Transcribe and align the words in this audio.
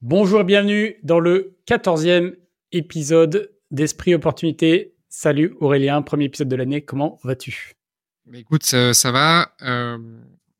Bonjour 0.00 0.42
et 0.42 0.44
bienvenue 0.44 0.94
dans 1.02 1.18
le 1.18 1.58
14e 1.66 2.36
épisode 2.70 3.52
d'Esprit 3.72 4.14
Opportunité. 4.14 4.94
Salut 5.08 5.56
Aurélien, 5.58 6.02
premier 6.02 6.26
épisode 6.26 6.48
de 6.48 6.54
l'année, 6.54 6.82
comment 6.82 7.18
vas-tu? 7.24 7.72
Écoute, 8.32 8.62
ça, 8.62 9.10
va. 9.10 9.56
Euh, 9.62 9.98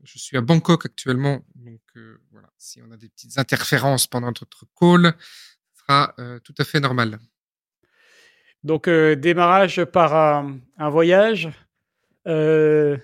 je 0.03 0.19
suis 0.19 0.37
à 0.37 0.40
Bangkok 0.40 0.87
actuellement, 0.87 1.45
donc 1.54 1.78
euh, 1.96 2.21
voilà, 2.32 2.48
si 2.58 2.82
on 2.82 2.90
a 2.90 2.96
des 2.96 3.08
petites 3.08 3.38
interférences 3.38 4.08
pendant 4.08 4.26
notre 4.26 4.66
call, 4.76 5.14
ce 5.72 5.82
sera 5.82 6.14
euh, 6.18 6.40
tout 6.40 6.54
à 6.58 6.64
fait 6.64 6.80
normal. 6.80 7.20
Donc 8.64 8.88
démarrage 8.88 9.84
par 9.84 10.16
un, 10.16 10.90
voyage. 10.90 11.48
oui. 12.26 12.98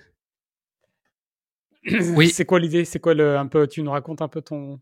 C'est 2.29 2.43
quoi 2.43 2.59
l'idée? 2.59 2.83
C'est 2.83 2.99
quoi 2.99 3.13
le 3.13 3.37
un 3.37 3.47
peu 3.47 3.65
Tu 3.67 3.81
nous 3.81 3.91
racontes 3.91 4.21
un 4.21 4.27
peu 4.27 4.41
ton 4.41 4.81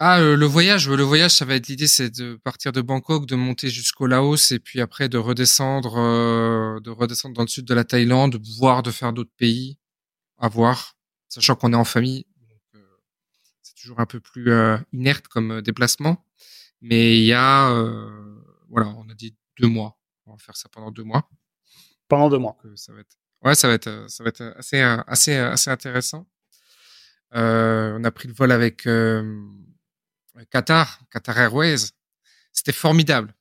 ah, 0.00 0.20
euh, 0.20 0.36
le 0.36 0.46
voyage, 0.46 0.88
le 0.88 1.02
voyage, 1.02 1.32
ça 1.32 1.44
va 1.44 1.56
être 1.56 1.66
l'idée, 1.66 1.88
c'est 1.88 2.10
de 2.10 2.36
partir 2.36 2.70
de 2.70 2.80
Bangkok, 2.80 3.26
de 3.26 3.34
monter 3.34 3.68
jusqu'au 3.68 4.06
Laos 4.06 4.52
et 4.52 4.60
puis 4.60 4.80
après 4.80 5.08
de 5.08 5.18
redescendre, 5.18 5.96
euh, 5.98 6.78
de 6.78 6.90
redescendre 6.90 7.34
dans 7.34 7.42
le 7.42 7.48
sud 7.48 7.64
de 7.64 7.74
la 7.74 7.82
Thaïlande, 7.82 8.40
voire 8.58 8.84
de 8.84 8.92
faire 8.92 9.12
d'autres 9.12 9.34
pays, 9.36 9.76
à 10.38 10.48
voir, 10.48 10.96
sachant 11.28 11.56
qu'on 11.56 11.72
est 11.72 11.76
en 11.76 11.84
famille, 11.84 12.26
euh, 12.76 12.78
c'est 13.60 13.74
toujours 13.74 13.98
un 13.98 14.06
peu 14.06 14.20
plus 14.20 14.52
inerte 14.92 15.26
comme 15.26 15.62
déplacement. 15.62 16.24
Mais 16.80 17.18
il 17.18 17.24
y 17.24 17.32
a, 17.32 17.68
voilà, 18.68 18.86
on 18.98 19.08
a 19.10 19.14
dit 19.14 19.34
deux 19.58 19.66
mois, 19.66 19.98
on 20.26 20.32
va 20.32 20.38
faire 20.38 20.56
ça 20.56 20.68
pendant 20.68 20.92
deux 20.92 21.02
mois. 21.02 21.28
Pendant 22.06 22.30
deux 22.30 22.38
mois. 22.38 22.56
ça 22.76 22.92
va 22.92 23.00
être, 23.00 23.16
ouais, 23.42 23.56
ça 23.56 23.66
va 23.66 23.74
être, 23.74 24.04
ça 24.08 24.22
va 24.22 24.28
être 24.28 24.54
assez, 24.56 24.80
assez, 24.80 25.34
assez 25.34 25.70
intéressant. 25.72 26.28
on 27.32 28.04
a 28.04 28.10
pris 28.12 28.28
le 28.28 28.34
vol 28.34 28.52
avec 28.52 28.86
Qatar, 30.50 31.00
Qatar 31.10 31.38
Airways, 31.38 31.90
c'était 32.52 32.72
formidable. 32.72 33.34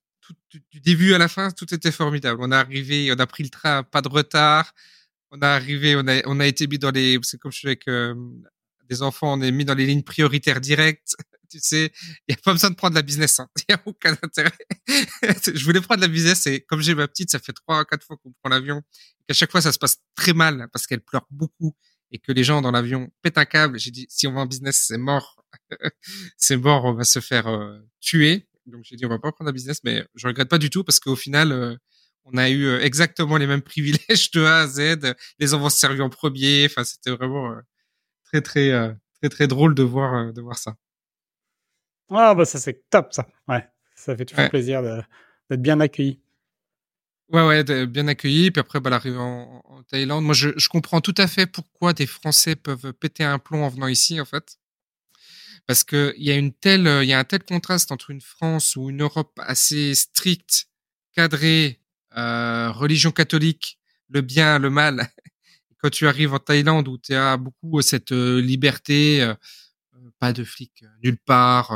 du 0.71 0.79
début 0.81 1.13
à 1.13 1.17
la 1.17 1.27
fin, 1.27 1.51
tout 1.51 1.73
était 1.73 1.91
formidable. 1.91 2.41
On 2.41 2.51
est 2.51 2.55
arrivé, 2.55 3.11
on 3.11 3.19
a 3.19 3.27
pris 3.27 3.43
le 3.43 3.49
train, 3.49 3.83
pas 3.83 4.01
de 4.01 4.09
retard. 4.09 4.73
On 5.31 5.39
est 5.39 5.45
arrivé, 5.45 5.95
on 5.95 6.07
a, 6.07 6.21
on 6.25 6.39
a 6.39 6.47
été 6.47 6.67
mis 6.67 6.79
dans 6.79 6.91
les, 6.91 7.19
c'est 7.23 7.37
comme 7.37 7.51
je 7.51 7.57
suis 7.57 7.67
avec 7.67 7.87
euh, 7.87 8.15
des 8.89 9.01
enfants, 9.01 9.33
on 9.33 9.41
est 9.41 9.51
mis 9.51 9.65
dans 9.65 9.73
les 9.73 9.85
lignes 9.85 10.03
prioritaires 10.03 10.61
directes. 10.61 11.15
Tu 11.49 11.59
sais, 11.61 11.93
il 12.27 12.33
n'y 12.33 12.35
a 12.35 12.37
pas 12.43 12.51
besoin 12.51 12.71
de 12.71 12.75
prendre 12.75 12.95
la 12.95 13.01
business. 13.01 13.39
Hein. 13.39 13.47
Il 13.55 13.63
n'y 13.69 13.75
a 13.75 13.81
aucun 13.85 14.17
intérêt. 14.21 14.51
je 15.55 15.63
voulais 15.63 15.79
prendre 15.79 16.01
la 16.01 16.09
business 16.09 16.45
et 16.45 16.59
comme 16.59 16.81
j'ai 16.81 16.93
ma 16.93 17.07
petite, 17.07 17.31
ça 17.31 17.39
fait 17.39 17.53
trois, 17.53 17.85
quatre 17.85 18.05
fois 18.05 18.17
qu'on 18.17 18.33
prend 18.33 18.49
l'avion. 18.49 18.81
À 19.29 19.33
chaque 19.33 19.49
fois, 19.49 19.61
ça 19.61 19.71
se 19.71 19.79
passe 19.79 19.95
très 20.13 20.33
mal 20.33 20.67
parce 20.73 20.85
qu'elle 20.85 20.99
pleure 20.99 21.25
beaucoup 21.31 21.73
et 22.11 22.19
que 22.19 22.31
les 22.31 22.43
gens 22.43 22.61
dans 22.61 22.71
l'avion 22.71 23.09
pètent 23.21 23.37
un 23.37 23.45
câble. 23.45 23.79
J'ai 23.79 23.91
dit, 23.91 24.05
si 24.09 24.27
on 24.27 24.33
va 24.33 24.41
en 24.41 24.45
business, 24.45 24.85
c'est 24.87 24.97
mort. 24.97 25.37
c'est 26.37 26.57
mort, 26.57 26.85
on 26.85 26.93
va 26.93 27.03
se 27.03 27.19
faire 27.19 27.47
euh, 27.47 27.79
tuer. 27.99 28.47
Donc 28.65 28.83
j'ai 28.83 28.97
dit 28.97 29.05
on 29.05 29.09
va 29.09 29.19
pas 29.19 29.31
prendre 29.31 29.49
un 29.49 29.53
business, 29.53 29.79
mais 29.83 30.05
je 30.15 30.27
regrette 30.27 30.49
pas 30.49 30.57
du 30.57 30.69
tout 30.69 30.83
parce 30.83 30.99
qu'au 30.99 31.15
final 31.15 31.53
euh, 31.53 31.75
on 32.25 32.37
a 32.37 32.49
eu 32.49 32.65
euh, 32.65 32.81
exactement 32.81 33.37
les 33.37 33.47
mêmes 33.47 33.61
privilèges 33.73 34.31
de 34.31 34.43
A 34.43 34.59
à 34.59 34.67
Z. 34.67 35.13
Les 35.39 35.53
enfants 35.53 35.69
se 35.69 35.79
servi 35.79 36.01
en 36.01 36.09
premier. 36.09 36.65
Enfin 36.65 36.83
c'était 36.83 37.11
vraiment 37.11 37.55
très 38.25 38.41
très 38.41 38.95
très 39.21 39.29
très 39.29 39.47
drôle 39.47 39.73
de 39.73 39.83
voir 39.83 40.33
de 40.33 40.41
voir 40.41 40.57
ça. 40.57 40.75
Ah 42.09 42.35
bah 42.35 42.43
ça 42.43 42.59
c'est 42.59 42.89
top 42.89 43.13
ça. 43.13 43.27
Ouais, 43.47 43.65
ça 43.95 44.17
fait 44.17 44.25
toujours 44.25 44.49
plaisir 44.49 44.81
d'être 44.81 45.61
bien 45.61 45.79
accueilli. 45.79 46.19
Ouais, 47.29 47.45
ouais, 47.45 47.85
bien 47.87 48.07
accueilli. 48.07 48.51
Puis 48.51 48.59
après, 48.59 48.79
bah, 48.79 48.89
l'arrivée 48.89 49.17
en, 49.17 49.61
Thaïlande. 49.89 50.23
Moi, 50.25 50.33
je, 50.33 50.49
je, 50.57 50.69
comprends 50.69 51.01
tout 51.01 51.15
à 51.17 51.27
fait 51.27 51.45
pourquoi 51.45 51.93
des 51.93 52.07
Français 52.07 52.55
peuvent 52.55 52.93
péter 52.93 53.23
un 53.23 53.39
plomb 53.39 53.63
en 53.63 53.69
venant 53.69 53.87
ici, 53.87 54.19
en 54.19 54.25
fait 54.25 54.57
parce 55.67 55.83
que 55.83 56.13
il 56.17 56.23
y 56.23 56.31
a 56.31 56.35
une 56.35 56.53
telle, 56.53 56.87
il 57.03 57.09
y 57.09 57.13
a 57.13 57.19
un 57.19 57.23
tel 57.25 57.43
contraste 57.43 57.91
entre 57.91 58.09
une 58.09 58.21
France 58.21 58.75
ou 58.75 58.89
une 58.89 59.01
Europe 59.03 59.37
assez 59.43 59.93
stricte, 59.93 60.69
cadrée, 61.13 61.81
euh, 62.17 62.71
religion 62.71 63.11
catholique, 63.11 63.77
le 64.09 64.21
bien, 64.21 64.59
le 64.59 64.69
mal. 64.69 65.09
Quand 65.79 65.89
tu 65.91 66.07
arrives 66.07 66.33
en 66.33 66.39
Thaïlande 66.39 66.87
où 66.87 66.97
tu 66.97 67.13
as 67.13 67.37
beaucoup 67.37 67.81
cette 67.81 68.13
euh, 68.13 68.41
liberté, 68.41 69.21
euh, 69.21 69.35
pas 70.19 70.33
de 70.33 70.43
flics 70.43 70.83
nulle 71.03 71.17
part, 71.17 71.67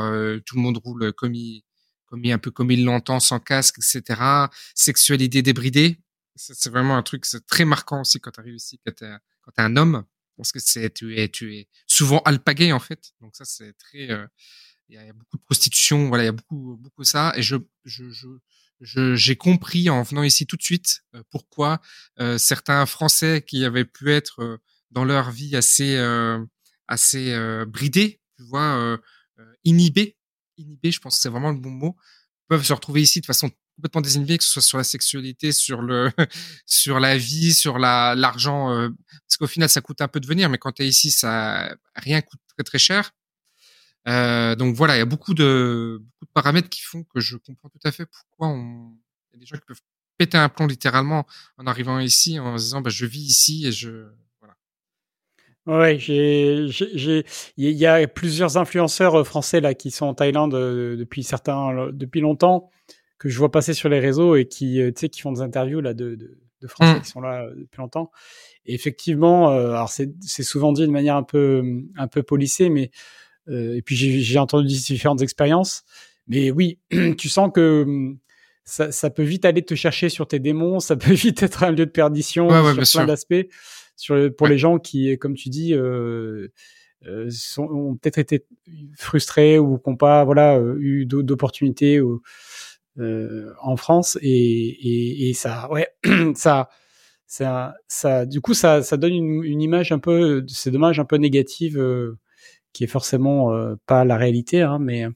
tout 0.46 0.56
le 0.56 0.60
monde 0.60 0.78
roule 0.78 1.12
comme 1.12 1.34
il, 1.34 1.62
comme 2.12 2.26
il, 2.26 2.32
un 2.32 2.38
peu 2.38 2.50
comme 2.50 2.70
il 2.70 2.84
l'entend, 2.84 3.20
sans 3.20 3.40
casque, 3.40 3.78
etc. 3.78 4.20
Sexualité 4.74 5.40
débridée, 5.40 5.98
c'est 6.36 6.68
vraiment 6.68 6.98
un 6.98 7.02
truc 7.02 7.24
très 7.46 7.64
marquant 7.64 8.02
aussi 8.02 8.20
quand 8.20 8.32
tu 8.32 8.40
arrives 8.40 8.56
ici, 8.56 8.78
quand 8.84 8.94
tu 8.94 9.04
es, 9.04 9.08
es 9.08 9.62
un 9.62 9.76
homme 9.78 10.04
parce 10.36 10.52
que 10.52 10.58
c'est 10.58 10.92
tu 10.92 11.18
es 11.18 11.30
tu 11.30 11.56
es 11.56 11.68
souvent 11.86 12.18
alpagué 12.26 12.70
en 12.70 12.80
fait. 12.80 13.14
Donc 13.22 13.34
ça 13.34 13.46
c'est 13.46 13.72
très 13.78 14.10
euh, 14.10 14.26
il 14.90 14.96
y, 14.96 14.98
a 14.98 15.12
beaucoup 15.14 15.38
de 15.38 15.42
prostitution, 15.42 16.08
voilà, 16.08 16.24
il 16.24 16.26
y 16.26 16.28
a 16.28 16.32
beaucoup 16.32 16.76
beaucoup 16.78 17.04
ça 17.04 17.32
et 17.34 17.42
je 17.42 17.56
je 17.86 18.10
je 18.80 19.14
j'ai 19.14 19.36
compris 19.36 19.88
en 19.88 20.02
venant 20.02 20.22
ici 20.22 20.46
tout 20.46 20.58
de 20.58 20.62
suite 20.62 21.00
euh, 21.14 21.22
pourquoi 21.30 21.80
euh, 22.20 22.36
certains 22.36 22.84
Français 22.84 23.42
qui 23.46 23.64
avaient 23.64 23.86
pu 23.86 24.10
être 24.10 24.60
dans 24.90 25.06
leur 25.06 25.30
vie 25.30 25.56
assez 25.56 25.96
assez 26.88 27.34
bridés, 27.66 28.20
tu 28.36 28.42
vois, 28.42 29.00
inhibés, 29.64 30.18
je 30.82 31.00
pense 31.00 31.16
que 31.16 31.22
c'est 31.22 31.28
vraiment 31.28 31.50
le 31.50 31.58
bon 31.58 31.70
mot, 31.70 31.96
peuvent 32.48 32.64
se 32.64 32.72
retrouver 32.72 33.02
ici 33.02 33.20
de 33.20 33.26
façon 33.26 33.50
complètement 33.76 34.00
désinhibé, 34.02 34.38
que 34.38 34.44
ce 34.44 34.50
soit 34.50 34.62
sur 34.62 34.78
la 34.78 34.84
sexualité, 34.84 35.52
sur 35.52 35.82
le, 35.82 36.10
sur 36.66 37.00
la 37.00 37.16
vie, 37.16 37.54
sur 37.54 37.78
la 37.78 38.14
l'argent, 38.14 38.70
euh, 38.70 38.88
parce 39.26 39.36
qu'au 39.38 39.46
final 39.46 39.68
ça 39.68 39.80
coûte 39.80 40.00
un 40.00 40.08
peu 40.08 40.20
de 40.20 40.26
venir, 40.26 40.48
mais 40.50 40.58
quand 40.58 40.72
tu 40.72 40.82
es 40.82 40.88
ici, 40.88 41.10
ça 41.10 41.74
rien 41.96 42.20
coûte 42.20 42.40
très 42.56 42.64
très 42.64 42.78
cher. 42.78 43.12
Euh, 44.08 44.56
donc 44.56 44.74
voilà, 44.74 44.96
il 44.96 44.98
y 44.98 45.02
a 45.02 45.06
beaucoup 45.06 45.34
de 45.34 45.98
beaucoup 46.00 46.24
de 46.26 46.32
paramètres 46.34 46.68
qui 46.68 46.82
font 46.82 47.04
que 47.04 47.20
je 47.20 47.36
comprends 47.36 47.68
tout 47.68 47.78
à 47.84 47.92
fait 47.92 48.06
pourquoi 48.06 48.48
on 48.48 48.96
il 49.32 49.36
y 49.36 49.36
a 49.36 49.40
des 49.40 49.46
gens 49.46 49.56
qui 49.56 49.64
peuvent 49.66 49.80
péter 50.18 50.36
un 50.36 50.48
plomb 50.48 50.66
littéralement 50.66 51.26
en 51.56 51.66
arrivant 51.66 51.98
ici 51.98 52.38
en 52.38 52.58
se 52.58 52.64
disant 52.64 52.80
bah 52.82 52.90
je 52.90 53.06
vis 53.06 53.22
ici 53.22 53.66
et 53.66 53.72
je. 53.72 54.08
Ouais, 55.66 55.96
j'ai, 55.98 56.66
j'ai, 56.68 57.24
il 57.56 57.70
y 57.70 57.86
a 57.86 58.08
plusieurs 58.08 58.56
influenceurs 58.56 59.20
euh, 59.20 59.24
français 59.24 59.60
là 59.60 59.74
qui 59.74 59.92
sont 59.92 60.06
en 60.06 60.14
Thaïlande 60.14 60.52
depuis 60.52 61.22
certains, 61.22 61.90
depuis 61.92 62.20
longtemps 62.20 62.70
que 63.22 63.28
je 63.28 63.38
vois 63.38 63.52
passer 63.52 63.72
sur 63.72 63.88
les 63.88 64.00
réseaux 64.00 64.34
et 64.34 64.46
qui, 64.46 64.80
euh, 64.80 64.88
tu 64.88 65.02
sais, 65.02 65.08
qui 65.08 65.20
font 65.20 65.30
des 65.30 65.42
interviews 65.42 65.80
là 65.80 65.94
de, 65.94 66.16
de, 66.16 66.40
de 66.60 66.66
Français 66.66 66.98
mmh. 66.98 67.02
qui 67.02 67.08
sont 67.08 67.20
là 67.20 67.44
euh, 67.44 67.54
depuis 67.54 67.78
longtemps. 67.78 68.10
Et 68.66 68.74
effectivement, 68.74 69.52
euh, 69.52 69.74
alors 69.74 69.90
c'est, 69.90 70.10
c'est 70.20 70.42
souvent 70.42 70.72
dit 70.72 70.82
de 70.82 70.90
manière 70.90 71.14
un 71.14 71.22
peu, 71.22 71.62
un 71.96 72.08
peu 72.08 72.24
polissée, 72.24 72.68
mais 72.68 72.90
et 73.48 73.82
puis 73.82 73.96
j'ai, 73.96 74.20
j'ai 74.20 74.38
entendu 74.38 74.66
différentes 74.66 75.22
expériences. 75.22 75.84
Mais 76.26 76.50
oui, 76.50 76.80
tu 77.18 77.28
sens 77.28 77.50
que 77.54 77.82
hum, 77.82 78.18
ça, 78.64 78.90
ça, 78.90 79.10
peut 79.10 79.22
vite 79.22 79.44
aller 79.44 79.62
te 79.62 79.74
chercher 79.74 80.08
sur 80.08 80.26
tes 80.26 80.40
démons, 80.40 80.80
ça 80.80 80.96
peut 80.96 81.12
vite 81.12 81.44
être 81.44 81.62
un 81.62 81.70
lieu 81.70 81.86
de 81.86 81.90
perdition 81.90 82.48
sur 82.48 83.00
plein 83.00 83.06
d'aspects. 83.06 83.46
Sur, 83.96 84.34
pour 84.36 84.46
les 84.46 84.58
gens 84.58 84.78
qui, 84.78 85.16
comme 85.18 85.34
tu 85.34 85.48
dis, 85.48 85.74
euh, 85.74 86.48
sont, 87.30 87.64
ont 87.64 87.96
peut-être 87.96 88.18
été 88.18 88.46
frustrés 88.96 89.58
ou 89.58 89.78
qui 89.78 89.90
n'ont 89.90 89.96
pas 89.96 90.24
voilà, 90.24 90.60
eu 90.78 91.06
d'opportunités 91.06 92.00
euh, 92.98 93.54
en 93.60 93.76
France 93.76 94.18
et, 94.20 94.28
et, 94.28 95.30
et, 95.30 95.34
ça, 95.34 95.70
ouais, 95.70 95.88
ça, 96.34 96.68
ça, 97.26 97.74
ça, 97.88 98.26
du 98.26 98.42
coup, 98.42 98.52
ça, 98.52 98.82
ça 98.82 98.98
donne 98.98 99.14
une, 99.14 99.42
une 99.44 99.62
image 99.62 99.92
un 99.92 99.98
peu, 99.98 100.44
c'est 100.48 100.70
dommage, 100.70 101.00
un 101.00 101.06
peu 101.06 101.16
négative, 101.16 101.78
euh, 101.78 102.18
qui 102.74 102.84
est 102.84 102.88
forcément 102.88 103.54
euh, 103.54 103.76
pas 103.86 104.04
la 104.04 104.18
réalité, 104.18 104.60
hein, 104.60 104.78
mais 104.78 105.08
mmh. 105.08 105.14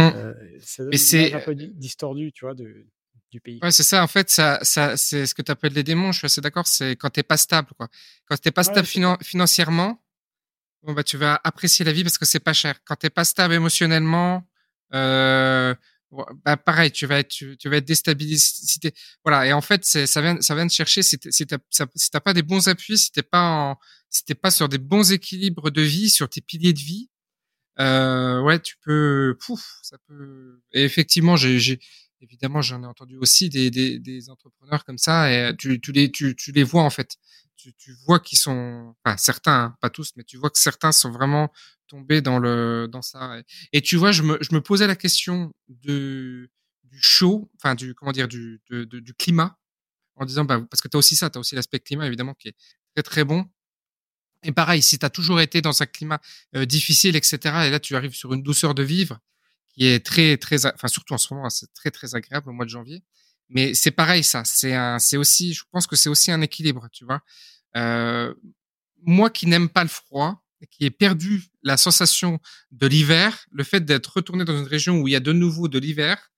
euh, 0.00 0.32
ça 0.60 0.84
donne 0.84 0.94
une 0.94 1.18
image 1.18 1.34
un 1.34 1.40
peu 1.40 1.54
distordue, 1.54 2.32
tu 2.32 2.46
vois, 2.46 2.54
de, 2.54 2.86
du 3.32 3.40
pays. 3.40 3.58
Ouais, 3.62 3.72
c'est 3.72 3.82
ça. 3.82 4.04
En 4.04 4.06
fait, 4.06 4.30
ça, 4.30 4.60
ça, 4.62 4.96
c'est 4.96 5.26
ce 5.26 5.34
que 5.34 5.42
tu 5.42 5.50
appelles 5.50 5.72
les 5.72 5.82
démons. 5.82 6.12
Je 6.12 6.18
suis 6.18 6.26
assez 6.26 6.40
d'accord. 6.40 6.66
C'est 6.68 6.94
quand 6.96 7.10
t'es 7.10 7.22
pas 7.24 7.36
stable, 7.36 7.68
quoi. 7.76 7.88
Quand 8.26 8.36
t'es 8.36 8.52
pas 8.52 8.62
stable 8.62 8.86
financièrement, 8.86 10.00
bon 10.82 10.92
bah 10.92 11.02
tu 11.02 11.16
vas 11.16 11.40
apprécier 11.42 11.84
la 11.84 11.92
vie 11.92 12.04
parce 12.04 12.18
que 12.18 12.26
c'est 12.26 12.40
pas 12.40 12.52
cher. 12.52 12.76
Quand 12.84 12.96
t'es 12.96 13.10
pas 13.10 13.24
stable 13.24 13.54
émotionnellement, 13.54 14.46
euh, 14.94 15.74
bah 16.44 16.56
pareil, 16.56 16.92
tu 16.92 17.06
vas 17.06 17.18
être, 17.18 17.28
tu, 17.28 17.68
vas 17.68 17.76
être 17.78 17.86
déstabilisé. 17.86 18.92
voilà, 19.24 19.46
et 19.46 19.52
en 19.52 19.62
fait, 19.62 19.84
ça 19.84 20.20
vient, 20.20 20.40
ça 20.40 20.54
vient 20.54 20.66
de 20.66 20.70
chercher 20.70 21.02
si 21.02 21.18
t'as 21.18 21.30
si 21.30 22.10
t'as 22.10 22.20
pas 22.20 22.34
des 22.34 22.42
bons 22.42 22.68
appuis, 22.68 22.98
si 22.98 23.10
t'es 23.10 23.22
pas 23.22 23.42
en, 23.42 23.78
si 24.10 24.24
t'es 24.24 24.34
pas 24.34 24.50
sur 24.50 24.68
des 24.68 24.78
bons 24.78 25.10
équilibres 25.10 25.70
de 25.70 25.82
vie, 25.82 26.10
sur 26.10 26.28
tes 26.28 26.42
piliers 26.42 26.74
de 26.74 26.80
vie, 26.80 27.08
euh, 27.80 28.40
ouais, 28.42 28.60
tu 28.60 28.76
peux, 28.84 29.36
pouf, 29.40 29.78
ça 29.82 29.96
peut. 30.06 30.60
Et 30.72 30.84
effectivement, 30.84 31.36
j'ai, 31.36 31.80
évidemment, 32.22 32.62
j'en 32.62 32.82
ai 32.82 32.86
entendu 32.86 33.16
aussi 33.16 33.48
des, 33.48 33.70
des, 33.70 33.98
des, 33.98 34.30
entrepreneurs 34.30 34.84
comme 34.84 34.98
ça, 34.98 35.30
et 35.32 35.54
tu, 35.56 35.80
tu 35.80 35.92
les, 35.92 36.10
tu, 36.10 36.34
tu 36.36 36.52
les 36.52 36.62
vois 36.62 36.82
en 36.82 36.90
fait. 36.90 37.16
Tu, 37.56 37.74
tu 37.74 37.94
vois 38.06 38.18
qu'ils 38.20 38.38
sont, 38.38 38.94
enfin 39.04 39.16
certains, 39.16 39.64
hein, 39.64 39.76
pas 39.80 39.90
tous, 39.90 40.12
mais 40.16 40.24
tu 40.24 40.36
vois 40.36 40.50
que 40.50 40.58
certains 40.58 40.92
sont 40.92 41.10
vraiment 41.10 41.52
tomber 41.86 42.22
dans 42.22 42.38
le 42.38 42.88
dans 42.90 43.02
ça. 43.02 43.42
Et, 43.72 43.82
tu 43.82 43.96
vois, 43.96 44.12
je 44.12 44.22
me, 44.22 44.38
je 44.40 44.54
me 44.54 44.60
posais 44.60 44.86
la 44.86 44.96
question 44.96 45.52
de 45.68 46.50
du 46.84 47.00
chaud, 47.00 47.50
enfin 47.56 47.74
du 47.74 47.94
comment 47.94 48.12
dire 48.12 48.28
du 48.28 48.60
de, 48.70 48.84
du 48.84 49.14
climat, 49.14 49.58
en 50.16 50.24
disant 50.24 50.44
bah 50.44 50.60
parce 50.70 50.80
que 50.80 50.88
tu 50.88 50.96
as 50.96 50.98
aussi 50.98 51.16
ça, 51.16 51.30
tu 51.30 51.38
as 51.38 51.40
aussi 51.40 51.54
l'aspect 51.54 51.80
climat 51.80 52.06
évidemment 52.06 52.34
qui 52.34 52.48
est 52.48 52.56
très 52.94 53.02
très 53.02 53.24
bon. 53.24 53.46
Et 54.44 54.52
pareil, 54.52 54.82
si 54.82 54.98
tu 54.98 55.06
as 55.06 55.10
toujours 55.10 55.40
été 55.40 55.62
dans 55.62 55.82
un 55.82 55.86
climat 55.86 56.20
euh, 56.56 56.66
difficile, 56.66 57.14
etc., 57.14 57.38
et 57.66 57.70
là 57.70 57.78
tu 57.80 57.94
arrives 57.94 58.14
sur 58.14 58.32
une 58.34 58.42
douceur 58.42 58.74
de 58.74 58.82
vivre 58.82 59.20
qui 59.72 59.86
est 59.86 60.04
très 60.04 60.36
très, 60.36 60.66
enfin 60.66 60.88
surtout 60.88 61.14
en 61.14 61.18
ce 61.18 61.32
moment, 61.34 61.48
c'est 61.50 61.72
très 61.74 61.90
très 61.90 62.14
agréable 62.14 62.50
au 62.50 62.52
mois 62.52 62.64
de 62.64 62.70
janvier. 62.70 63.02
Mais 63.48 63.74
c'est 63.74 63.90
pareil, 63.90 64.24
ça. 64.24 64.44
C'est 64.44 64.74
un, 64.74 64.98
c'est 64.98 65.16
aussi, 65.16 65.52
je 65.54 65.64
pense 65.70 65.86
que 65.86 65.96
c'est 65.96 66.08
aussi 66.08 66.30
un 66.30 66.40
équilibre, 66.40 66.88
tu 66.92 67.04
vois? 67.04 67.22
Euh, 67.76 68.34
moi 69.02 69.30
qui 69.30 69.46
n'aime 69.46 69.68
pas 69.68 69.82
le 69.82 69.88
froid, 69.88 70.42
qui 70.70 70.84
ai 70.84 70.90
perdu 70.90 71.44
la 71.62 71.76
sensation 71.76 72.38
de 72.70 72.86
l'hiver, 72.86 73.46
le 73.50 73.64
fait 73.64 73.84
d'être 73.84 74.06
retourné 74.06 74.44
dans 74.44 74.56
une 74.56 74.66
région 74.66 75.00
où 75.00 75.08
il 75.08 75.12
y 75.12 75.16
a 75.16 75.20
de 75.20 75.32
nouveau 75.32 75.68
de 75.68 75.78
l'hiver, 75.78 76.30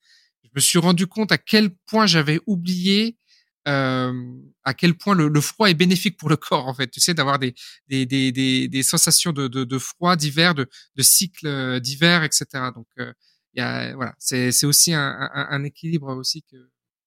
je 0.42 0.48
me 0.54 0.60
suis 0.60 0.78
rendu 0.78 1.06
compte 1.06 1.32
à 1.32 1.38
quel 1.38 1.70
point 1.86 2.06
j'avais 2.06 2.40
oublié 2.46 3.18
à 3.66 4.74
quel 4.74 4.94
point 4.94 5.14
le, 5.14 5.28
le, 5.28 5.40
froid 5.40 5.68
est 5.68 5.74
bénéfique 5.74 6.16
pour 6.18 6.28
le 6.28 6.36
corps 6.36 6.66
en 6.66 6.74
fait. 6.74 6.88
Tu 6.90 7.00
sais 7.00 7.14
d'avoir 7.14 7.38
des 7.38 7.54
des, 7.88 8.06
des, 8.06 8.32
des, 8.32 8.68
des 8.68 8.82
sensations 8.82 9.32
de, 9.32 9.48
de, 9.48 9.64
de 9.64 9.78
froid 9.78 10.16
d'hiver, 10.16 10.54
de, 10.54 10.68
de 10.96 11.02
cycle 11.02 11.46
euh, 11.46 11.80
d'hiver, 11.80 12.24
etc. 12.24 12.46
Donc 12.74 12.86
euh, 12.98 13.12
il 13.54 13.60
y 13.60 13.62
a 13.62 13.94
voilà, 13.94 14.14
c'est 14.18 14.52
c'est 14.52 14.66
aussi 14.66 14.92
un, 14.92 15.30
un, 15.34 15.46
un, 15.50 15.64
équilibre 15.64 16.14
aussi 16.14 16.42
que. 16.42 16.56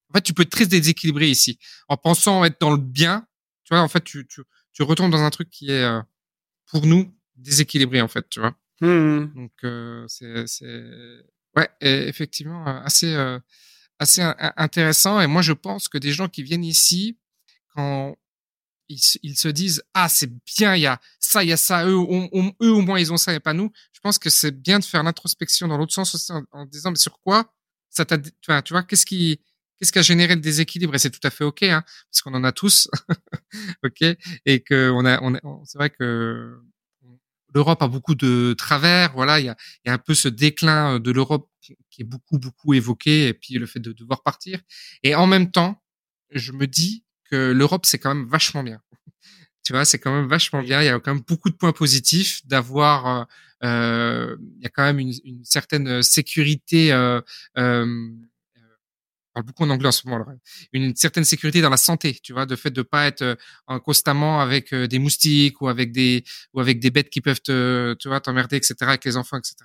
En 0.10 0.14
fait, 0.14 0.22
tu 0.22 0.34
peux 0.34 0.44
être 0.44 0.50
très 0.52 0.66
déséquilibré 0.66 1.30
ici 1.30 1.60
en 1.90 1.98
pensant 1.98 2.46
être 2.46 2.62
dans 2.62 2.72
le 2.72 2.78
bien. 2.78 3.28
Tu 3.66 3.74
vois, 3.74 3.84
en 3.84 3.90
fait, 3.90 4.04
tu 4.04 4.26
tu, 4.28 4.42
tu 4.72 4.84
retombes 4.84 5.12
dans 5.12 5.24
un 5.24 5.30
truc 5.30 5.50
qui 5.50 5.70
est 5.70 5.84
euh, 5.84 6.02
pour 6.68 6.86
nous 6.86 7.14
déséquilibré 7.36 8.02
en 8.02 8.08
fait, 8.08 8.28
tu 8.30 8.40
vois. 8.40 8.56
Mmh. 8.82 9.34
Donc 9.36 9.52
euh, 9.64 10.06
c'est 10.08 10.48
c'est 10.48 10.84
ouais 11.56 11.70
effectivement 11.82 12.66
assez 12.66 13.14
assez 14.00 14.22
intéressant. 14.56 15.20
Et 15.22 15.28
moi, 15.28 15.42
je 15.42 15.54
pense 15.54 15.88
que 15.88 15.98
des 15.98 16.12
gens 16.12 16.28
qui 16.28 16.44
viennent 16.44 16.64
ici, 16.64 17.18
quand 17.76 18.16
ils, 18.90 19.38
se 19.38 19.48
disent 19.48 19.84
ah 19.94 20.10
c'est 20.10 20.32
bien, 20.46 20.76
il 20.76 20.82
y 20.82 20.86
a 20.88 21.00
ça, 21.20 21.44
il 21.44 21.50
y 21.50 21.54
a 21.54 21.58
ça, 21.58 21.86
eux, 21.86 21.98
eux 22.62 22.72
au 22.72 22.82
moins 22.82 23.00
ils 23.00 23.12
ont 23.12 23.18
ça 23.18 23.34
et 23.34 23.40
pas 23.40 23.54
nous. 23.54 23.72
Je 23.94 24.00
pense 24.00 24.18
que 24.20 24.30
c'est 24.30 24.52
bien 24.52 24.80
de 24.80 24.86
faire 24.86 25.04
l'introspection 25.04 25.68
dans 25.68 25.78
l'autre 25.78 25.94
sens 25.94 26.16
aussi 26.16 26.32
en, 26.52 26.66
disant 26.66 26.92
mais 26.92 26.98
sur 26.98 27.20
quoi 27.20 27.54
ça 27.90 28.06
t'a, 28.06 28.18
tu 28.18 28.32
vois, 28.48 28.62
tu 28.62 28.74
vois 28.74 28.84
qu'est-ce 28.84 29.06
qui 29.06 29.42
qu'est-ce 29.78 29.92
qui 29.92 30.00
a 30.00 30.04
généré 30.04 30.36
le 30.36 30.42
déséquilibre? 30.42 30.96
Et 30.96 31.00
c'est 31.00 31.10
tout 31.10 31.26
à 31.26 31.30
fait 31.30 31.44
ok 31.44 31.64
hein, 31.64 31.84
parce 32.12 32.22
qu'on 32.22 32.34
en 32.34 32.44
a 32.44 32.52
tous, 32.52 32.90
ok? 33.84 34.04
Et 34.46 34.62
que 34.62 34.92
on 34.92 35.06
a, 35.06 35.22
on, 35.22 35.64
c'est 35.66 35.78
vrai 35.78 35.90
que 35.90 36.58
l'Europe 37.54 37.82
a 37.82 37.88
beaucoup 37.88 38.16
de 38.16 38.54
travers. 38.58 39.14
Voilà, 39.14 39.40
il 39.40 39.46
y 39.46 39.50
a, 39.50 39.56
y 39.86 39.90
a, 39.90 39.94
un 39.94 39.98
peu 39.98 40.14
ce 40.14 40.28
déclin 40.28 41.00
de 41.00 41.12
l'Europe 41.12 41.50
qui 41.90 42.02
est 42.02 42.06
beaucoup 42.06 42.38
beaucoup 42.38 42.74
évoqué 42.74 43.28
et 43.28 43.34
puis 43.34 43.56
le 43.56 43.66
fait 43.66 43.80
de 43.80 43.92
devoir 43.92 44.24
partir. 44.24 44.60
Et 45.04 45.16
en 45.16 45.28
même 45.28 45.52
temps, 45.52 45.82
je 46.32 46.52
me 46.52 46.68
dis 46.68 47.04
que 47.30 47.52
l'Europe 47.52 47.86
c'est 47.86 48.00
quand 48.00 48.14
même 48.14 48.28
vachement 48.28 48.64
bien. 48.64 48.82
tu 49.64 49.74
vois, 49.74 49.86
c'est 49.86 50.00
quand 50.00 50.14
même 50.14 50.28
vachement 50.28 50.62
bien. 50.62 50.82
Il 50.82 50.86
y 50.86 50.90
a 50.90 51.00
quand 51.00 51.14
même 51.14 51.24
beaucoup 51.28 51.50
de 51.50 51.56
points 51.56 51.74
positifs 51.74 52.46
d'avoir. 52.46 53.28
Euh, 53.64 54.38
il 54.58 54.64
y 54.64 54.66
a 54.66 54.70
quand 54.70 54.84
même 54.84 55.00
une, 55.00 55.14
une 55.24 55.44
certaine 55.44 56.04
sécurité. 56.04 56.92
Euh, 56.92 57.22
euh, 57.58 58.10
parle 59.38 59.46
beaucoup 59.46 59.64
en 59.64 59.70
anglais 59.70 59.88
en 59.88 59.92
ce 59.92 60.08
moment, 60.08 60.26
une 60.74 60.96
certaine 60.96 61.24
sécurité 61.24 61.62
dans 61.62 61.70
la 61.70 61.78
santé, 61.78 62.20
tu 62.24 62.34
vois, 62.34 62.46
de 62.46 62.56
fait 62.56 62.72
de 62.72 62.82
pas 62.82 63.06
être 63.06 63.22
euh, 63.22 63.80
constamment 63.80 64.40
avec 64.42 64.74
euh, 64.74 64.88
des 64.88 65.00
moustiques 65.00 65.62
ou 65.62 65.68
avec 65.68 65.92
des 65.92 66.24
ou 66.54 66.60
avec 66.60 66.80
des 66.80 66.90
bêtes 66.90 67.10
qui 67.10 67.22
peuvent 67.22 67.42
te, 67.42 67.96
tu 68.00 68.08
vois, 68.08 68.20
t'emmerder, 68.20 68.58
etc. 68.58 68.76
Avec 68.82 69.06
les 69.06 69.18
enfants, 69.18 69.38
etc. 69.38 69.56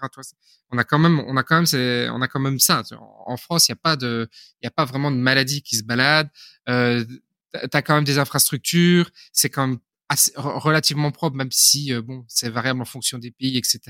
On 0.70 0.78
a 0.78 0.84
quand 0.84 0.98
même, 0.98 1.20
on 1.20 1.36
a 1.36 1.42
quand 1.42 1.60
même, 1.60 2.10
on 2.12 2.22
a 2.22 2.28
quand 2.28 2.40
même 2.40 2.58
ça. 2.58 2.82
En 3.26 3.36
France, 3.36 3.68
il 3.68 3.72
y 3.72 3.74
a 3.74 3.76
pas 3.76 3.96
de, 3.96 4.28
il 4.60 4.64
y 4.64 4.68
a 4.68 4.70
pas 4.70 4.84
vraiment 4.84 5.10
de 5.10 5.16
maladie 5.16 5.62
qui 5.62 5.76
se 5.76 5.84
balade. 5.84 6.28
Euh, 6.68 7.04
T'as 7.70 7.82
quand 7.82 7.94
même 7.94 8.04
des 8.04 8.16
infrastructures, 8.16 9.10
c'est 9.30 9.50
quand 9.50 9.66
même 9.66 9.78
relativement 10.36 11.10
propre, 11.10 11.36
même 11.36 11.50
si 11.50 11.92
euh, 11.92 12.02
bon, 12.02 12.24
c'est 12.28 12.48
variable 12.48 12.80
en 12.80 12.86
fonction 12.86 13.18
des 13.18 13.30
pays, 13.30 13.56
etc. 13.56 13.80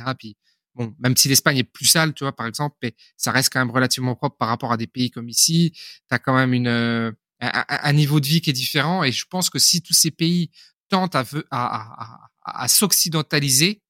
bon, 0.74 0.94
même 0.98 1.16
si 1.16 1.28
l'Espagne 1.28 1.58
est 1.58 1.64
plus 1.64 1.86
sale, 1.86 2.14
tu 2.14 2.24
vois, 2.24 2.34
par 2.34 2.46
exemple, 2.46 2.76
mais 2.82 2.94
ça 3.16 3.32
reste 3.32 3.52
quand 3.52 3.60
même 3.60 3.70
relativement 3.70 4.14
propre 4.14 4.36
par 4.36 4.48
rapport 4.48 4.72
à 4.72 4.76
des 4.76 4.86
pays 4.86 5.10
comme 5.10 5.28
ici. 5.28 5.72
Tu 5.72 6.14
as 6.14 6.18
quand 6.18 6.34
même 6.34 6.52
une, 6.52 6.68
euh, 6.68 7.10
un, 7.40 7.92
niveau 7.92 8.20
de 8.20 8.26
vie 8.26 8.40
qui 8.40 8.50
est 8.50 8.54
différent. 8.54 9.02
Et 9.02 9.12
je 9.12 9.24
pense 9.28 9.50
que 9.50 9.58
si 9.58 9.82
tous 9.82 9.94
ces 9.94 10.10
pays 10.10 10.50
tentent 10.88 11.16
à, 11.16 12.68
s'occidentaliser, 12.68 13.82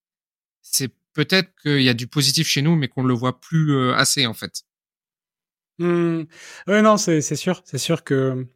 c'est 0.63 0.93
peut-être 1.13 1.51
qu'il 1.63 1.83
y 1.83 1.89
a 1.89 1.95
du 1.95 2.07
positif 2.07 2.47
chez 2.47 2.63
nous, 2.63 2.77
mais 2.77 2.89
qu'on 2.89 3.03
ne 3.03 3.09
le 3.09 3.15
voit 3.15 3.41
plus 3.41 3.73
euh, 3.73 3.95
assez, 3.95 4.27
en 4.27 4.35
fait. 4.35 4.63
Mmh. 5.79 6.23
Oui, 6.69 6.83
non, 6.83 6.97
c'est 6.97 7.21
sûr. 7.37 7.63
C'est 7.65 7.79
sûr 7.79 8.05
que 8.05 8.47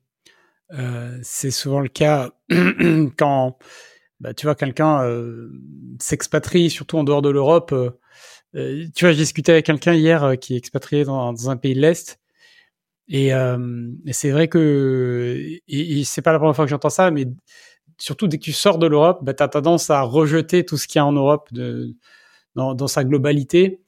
euh, 0.73 1.19
c'est 1.23 1.51
souvent 1.51 1.81
le 1.81 1.89
cas 1.89 2.31
quand 3.17 3.59
bah, 4.21 4.35
tu 4.35 4.47
vois 4.47 4.55
quelqu'un 4.55 5.03
euh, 5.05 5.51
s'expatrie, 6.01 6.71
surtout 6.71 6.99
en 6.99 7.05
dehors 7.05 7.23
de 7.23 7.31
l'Europe. 7.31 7.73
Euh, 7.73 7.91
euh, 8.57 8.87
tu 8.95 9.05
vois, 9.05 9.13
j'ai 9.13 9.19
discuté 9.19 9.53
avec 9.53 9.67
quelqu'un 9.67 9.95
hier 9.95 10.25
euh, 10.25 10.37
qui 10.37 10.55
est 10.55 10.57
expatrié 10.57 11.05
dans, 11.05 11.51
un 11.51 11.57
pays 11.57 11.75
de 11.75 11.81
l'Est. 11.81 12.21
Et, 13.09 13.35
euh, 13.35 13.91
et 14.07 14.13
c'est 14.13 14.31
vrai 14.31 14.49
que 14.49 15.37
et, 15.69 16.01
et 16.01 16.05
c'est 16.05 16.23
pas 16.23 16.33
la 16.33 16.39
première 16.39 16.57
fois 16.57 16.65
que 16.65 16.71
j'entends 16.71 16.91
ça, 16.91 17.11
mais 17.11 17.27
surtout 17.99 18.29
dès 18.29 18.39
que 18.39 18.45
tu 18.45 18.53
sors 18.53 18.79
de 18.79 18.87
l'Europe, 18.87 19.21
bah, 19.23 19.35
tu 19.35 19.43
as 19.43 19.49
tendance 19.49 19.91
à 19.91 20.03
rejeter 20.03 20.65
tout 20.65 20.77
ce 20.77 20.89
qu'il 20.89 20.99
y 20.99 21.01
a 21.01 21.07
en 21.07 21.13
Europe 21.13 21.49
de, 21.53 21.95
dans, 22.55 22.89
sa 22.89 23.05
globalité. 23.05 23.81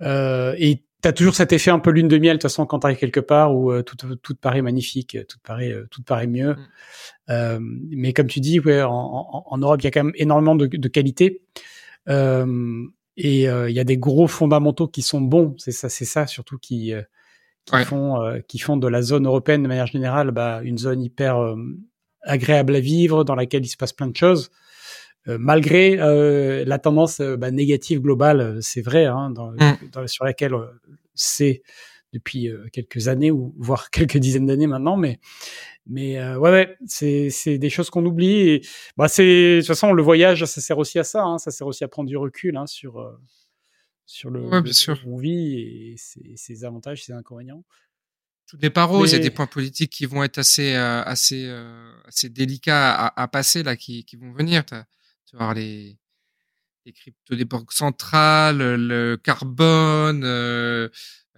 Et 0.00 0.83
tu 1.04 1.08
as 1.08 1.12
toujours 1.12 1.34
cet 1.34 1.52
effet 1.52 1.70
un 1.70 1.78
peu 1.78 1.90
lune 1.90 2.08
de 2.08 2.18
miel, 2.18 2.36
de 2.36 2.38
toute 2.38 2.50
façon, 2.50 2.66
quand 2.66 2.80
tu 2.80 2.86
arrives 2.86 2.98
quelque 2.98 3.20
part 3.20 3.54
où 3.54 3.82
tout, 3.82 3.96
tout 4.16 4.34
paraît 4.34 4.62
magnifique, 4.62 5.16
tout 5.28 5.38
paraît, 5.42 5.74
tout 5.90 6.02
paraît 6.02 6.26
mieux. 6.26 6.54
Mm. 6.54 6.66
Euh, 7.30 7.58
mais 7.60 8.12
comme 8.12 8.26
tu 8.26 8.40
dis, 8.40 8.60
ouais, 8.60 8.82
en, 8.82 8.92
en, 8.92 9.44
en, 9.46 9.58
Europe, 9.58 9.80
il 9.80 9.84
y 9.84 9.88
a 9.88 9.90
quand 9.90 10.04
même 10.04 10.14
énormément 10.16 10.54
de, 10.54 10.66
de 10.66 10.88
qualité. 10.88 11.42
Euh, 12.08 12.86
et 13.16 13.48
euh, 13.48 13.70
il 13.70 13.76
y 13.76 13.80
a 13.80 13.84
des 13.84 13.96
gros 13.96 14.26
fondamentaux 14.26 14.88
qui 14.88 15.02
sont 15.02 15.20
bons. 15.20 15.54
C'est 15.58 15.72
ça, 15.72 15.88
c'est 15.88 16.04
ça 16.04 16.26
surtout 16.26 16.58
qui 16.58 16.92
euh, 16.92 17.02
qui 17.64 17.76
ouais. 17.76 17.84
font 17.84 18.20
euh, 18.20 18.40
qui 18.46 18.58
font 18.58 18.76
de 18.76 18.88
la 18.88 19.02
zone 19.02 19.26
européenne 19.26 19.62
de 19.62 19.68
manière 19.68 19.86
générale 19.86 20.30
bah, 20.30 20.60
une 20.62 20.78
zone 20.78 21.02
hyper 21.02 21.54
agréable 22.22 22.74
à 22.74 22.80
vivre 22.80 23.24
dans 23.24 23.34
laquelle 23.34 23.64
il 23.64 23.68
se 23.68 23.76
passe 23.76 23.92
plein 23.92 24.08
de 24.08 24.16
choses. 24.16 24.50
Malgré 25.26 25.96
la 26.64 26.78
tendance 26.78 27.20
bah, 27.20 27.50
négative 27.50 28.00
globale, 28.00 28.58
c'est 28.60 28.82
vrai, 28.82 29.06
hein, 29.06 29.30
dans, 29.30 29.52
mm. 29.52 29.90
dans, 29.92 30.06
sur 30.06 30.24
laquelle 30.24 30.54
c'est 31.14 31.62
depuis 32.12 32.48
quelques 32.72 33.08
années 33.08 33.30
ou 33.30 33.54
voire 33.58 33.90
quelques 33.90 34.18
dizaines 34.18 34.46
d'années 34.46 34.66
maintenant, 34.66 34.96
mais 34.96 35.18
mais 35.86 36.18
euh, 36.18 36.38
ouais, 36.38 36.50
ouais 36.50 36.76
c'est 36.86 37.30
c'est 37.30 37.58
des 37.58 37.70
choses 37.70 37.90
qu'on 37.90 38.04
oublie. 38.04 38.48
Et, 38.48 38.62
bah 38.96 39.08
c'est 39.08 39.56
de 39.56 39.60
toute 39.60 39.68
façon 39.68 39.92
le 39.92 40.02
voyage, 40.02 40.44
ça 40.44 40.60
sert 40.60 40.78
aussi 40.78 40.98
à 40.98 41.04
ça. 41.04 41.22
Hein, 41.24 41.38
ça 41.38 41.50
sert 41.50 41.66
aussi 41.66 41.84
à 41.84 41.88
prendre 41.88 42.08
du 42.08 42.16
recul 42.16 42.56
hein, 42.56 42.66
sur 42.66 43.00
euh, 43.00 43.12
sur 44.06 44.30
le, 44.30 44.42
ouais, 44.42 44.62
bien 44.62 44.72
sûr. 44.72 44.98
on 45.06 45.16
vit 45.16 45.60
et 45.60 45.94
ses, 45.96 46.34
ses, 46.36 46.64
avantages, 46.64 47.04
ses 47.04 47.12
inconvénients. 47.12 47.64
Tout 48.46 48.58
n'est 48.58 48.70
pas 48.70 48.84
rose. 48.84 49.12
Mais... 49.12 49.18
Il 49.18 49.20
y 49.20 49.26
a 49.26 49.28
des 49.28 49.34
points 49.34 49.46
politiques 49.46 49.92
qui 49.92 50.06
vont 50.06 50.22
être 50.22 50.38
assez 50.38 50.74
euh, 50.74 51.02
assez 51.02 51.46
euh, 51.46 51.92
assez 52.06 52.28
délicats 52.30 52.94
à, 52.94 53.22
à, 53.22 53.28
passer 53.28 53.62
là, 53.62 53.76
qui 53.76 54.04
qui 54.04 54.16
vont 54.16 54.32
venir. 54.32 54.64
Tu 55.26 55.36
vas 55.36 55.44
voir 55.44 55.54
les 55.54 55.98
les 56.86 56.92
cryptos 56.92 57.34
des 57.34 57.46
banques 57.46 57.72
centrales, 57.72 58.58
le 58.58 59.16
carbone. 59.16 60.22
Euh, 60.24 60.88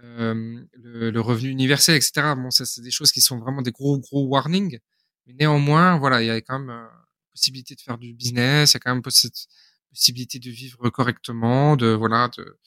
euh, 0.03 0.63
le, 0.73 1.09
le, 1.09 1.21
revenu 1.21 1.49
universel, 1.49 1.95
etc. 1.95 2.35
Bon, 2.37 2.51
ça 2.51 2.65
c'est 2.65 2.81
des 2.81 2.91
choses 2.91 3.11
qui 3.11 3.21
sont 3.21 3.39
vraiment 3.39 3.63
des 3.63 3.71
gros 3.71 3.97
gros 3.97 4.27
warnings. 4.27 4.79
Mais 5.25 5.33
néanmoins, 5.33 5.97
voilà, 5.97 6.21
il 6.21 6.27
y 6.27 6.29
a 6.29 6.39
quand 6.41 6.59
même 6.59 6.69
euh, 6.69 6.87
possibilité 7.31 7.75
de 7.75 7.81
faire 7.81 7.97
du 7.97 8.13
business, 8.13 8.71
il 8.71 8.75
y 8.75 8.77
a 8.77 8.79
quand 8.79 8.93
même 8.93 9.03
cette 9.09 9.47
possibilité 9.89 10.37
de 10.37 10.51
vivre 10.51 10.89
correctement, 10.91 11.75
de 11.75 11.87
voilà, 11.87 12.29
de 12.37 12.57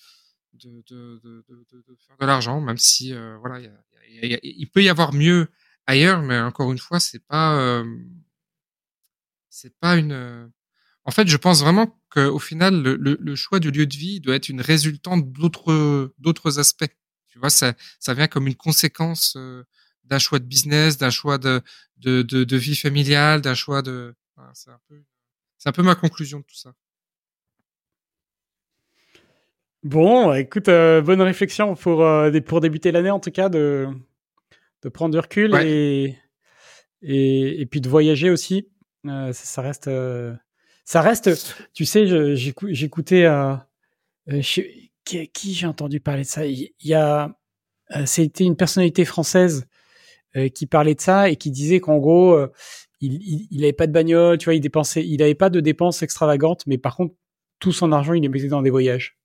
de, 0.54 0.82
de, 0.90 1.20
de, 1.22 1.44
de 1.48 1.96
faire 2.06 2.16
de 2.18 2.26
l'argent, 2.26 2.60
même 2.60 2.76
si 2.76 3.14
euh, 3.14 3.36
voilà, 3.38 3.60
il, 3.60 3.64
y 4.16 4.24
a, 4.24 4.26
y 4.26 4.34
a, 4.34 4.38
il, 4.42 4.68
peut 4.68 4.82
y 4.82 4.88
avoir 4.88 5.14
mieux 5.14 5.48
ailleurs, 5.86 6.22
mais 6.22 6.38
encore 6.40 6.72
une 6.72 6.78
fois, 6.78 6.98
c'est 6.98 7.24
pas 7.24 7.56
euh, 7.60 7.84
c'est 9.48 9.74
pas 9.78 9.96
une. 9.96 10.50
En 11.04 11.10
fait, 11.10 11.28
je 11.28 11.36
pense 11.36 11.62
vraiment 11.62 11.98
qu'au 12.10 12.38
final, 12.38 12.82
le, 12.82 12.96
le, 12.96 13.16
le, 13.20 13.34
choix 13.34 13.58
du 13.58 13.70
lieu 13.70 13.86
de 13.86 13.96
vie 13.96 14.20
doit 14.20 14.34
être 14.36 14.48
une 14.48 14.60
résultante 14.60 15.32
d'autres 15.32 16.12
d'autres 16.18 16.58
aspects. 16.58 16.92
Tu 17.28 17.38
vois, 17.38 17.50
ça, 17.50 17.74
ça 17.98 18.12
vient 18.12 18.26
comme 18.26 18.46
une 18.46 18.54
conséquence 18.56 19.34
euh, 19.36 19.64
d'un 20.04 20.18
choix 20.18 20.38
de 20.38 20.44
business, 20.44 20.98
d'un 20.98 21.10
choix 21.10 21.38
de, 21.38 21.62
de, 21.98 22.22
de, 22.22 22.44
de, 22.44 22.56
vie 22.56 22.76
familiale, 22.76 23.40
d'un 23.40 23.54
choix 23.54 23.82
de. 23.82 24.14
C'est 24.52 24.70
un 24.70 24.80
peu, 24.88 25.02
c'est 25.58 25.68
un 25.68 25.72
peu 25.72 25.82
ma 25.82 25.94
conclusion 25.94 26.40
de 26.40 26.44
tout 26.44 26.56
ça. 26.56 26.74
Bon, 29.82 30.34
écoute, 30.34 30.68
euh, 30.68 31.00
bonne 31.00 31.22
réflexion 31.22 31.74
pour 31.74 32.04
euh, 32.04 32.30
pour 32.40 32.60
débuter 32.60 32.92
l'année 32.92 33.10
en 33.10 33.20
tout 33.20 33.30
cas 33.30 33.48
de 33.48 33.88
de 34.82 34.88
prendre 34.88 35.12
du 35.12 35.18
recul 35.18 35.52
ouais. 35.52 35.70
et, 35.70 36.18
et, 37.02 37.60
et 37.62 37.66
puis 37.66 37.80
de 37.80 37.88
voyager 37.88 38.30
aussi. 38.30 38.68
Euh, 39.06 39.32
ça, 39.32 39.44
ça, 39.44 39.62
reste 39.62 39.88
ça 40.90 41.02
reste. 41.02 41.56
Tu 41.72 41.84
sais, 41.84 42.04
j'écoutais 42.34 43.24
euh, 43.24 43.54
qui, 45.04 45.28
qui 45.28 45.54
j'ai 45.54 45.68
entendu 45.68 46.00
parler 46.00 46.22
de 46.22 46.26
ça? 46.26 46.44
Il 46.46 46.72
y 46.82 46.94
a, 46.94 47.38
euh, 47.94 48.06
c'était 48.06 48.42
une 48.42 48.56
personnalité 48.56 49.04
française 49.04 49.68
euh, 50.34 50.48
qui 50.48 50.66
parlait 50.66 50.96
de 50.96 51.00
ça 51.00 51.30
et 51.30 51.36
qui 51.36 51.52
disait 51.52 51.78
qu'en 51.78 51.98
gros, 51.98 52.32
euh, 52.32 52.52
il, 53.00 53.14
il, 53.22 53.46
il 53.52 53.62
avait 53.62 53.72
pas 53.72 53.86
de 53.86 53.92
bagnole, 53.92 54.36
tu 54.38 54.46
vois, 54.46 54.54
il 54.54 54.60
dépensait, 54.60 55.06
il 55.06 55.22
avait 55.22 55.36
pas 55.36 55.48
de 55.48 55.60
dépenses 55.60 56.02
extravagantes, 56.02 56.66
mais 56.66 56.76
par 56.76 56.96
contre, 56.96 57.14
tout 57.60 57.70
son 57.70 57.92
argent, 57.92 58.14
il 58.14 58.22
les 58.22 58.28
mettait 58.28 58.48
dans 58.48 58.62
des 58.62 58.70
voyages. 58.70 59.16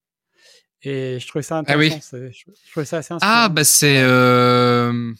Et 0.84 1.17
je 1.19 1.27
trouvais 1.27 1.41
ça 1.41 1.57
intéressant. 1.57 2.00
Ah 2.13 2.17
oui. 2.17 2.31
je, 2.31 2.69
trouvais 2.69 2.86
ça 2.86 2.98
assez 2.98 3.12
inspirant. 3.12 3.34
Ah, 3.34 3.50
bah 3.50 3.63
c'est. 3.63 4.03
Euh... 4.03 5.13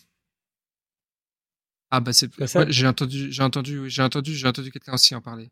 Ah, 1.90 2.02
bah 2.02 2.14
c'est. 2.14 2.30
j'ai 2.70 2.86
entendu, 2.86 3.32
j'ai 3.32 3.42
entendu, 3.42 3.90
j'ai 3.90 4.04
entendu, 4.04 4.36
j'ai 4.36 4.48
entendu 4.48 4.72
quelqu'un 4.72 4.94
aussi 4.94 5.16
en 5.16 5.22
parler. 5.22 5.50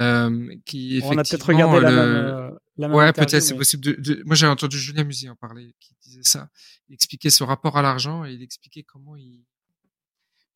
Euh, 0.00 0.54
qui 0.66 1.00
On 1.04 1.16
a 1.16 1.22
peut-être 1.22 1.46
regardé 1.46 1.80
la, 1.80 1.90
même, 1.90 1.98
euh, 1.98 2.50
la 2.76 2.88
même, 2.88 2.96
Ouais, 2.96 3.12
peut-être, 3.12 3.40
c'est 3.40 3.56
possible. 3.56 3.82
De, 3.82 3.92
de... 3.92 4.22
Moi, 4.24 4.34
j'ai 4.36 4.46
entendu 4.46 4.78
Julien 4.78 5.04
Musy 5.04 5.28
en 5.30 5.36
parler, 5.36 5.74
qui 5.80 5.96
disait 6.02 6.22
ça. 6.22 6.50
Il 6.88 6.94
expliquait 6.94 7.30
son 7.30 7.46
rapport 7.46 7.76
à 7.76 7.82
l'argent 7.82 8.24
et 8.24 8.32
il 8.32 8.42
expliquait 8.42 8.82
comment 8.82 9.16
il 9.16 9.44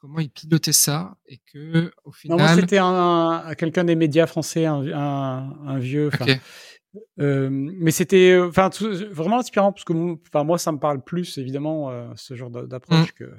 comment 0.02 0.18
il 0.18 0.30
pilotait 0.30 0.72
ça 0.72 1.16
et 1.26 1.40
que 1.52 1.92
au 2.04 2.12
final. 2.12 2.36
Non, 2.36 2.44
moi, 2.44 2.54
c'était 2.56 2.78
un, 2.78 3.54
quelqu'un 3.56 3.84
des 3.84 3.94
médias 3.94 4.26
français, 4.26 4.66
un, 4.66 4.82
un, 4.82 5.78
vieux. 5.78 6.10
Euh, 7.20 7.48
mais 7.50 7.90
c'était 7.90 8.38
enfin 8.38 8.68
vraiment 9.10 9.38
inspirant 9.38 9.72
parce 9.72 9.84
que 9.84 9.94
enfin 10.28 10.44
moi 10.44 10.58
ça 10.58 10.72
me 10.72 10.78
parle 10.78 11.02
plus 11.02 11.38
évidemment 11.38 11.90
euh, 11.90 12.12
ce 12.16 12.34
genre 12.34 12.50
d'approche 12.50 13.08
mmh. 13.08 13.12
que 13.16 13.32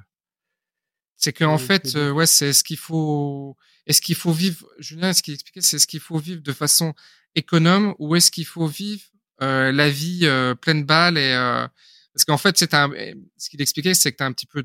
c'est 1.24 1.34
qu'en 1.34 1.58
fait 1.58 1.96
euh, 1.96 2.12
ouais 2.12 2.26
c'est 2.26 2.52
ce 2.52 2.64
qu'il 2.64 2.78
faut 2.78 3.56
est-ce 3.88 4.02
qu'il 4.02 4.16
faut 4.16 4.34
vivre 4.34 4.68
Julien 4.80 5.14
ce 5.14 5.24
qu'il 5.24 5.34
expliquait 5.34 5.62
c'est 5.62 5.80
ce 5.80 5.88
qu'il 5.88 6.02
faut 6.02 6.18
vivre 6.18 6.42
de 6.42 6.52
façon 6.52 6.94
économe 7.36 7.96
ou 7.98 8.16
est-ce 8.16 8.30
qu'il 8.30 8.46
faut 8.46 8.68
vivre 8.68 9.04
la 9.40 9.90
vie 9.90 10.30
pleine 10.62 10.84
balle 10.84 11.18
et 11.18 11.34
parce 12.14 12.26
qu'en 12.26 12.38
fait 12.38 12.58
c'est 12.58 12.74
un 12.74 12.90
ce 13.38 13.50
qu'il 13.50 13.62
expliquait 13.62 13.94
c'est 13.94 14.12
que 14.12 14.18
tu 14.18 14.24
as 14.24 14.28
un 14.28 14.34
petit 14.34 14.46
peu 14.46 14.64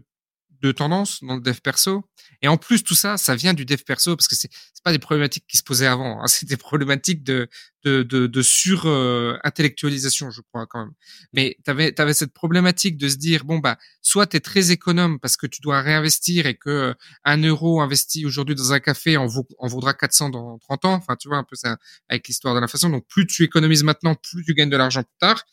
de 0.60 0.72
tendance 0.72 1.22
dans 1.22 1.36
le 1.36 1.40
dev 1.40 1.58
perso. 1.62 2.04
Et 2.42 2.48
en 2.48 2.56
plus, 2.56 2.82
tout 2.82 2.94
ça, 2.94 3.16
ça 3.16 3.34
vient 3.34 3.54
du 3.54 3.64
dev 3.64 3.82
perso 3.86 4.16
parce 4.16 4.28
que 4.28 4.34
c'est 4.34 4.50
pas 4.84 4.92
des 4.92 4.98
problématiques 4.98 5.44
qui 5.48 5.56
se 5.56 5.62
posaient 5.62 5.86
avant. 5.86 6.20
Hein, 6.20 6.26
c'est 6.26 6.46
des 6.46 6.56
problématiques 6.56 7.22
de 7.22 7.48
de 7.84 8.02
de, 8.02 8.26
de 8.26 8.42
sur 8.42 8.86
euh, 8.86 9.36
intellectualisation, 9.44 10.30
je 10.30 10.40
crois 10.40 10.66
quand 10.66 10.80
même. 10.80 10.92
Mais 11.32 11.56
t'avais 11.64 11.92
t'avais 11.92 12.14
cette 12.14 12.32
problématique 12.32 12.96
de 12.96 13.08
se 13.08 13.16
dire 13.16 13.44
bon 13.44 13.58
bah 13.58 13.78
soit 14.02 14.26
t'es 14.26 14.40
très 14.40 14.72
économe 14.72 15.20
parce 15.20 15.36
que 15.36 15.46
tu 15.46 15.60
dois 15.60 15.80
réinvestir 15.80 16.46
et 16.46 16.56
que 16.56 16.70
euh, 16.70 16.94
un 17.24 17.40
euro 17.42 17.80
investi 17.80 18.26
aujourd'hui 18.26 18.54
dans 18.54 18.72
un 18.72 18.80
café 18.80 19.16
en, 19.16 19.26
vaut, 19.26 19.46
en 19.58 19.68
vaudra 19.68 19.94
400 19.94 20.30
dans 20.30 20.58
30 20.58 20.84
ans. 20.86 20.94
Enfin, 20.94 21.16
tu 21.16 21.28
vois 21.28 21.38
un 21.38 21.44
peu 21.44 21.56
ça 21.56 21.76
avec 22.08 22.26
l'histoire 22.28 22.54
de 22.54 22.60
l'inflation. 22.60 22.90
Donc 22.90 23.06
plus 23.08 23.26
tu 23.26 23.44
économises 23.44 23.84
maintenant, 23.84 24.14
plus 24.14 24.44
tu 24.44 24.54
gagnes 24.54 24.70
de 24.70 24.76
l'argent 24.76 25.02
plus 25.02 25.18
tard 25.20 25.44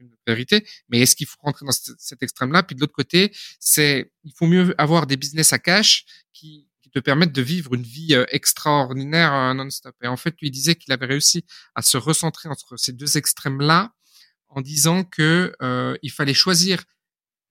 une 0.00 0.14
vérité. 0.26 0.66
Mais 0.88 1.00
est-ce 1.00 1.14
qu'il 1.16 1.26
faut 1.26 1.38
rentrer 1.40 1.66
dans 1.66 1.72
cet 1.72 2.22
extrême-là? 2.22 2.62
Puis 2.62 2.74
de 2.74 2.80
l'autre 2.80 2.92
côté, 2.92 3.32
c'est 3.58 4.12
il 4.24 4.32
faut 4.36 4.46
mieux 4.46 4.74
avoir 4.78 5.06
des 5.06 5.16
business 5.16 5.52
à 5.52 5.58
cash 5.58 6.04
qui, 6.32 6.68
qui 6.82 6.90
te 6.90 6.98
permettent 6.98 7.32
de 7.32 7.42
vivre 7.42 7.74
une 7.74 7.82
vie 7.82 8.14
euh, 8.14 8.24
extraordinaire 8.30 9.32
euh, 9.32 9.54
non-stop. 9.54 9.94
Et 10.02 10.08
en 10.08 10.16
fait, 10.16 10.34
lui 10.40 10.50
disait 10.50 10.74
qu'il 10.74 10.92
avait 10.92 11.06
réussi 11.06 11.44
à 11.74 11.82
se 11.82 11.96
recentrer 11.96 12.48
entre 12.48 12.76
ces 12.76 12.92
deux 12.92 13.16
extrêmes-là 13.16 13.92
en 14.50 14.60
disant 14.60 15.04
que 15.04 15.54
euh, 15.62 15.96
il 16.02 16.10
fallait 16.10 16.34
choisir 16.34 16.82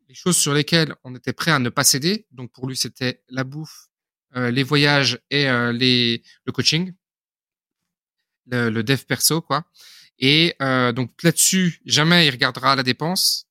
les 0.07 0.15
choses 0.15 0.37
sur 0.37 0.53
lesquelles 0.53 0.95
on 1.03 1.15
était 1.15 1.33
prêt 1.33 1.51
à 1.51 1.59
ne 1.59 1.69
pas 1.69 1.83
céder. 1.83 2.25
Donc 2.31 2.51
pour 2.51 2.67
lui, 2.67 2.75
c'était 2.75 3.23
la 3.29 3.43
bouffe, 3.43 3.89
euh, 4.35 4.51
les 4.51 4.63
voyages 4.63 5.19
et 5.29 5.47
euh, 5.47 5.71
les, 5.71 6.23
le 6.45 6.51
coaching, 6.51 6.93
le, 8.47 8.69
le 8.69 8.83
dev 8.83 9.03
perso, 9.05 9.41
quoi. 9.41 9.65
Et 10.19 10.55
euh, 10.61 10.91
donc 10.91 11.11
là-dessus, 11.23 11.81
jamais 11.85 12.27
il 12.27 12.31
regardera 12.31 12.75
la 12.75 12.83
dépense, 12.83 13.47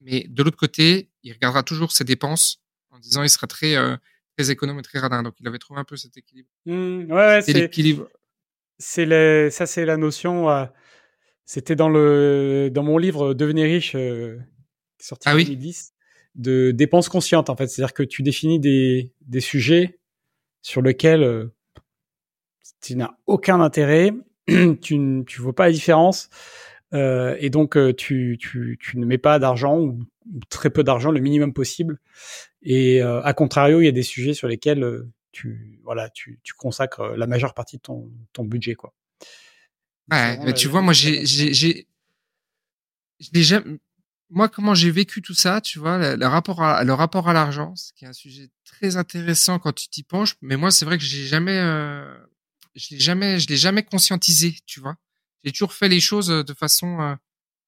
mais 0.00 0.26
de 0.28 0.42
l'autre 0.42 0.56
côté, 0.56 1.10
il 1.22 1.32
regardera 1.32 1.62
toujours 1.62 1.92
ses 1.92 2.04
dépenses 2.04 2.60
en 2.90 2.98
disant 2.98 3.22
il 3.22 3.30
sera 3.30 3.46
très 3.46 3.76
euh, 3.76 3.96
très 4.36 4.50
économe 4.50 4.78
et 4.78 4.82
très 4.82 4.98
radin. 4.98 5.22
Donc 5.22 5.34
il 5.40 5.46
avait 5.46 5.58
trouvé 5.58 5.80
un 5.80 5.84
peu 5.84 5.96
cet 5.96 6.16
équilibre. 6.16 6.48
Mmh, 6.66 7.12
ouais, 7.12 7.42
c'est 7.42 7.52
l'équilibre. 7.52 8.08
C'est 8.78 9.50
ça, 9.50 9.66
c'est 9.66 9.84
la 9.84 9.96
notion. 9.96 10.48
Euh, 10.50 10.64
C'était 11.44 11.76
dans 11.76 11.88
le 11.88 12.70
dans 12.72 12.82
mon 12.82 12.98
livre 12.98 13.34
Devenir 13.34 13.66
riche, 13.66 13.94
euh, 13.94 14.38
sorti 15.00 15.28
en 15.28 15.36
2010, 15.36 15.94
de 16.34 16.72
dépenses 16.72 17.08
conscientes 17.08 17.50
en 17.50 17.56
fait. 17.56 17.66
C'est-à-dire 17.68 17.94
que 17.94 18.02
tu 18.02 18.22
définis 18.22 18.60
des 18.60 19.12
des 19.20 19.40
sujets 19.40 19.98
sur 20.62 20.82
lesquels 20.82 21.22
euh, 21.22 21.52
tu 22.80 22.94
n'as 22.96 23.10
aucun 23.26 23.60
intérêt 23.60 24.12
tu 24.80 24.98
ne 24.98 25.22
tu 25.22 25.40
vois 25.40 25.54
pas 25.54 25.66
la 25.66 25.72
différence. 25.72 26.30
Euh, 26.94 27.36
et 27.38 27.50
donc 27.50 27.76
euh, 27.76 27.92
tu, 27.92 28.38
tu, 28.40 28.78
tu, 28.80 28.98
ne 28.98 29.04
mets 29.04 29.18
pas 29.18 29.38
d'argent 29.38 29.78
ou, 29.78 30.00
très 30.48 30.70
peu 30.70 30.82
d'argent, 30.82 31.10
le 31.10 31.20
minimum 31.20 31.52
possible. 31.52 32.00
Et 32.62 33.02
euh, 33.02 33.22
à 33.22 33.34
contrario, 33.34 33.80
il 33.80 33.84
y 33.84 33.88
a 33.88 33.92
des 33.92 34.02
sujets 34.02 34.34
sur 34.34 34.48
lesquels 34.48 34.82
euh, 34.82 35.08
tu 35.32 35.80
voilà 35.84 36.08
tu, 36.10 36.40
tu 36.42 36.54
consacres 36.54 37.02
la 37.16 37.26
majeure 37.26 37.54
partie 37.54 37.76
de 37.76 37.82
ton, 37.82 38.10
ton 38.32 38.44
budget 38.44 38.74
quoi. 38.74 38.94
Ouais, 40.10 40.38
mais 40.42 40.54
tu 40.54 40.68
vois, 40.68 40.80
moi 40.80 40.94
j'ai 40.94 41.26
j'ai 41.26 41.52
j'ai 41.52 41.86
moi 44.30 44.48
comment 44.48 44.74
j'ai 44.74 44.90
vécu 44.90 45.20
tout 45.20 45.34
ça, 45.34 45.60
tu 45.60 45.78
vois, 45.78 46.16
le, 46.16 46.26
rapport 46.26 46.62
à 46.62 46.84
le 46.84 46.94
rapport 46.94 47.28
à 47.28 47.34
l'argent, 47.34 47.74
ce 47.76 47.92
qui 47.92 48.06
est 48.06 48.08
un 48.08 48.14
sujet 48.14 48.48
très 48.64 48.96
intéressant 48.96 49.58
quand 49.58 49.72
tu 49.72 49.88
t'y 49.88 50.02
penches. 50.02 50.36
Mais 50.40 50.56
moi, 50.56 50.70
c'est 50.70 50.84
vrai 50.86 50.96
que 50.96 51.04
j'ai 51.04 51.26
jamais 51.26 51.58
je 52.78 52.94
l'ai 52.94 53.00
jamais, 53.00 53.38
je 53.38 53.48
l'ai 53.48 53.56
jamais 53.56 53.82
conscientisé, 53.82 54.56
tu 54.66 54.80
vois. 54.80 54.96
J'ai 55.44 55.52
toujours 55.52 55.72
fait 55.72 55.88
les 55.88 56.00
choses 56.00 56.30
euh, 56.30 56.42
de 56.42 56.54
façon 56.54 57.00
euh, 57.00 57.14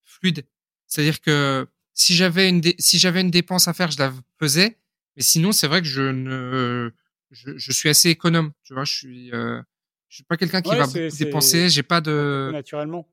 fluide. 0.05 0.45
C'est-à-dire 0.87 1.21
que 1.21 1.67
si 1.95 2.15
j'avais 2.15 2.49
une 2.49 2.63
si 2.79 2.99
j'avais 2.99 3.21
une 3.21 3.31
dépense 3.31 3.69
à 3.69 3.75
faire, 3.75 3.91
je 3.91 3.99
la 3.99 4.13
faisais. 4.39 4.79
Mais 5.17 5.23
sinon, 5.23 5.53
c'est 5.53 5.67
vrai 5.67 5.83
que 5.83 5.89
je 5.89 6.03
ne, 6.03 6.91
je, 7.31 7.57
je, 7.57 7.73
suis 7.73 7.89
assez 7.89 8.09
économe, 8.11 8.53
tu 8.63 8.75
vois. 8.75 8.85
Je 8.85 8.93
suis, 8.93 9.33
euh, 9.33 9.61
je 10.09 10.17
suis 10.17 10.25
pas 10.25 10.37
quelqu'un 10.37 10.63
qui 10.63 10.75
va 10.75 10.87
beaucoup 10.87 11.17
dépenser. 11.19 11.69
J'ai 11.69 11.83
pas 11.83 12.01
de 12.01 12.51
naturellement. 12.53 13.09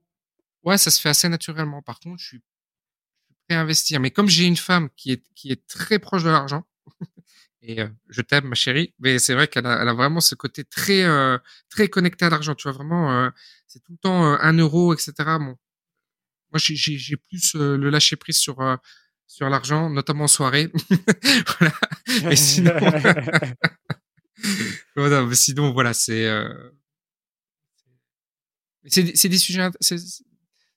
Ouais, 0.63 0.77
ça 0.77 0.91
se 0.91 1.01
fait 1.01 1.09
assez 1.09 1.29
naturellement. 1.29 1.81
Par 1.81 1.99
contre, 1.99 2.21
je 2.21 2.27
suis 2.27 2.41
prêt 3.47 3.57
à 3.57 3.61
investir. 3.61 3.99
Mais 3.99 4.11
comme 4.11 4.29
j'ai 4.29 4.45
une 4.45 4.57
femme 4.57 4.89
qui 4.95 5.11
est 5.11 5.23
qui 5.33 5.51
est 5.51 5.67
très 5.67 5.99
proche 5.99 6.23
de 6.23 6.29
l'argent, 6.29 6.63
et 7.67 7.81
euh, 7.81 7.87
je 8.07 8.21
t'aime, 8.21 8.45
ma 8.45 8.55
chérie. 8.55 8.93
Mais 8.99 9.19
c'est 9.19 9.33
vrai 9.33 9.47
qu'elle 9.47 9.65
a, 9.65 9.81
elle 9.81 9.89
a 9.89 9.93
vraiment 9.93 10.21
ce 10.21 10.35
côté 10.35 10.63
très, 10.63 11.03
euh, 11.03 11.37
très 11.69 11.89
connecté 11.89 12.25
à 12.25 12.29
l'argent. 12.29 12.55
Tu 12.55 12.63
vois, 12.63 12.71
vraiment, 12.71 13.11
euh, 13.11 13.29
c'est 13.67 13.83
tout 13.83 13.91
le 13.91 13.97
temps 13.97 14.23
un 14.23 14.53
euro, 14.53 14.93
etc. 14.93 15.13
Bon, 15.17 15.57
moi, 16.51 16.55
j'ai, 16.55 16.75
j'ai 16.75 17.17
plus 17.17 17.55
le 17.55 17.89
lâcher 17.89 18.15
prise 18.15 18.37
sur, 18.37 18.57
sur 19.27 19.49
l'argent, 19.49 19.89
notamment 19.89 20.23
en 20.23 20.29
soirée. 20.29 20.71
voilà. 21.59 21.73
Et 22.31 22.37
sinon, 22.37 22.71
voilà, 24.95 25.25
mais 25.25 25.35
sinon, 25.35 25.73
voilà, 25.73 25.93
c'est, 25.93 26.25
c'est, 28.85 29.17
c'est 29.17 29.27
des 29.27 29.37
sujets, 29.37 29.69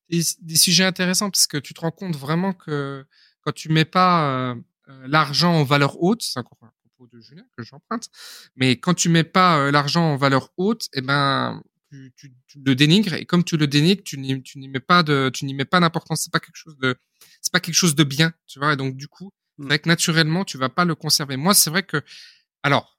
des 0.09 0.57
sujets 0.57 0.85
intéressants 0.85 1.31
parce 1.31 1.47
que 1.47 1.57
tu 1.57 1.73
te 1.73 1.81
rends 1.81 1.93
compte 1.93 2.17
vraiment 2.17 2.53
que 2.53 3.07
quand 3.43 3.53
tu 3.53 3.69
mets 3.69 3.85
pas 3.85 4.57
l'argent 5.07 5.55
en 5.55 5.63
valeur 5.63 6.03
haute, 6.03 6.23
c'est 6.23 6.41
encore 6.41 6.59
de 7.07 7.21
Julien 7.21 7.45
que 7.57 7.63
j'emprunte. 7.63 8.09
Mais 8.57 8.77
quand 8.79 8.95
tu 8.95 9.09
mets 9.09 9.25
pas 9.25 9.59
euh, 9.59 9.71
l'argent 9.71 10.13
en 10.13 10.17
valeur 10.17 10.51
haute, 10.57 10.89
eh 10.93 11.01
ben, 11.01 11.63
tu, 11.91 12.13
tu, 12.17 12.33
le 12.65 12.75
dénigres. 12.75 13.15
Et 13.15 13.27
comme 13.27 13.45
tu 13.45 13.57
le 13.57 13.67
dénigres, 13.67 14.03
tu 14.05 14.19
n'y, 14.19 14.43
tu 14.43 14.59
n'y 14.59 14.69
mets 14.69 14.81
pas 14.81 15.03
de, 15.03 15.31
tu 15.33 15.45
n'y 15.45 15.55
mets 15.55 15.65
pas 15.65 15.81
d'importance. 15.81 16.23
C'est 16.23 16.33
pas 16.33 16.41
quelque 16.41 16.57
chose 16.57 16.77
de, 16.79 16.97
c'est 17.41 17.53
pas 17.53 17.61
quelque 17.61 17.75
chose 17.75 17.95
de 17.95 18.05
bien, 18.05 18.33
tu 18.47 18.59
vois. 18.59 18.73
Et 18.73 18.77
donc, 18.77 18.97
du 18.97 19.09
coup, 19.09 19.33
c'est 19.57 19.65
mmh. 19.65 19.69
vrai 19.69 19.79
que 19.79 19.89
naturellement, 19.89 20.45
tu 20.45 20.59
vas 20.59 20.69
pas 20.69 20.85
le 20.85 20.95
conserver. 20.95 21.37
Moi, 21.37 21.55
c'est 21.55 21.71
vrai 21.71 21.83
que, 21.83 22.03
alors, 22.63 22.99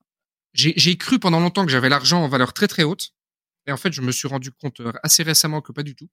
j'ai, 0.53 0.74
j'ai 0.75 0.98
cru 0.98 1.20
pendant 1.20 1.39
longtemps 1.39 1.65
que 1.65 1.72
j'avais 1.72 1.89
l'argent 1.89 2.24
en 2.24 2.27
valeur 2.27 2.53
très 2.53 2.67
très 2.67 2.84
haute. 2.84 3.12
Et 3.67 3.72
en 3.72 3.77
fait, 3.77 3.93
je 3.93 4.01
me 4.01 4.12
suis 4.12 4.27
rendu 4.27 4.51
compte 4.51 4.79
euh, 4.81 4.91
assez 5.03 5.24
récemment 5.24 5.62
que 5.62 5.72
pas 5.72 5.84
du 5.84 5.96
tout 5.96 6.10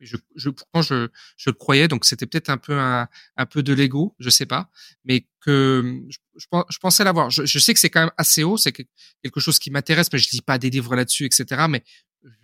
je, 0.00 0.16
je 0.34 0.50
pourtant 0.50 0.82
je, 0.82 1.08
je 1.36 1.50
le 1.50 1.54
croyais, 1.54 1.88
donc 1.88 2.04
c'était 2.04 2.26
peut-être 2.26 2.48
un 2.50 2.56
peu 2.56 2.78
un, 2.78 3.08
un 3.36 3.46
peu 3.46 3.62
de 3.62 3.72
l'ego, 3.72 4.14
je 4.18 4.30
sais 4.30 4.46
pas, 4.46 4.70
mais 5.04 5.26
que 5.40 6.02
je, 6.08 6.18
je 6.36 6.78
pensais 6.78 7.04
l'avoir. 7.04 7.30
Je, 7.30 7.44
je, 7.44 7.58
sais 7.58 7.74
que 7.74 7.80
c'est 7.80 7.90
quand 7.90 8.00
même 8.00 8.12
assez 8.16 8.42
haut, 8.44 8.56
c'est 8.56 8.72
quelque 8.72 9.40
chose 9.40 9.58
qui 9.58 9.70
m'intéresse, 9.70 10.08
mais 10.12 10.18
je 10.18 10.30
lis 10.30 10.42
pas 10.42 10.58
des 10.58 10.70
livres 10.70 10.94
là-dessus, 10.96 11.24
etc. 11.24 11.66
Mais 11.68 11.84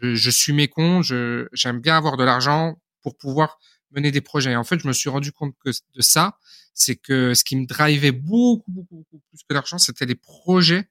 je, 0.00 0.14
je 0.14 0.30
suis 0.30 0.52
mécon, 0.52 1.02
je 1.02 1.48
j'aime 1.52 1.80
bien 1.80 1.96
avoir 1.96 2.16
de 2.16 2.24
l'argent 2.24 2.80
pour 3.02 3.16
pouvoir 3.16 3.58
mener 3.90 4.10
des 4.10 4.20
projets. 4.20 4.52
Et 4.52 4.56
en 4.56 4.64
fait, 4.64 4.78
je 4.78 4.88
me 4.88 4.92
suis 4.92 5.08
rendu 5.08 5.32
compte 5.32 5.54
que 5.64 5.70
de 5.70 6.02
ça, 6.02 6.38
c'est 6.74 6.96
que 6.96 7.34
ce 7.34 7.44
qui 7.44 7.56
me 7.56 7.66
drivait 7.66 8.12
beaucoup, 8.12 8.70
beaucoup, 8.70 8.96
beaucoup 8.96 9.22
plus 9.30 9.42
que 9.48 9.54
l'argent, 9.54 9.78
c'était 9.78 10.06
les 10.06 10.14
projets 10.14 10.88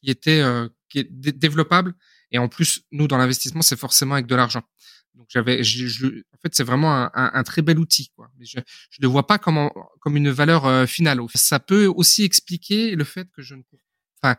qui 0.00 0.10
étaient 0.10 0.40
euh, 0.40 0.68
qui 0.88 1.06
développables. 1.10 1.94
Et 2.30 2.38
en 2.38 2.48
plus, 2.48 2.82
nous, 2.92 3.08
dans 3.08 3.18
l'investissement, 3.18 3.62
c'est 3.62 3.78
forcément 3.78 4.14
avec 4.14 4.26
de 4.26 4.34
l'argent. 4.34 4.62
J'avais, 5.32 5.64
je, 5.64 6.06
en 6.06 6.38
fait, 6.42 6.54
c'est 6.54 6.62
vraiment 6.62 6.94
un, 6.94 7.10
un, 7.14 7.30
un, 7.32 7.42
très 7.42 7.62
bel 7.62 7.78
outil, 7.78 8.10
quoi. 8.14 8.30
Mais 8.38 8.44
je, 8.44 8.58
je 8.90 8.98
ne 9.00 9.06
vois 9.06 9.26
pas 9.26 9.38
comme 9.38 9.70
comme 10.00 10.16
une 10.16 10.30
valeur 10.30 10.66
euh, 10.66 10.86
finale. 10.86 11.20
Ça 11.34 11.58
peut 11.58 11.86
aussi 11.86 12.22
expliquer 12.24 12.94
le 12.96 13.04
fait 13.04 13.28
que 13.32 13.40
je 13.40 13.54
ne, 13.54 13.62
enfin, 14.22 14.36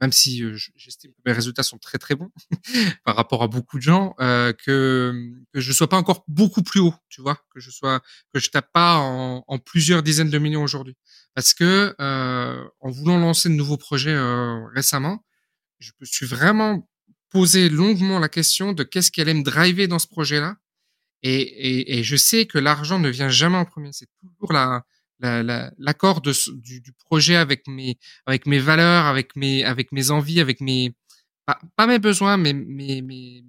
même 0.00 0.12
si 0.12 0.42
euh, 0.42 0.56
j'estime 0.76 1.12
que 1.12 1.20
mes 1.24 1.32
résultats 1.32 1.62
sont 1.62 1.78
très 1.78 1.98
très 1.98 2.14
bons 2.14 2.30
par 3.04 3.16
rapport 3.16 3.42
à 3.42 3.48
beaucoup 3.48 3.78
de 3.78 3.82
gens, 3.82 4.14
euh, 4.20 4.52
que 4.52 5.32
que 5.52 5.60
je 5.60 5.72
sois 5.72 5.88
pas 5.88 5.96
encore 5.96 6.24
beaucoup 6.28 6.62
plus 6.62 6.80
haut, 6.80 6.94
tu 7.08 7.22
vois, 7.22 7.36
que 7.50 7.60
je 7.60 7.70
sois 7.70 8.00
que 8.32 8.40
je 8.40 8.50
tape 8.50 8.70
pas 8.72 8.98
en, 8.98 9.44
en 9.46 9.58
plusieurs 9.58 10.02
dizaines 10.02 10.30
de 10.30 10.38
millions 10.38 10.62
aujourd'hui, 10.62 10.96
parce 11.34 11.54
que 11.54 11.94
euh, 12.00 12.64
en 12.80 12.90
voulant 12.90 13.18
lancer 13.18 13.48
de 13.48 13.54
nouveaux 13.54 13.78
projets 13.78 14.14
euh, 14.14 14.64
récemment, 14.74 15.24
je 15.78 15.92
me 16.00 16.06
suis 16.06 16.26
vraiment 16.26 16.88
poser 17.30 17.68
longuement 17.68 18.18
la 18.18 18.28
question 18.28 18.72
de 18.72 18.82
qu'est-ce 18.82 19.10
qui 19.10 19.20
allait 19.20 19.34
me 19.34 19.42
driver 19.42 19.88
dans 19.88 19.98
ce 19.98 20.06
projet-là 20.06 20.56
Et, 21.22 21.40
et, 21.40 21.98
et 21.98 22.02
je 22.04 22.16
sais 22.16 22.46
que 22.46 22.58
l'argent 22.58 22.98
ne 22.98 23.08
vient 23.08 23.28
jamais 23.28 23.58
en 23.58 23.64
premier. 23.64 23.92
C'est 23.92 24.08
toujours 24.20 24.52
la, 24.52 24.84
l'accord 25.20 26.22
la, 26.24 26.32
du, 26.54 26.80
du, 26.80 26.92
projet 26.92 27.36
avec 27.36 27.66
mes 27.68 27.98
avec 28.26 28.46
mes 28.46 28.58
valeurs, 28.58 29.06
avec 29.06 29.34
mes 29.36 29.64
avec 29.64 29.92
mes 29.92 30.10
envies, 30.10 30.40
avec 30.40 30.60
mes 30.60 30.94
pas, 31.76 31.86
mes 31.86 31.98
besoins, 31.98 32.36
mais 32.36 32.52
mes, 32.52 33.02
mes 33.02 33.44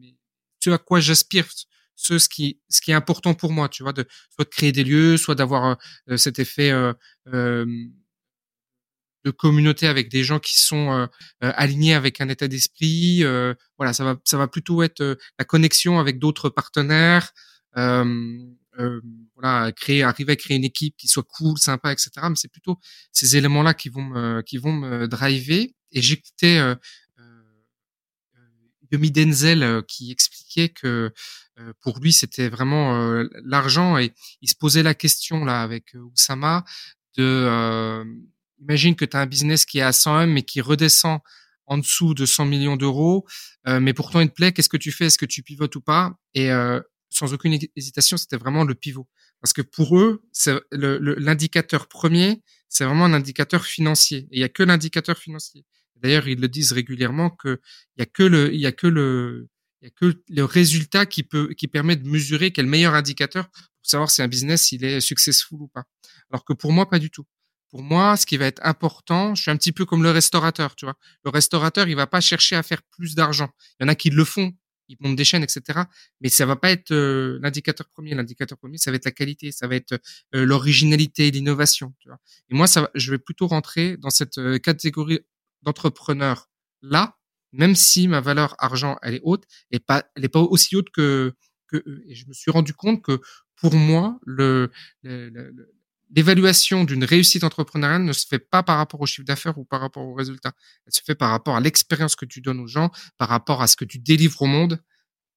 ce 0.60 0.70
à 0.70 0.78
quoi 0.78 1.00
j'aspire, 1.00 1.48
ce, 1.96 2.20
ce 2.20 2.30
qui 2.30 2.60
ce 2.70 2.82
qui 2.82 2.92
est 2.92 2.96
important 2.96 3.34
pour 3.34 3.52
moi, 3.52 3.70
tu 3.70 3.84
vois, 3.84 3.94
de 3.94 4.06
soit 4.30 4.46
de 4.46 4.50
créer 4.50 4.72
des 4.72 4.84
lieux, 4.84 5.18
soit 5.18 5.36
d'avoir 5.36 5.78
euh, 6.10 6.18
cet 6.18 6.40
effet 6.40 6.72
euh, 6.72 6.94
euh, 7.34 7.66
de 9.26 9.32
communauté 9.32 9.88
avec 9.88 10.10
des 10.10 10.24
gens 10.24 10.40
qui 10.40 10.60
sont 10.60 10.92
euh, 10.92 11.06
euh, 11.44 11.52
alignés 11.56 11.94
avec 11.94 12.22
un 12.22 12.30
état 12.30 12.48
d'esprit. 12.48 13.24
Euh, 13.24 13.54
voilà, 13.78 13.94
ça 13.94 14.04
va, 14.04 14.18
ça 14.24 14.38
va 14.38 14.48
plutôt 14.48 14.84
être 14.84 15.18
la 15.38 15.46
connexion 15.46 16.00
avec 16.00 16.20
d'autres 16.20 16.50
partenaires. 16.50 17.34
voilà, 19.36 19.72
créer, 19.74 20.04
arriver 20.04 20.34
à 20.34 20.36
créer 20.36 20.58
une 20.58 20.64
équipe 20.64 20.96
qui 20.98 21.08
soit 21.08 21.24
cool, 21.24 21.58
sympa, 21.58 21.92
etc. 21.92 22.10
Mais 22.24 22.36
c'est 22.36 22.52
plutôt 22.52 22.78
ces 23.12 23.38
éléments-là 23.38 23.74
qui 23.74 23.90
vont 23.90 24.04
me, 24.04 24.42
qui 24.42 24.58
vont 24.58 24.74
me 24.74 25.08
driver. 25.08 25.74
Et 25.92 26.02
j'écoutais 26.02 26.60
Yomi 28.92 29.12
Denzel 29.12 29.84
qui 29.88 30.12
expliquait 30.12 30.70
que 30.70 31.12
pour 31.82 32.00
lui 32.00 32.14
c'était 32.14 32.50
vraiment 32.50 33.24
l'argent 33.44 33.98
et 33.98 34.14
il 34.42 34.50
se 34.50 34.56
posait 34.56 34.84
la 34.84 34.94
question 34.94 35.44
là 35.44 35.62
avec 35.62 35.94
Oussama 35.96 36.64
de 37.18 38.06
imagine 38.60 38.96
que 38.96 39.06
tu 39.06 39.16
as 39.16 39.22
un 39.22 39.26
business 39.26 39.66
qui 39.66 39.80
est 39.80 39.84
à 39.84 39.92
100 39.92 40.22
M 40.22 40.34
mais 40.34 40.44
qui 40.44 40.62
redescend 40.62 41.20
en 41.68 41.78
dessous 41.78 42.14
de 42.14 42.26
100 42.26 42.46
millions 42.46 42.78
d'euros, 42.78 43.26
euh, 43.68 43.80
mais 43.80 43.94
pourtant 43.94 44.22
il 44.22 44.30
te 44.30 44.34
plaît, 44.34 44.54
qu'est-ce 44.54 44.70
que 44.70 44.78
tu 44.78 44.92
fais? 44.92 45.08
Est-ce 45.08 45.18
que 45.18 45.26
tu 45.26 45.44
pivotes 45.44 45.76
ou 45.76 45.82
pas? 45.82 46.18
Et 46.34 46.50
euh, 46.52 46.80
sans 47.10 47.34
aucune 47.34 47.60
hésitation, 47.76 48.18
c'était 48.18 48.38
vraiment 48.38 48.64
le 48.64 48.74
pivot. 48.74 49.08
Parce 49.42 49.54
que 49.54 49.62
pour 49.62 49.98
eux, 50.00 50.24
l'indicateur 50.72 51.88
premier, 51.88 52.42
c'est 52.70 52.86
vraiment 52.86 53.06
un 53.06 53.14
indicateur 53.14 53.66
financier. 53.66 54.28
Et 54.32 54.38
il 54.38 54.40
y 54.40 54.44
a 54.44 54.50
que 54.50 54.64
l'indicateur 54.64 55.18
financier. 55.18 55.66
D'ailleurs, 55.96 56.28
ils 56.28 56.40
le 56.40 56.48
disent 56.48 56.72
régulièrement 56.72 57.30
que 57.30 57.60
il 57.98 58.00
y 58.00 58.04
a 58.04 58.72
que 58.72 58.88
le, 58.88 59.48
a 59.84 60.46
résultat 60.48 61.06
qui 61.06 61.28
qui 61.58 61.68
permet 61.68 61.96
de 61.96 62.08
mesurer 62.08 62.52
quel 62.52 62.66
meilleur 62.66 62.94
indicateur 62.94 63.50
pour 63.50 63.62
savoir 63.84 64.10
si 64.10 64.22
un 64.22 64.28
business 64.28 64.72
il 64.72 64.84
est 64.84 65.02
successful 65.02 65.62
ou 65.62 65.68
pas. 65.68 65.84
Alors 66.32 66.46
que 66.46 66.54
pour 66.54 66.72
moi, 66.72 66.90
pas 66.90 67.00
du 67.00 67.12
tout 67.12 67.26
pour 67.70 67.84
moi, 67.84 68.16
ce 68.16 68.26
qui 68.26 68.38
va 68.38 68.46
être 68.46 68.62
important, 68.64 69.36
je 69.36 69.42
suis 69.44 69.52
un 69.52 69.58
petit 69.58 69.72
peu 69.72 69.86
comme 69.86 70.04
le 70.04 70.12
restaurateur, 70.12 70.76
tu 70.76 70.86
vois. 70.86 70.96
Le 71.26 71.30
restaurateur, 71.30 71.88
il 71.88 71.96
va 71.96 72.08
pas 72.08 72.22
chercher 72.22 72.56
à 72.56 72.64
faire 72.64 72.82
plus 72.84 73.16
d'argent. 73.16 73.50
Il 73.80 73.84
y 73.84 73.86
en 73.86 73.90
a 73.90 73.96
qui 73.96 74.10
le 74.10 74.24
font, 74.24 74.54
ils 74.90 74.98
montent 75.02 75.18
des 75.18 75.26
chaînes, 75.26 75.44
etc. 75.44 75.82
Mais 76.22 76.30
ça 76.30 76.46
va 76.46 76.56
pas 76.56 76.72
être 76.72 76.92
euh, 76.92 77.40
l'indicateur 77.42 77.88
premier. 77.90 78.16
L'indicateur 78.16 78.58
premier, 78.58 78.78
ça 78.78 78.92
va 78.92 78.96
être 78.96 79.06
la 79.06 79.12
qualité, 79.12 79.52
ça 79.52 79.68
va 79.68 79.76
être 79.76 80.00
euh, 80.36 80.46
l'originalité, 80.46 81.30
l'innovation, 81.30 81.94
tu 82.00 82.08
vois. 82.08 82.20
Et 82.50 82.56
moi, 82.56 82.68
ça, 82.68 82.90
je 82.96 83.12
vais 83.12 83.18
plutôt 83.18 83.48
rentrer 83.48 83.98
dans 83.98 84.10
cette 84.10 84.38
euh, 84.38 84.60
catégorie 84.60 85.20
d'entrepreneur 85.64 86.50
là, 86.82 87.18
même 87.52 87.76
si 87.76 88.08
ma 88.08 88.22
valeur 88.22 88.56
argent 88.60 88.98
elle 89.02 89.16
est 89.16 89.22
haute, 89.24 89.46
et 89.72 89.80
pas, 89.80 90.06
elle 90.16 90.26
est 90.26 90.30
pas 90.30 90.40
aussi 90.40 90.76
haute 90.76 90.90
que 90.92 91.34
que. 91.68 91.84
Et 92.08 92.16
je 92.16 92.28
me 92.28 92.34
suis 92.34 92.52
rendu 92.52 92.74
compte 92.74 93.02
que 93.02 93.20
pour 93.56 93.74
moi, 93.76 94.20
le 94.26 94.72
l'évaluation 96.16 96.84
d'une 96.84 97.04
réussite 97.04 97.44
entrepreneuriale 97.44 98.04
ne 98.04 98.14
se 98.14 98.26
fait 98.26 98.40
pas 98.40 98.64
par 98.64 98.78
rapport 98.78 99.02
au 99.02 99.06
chiffre 99.06 99.26
d'affaires 99.26 99.58
ou 99.58 99.66
par 99.66 99.82
rapport 99.82 100.06
aux 100.06 100.14
résultats. 100.14 100.54
Elle 100.86 100.94
se 100.94 101.02
fait 101.06 101.16
par 101.16 101.32
rapport 101.32 101.56
à 101.56 101.60
l'expérience 101.60 102.16
que 102.16 102.26
tu 102.26 102.42
donnes 102.42 102.60
aux 102.60 102.68
gens, 102.68 102.92
par 103.18 103.30
rapport 103.30 103.62
à 103.62 103.68
ce 103.68 103.76
que 103.76 103.86
tu 103.86 104.00
délivres 104.00 104.42
au 104.42 104.48
monde 104.48 104.82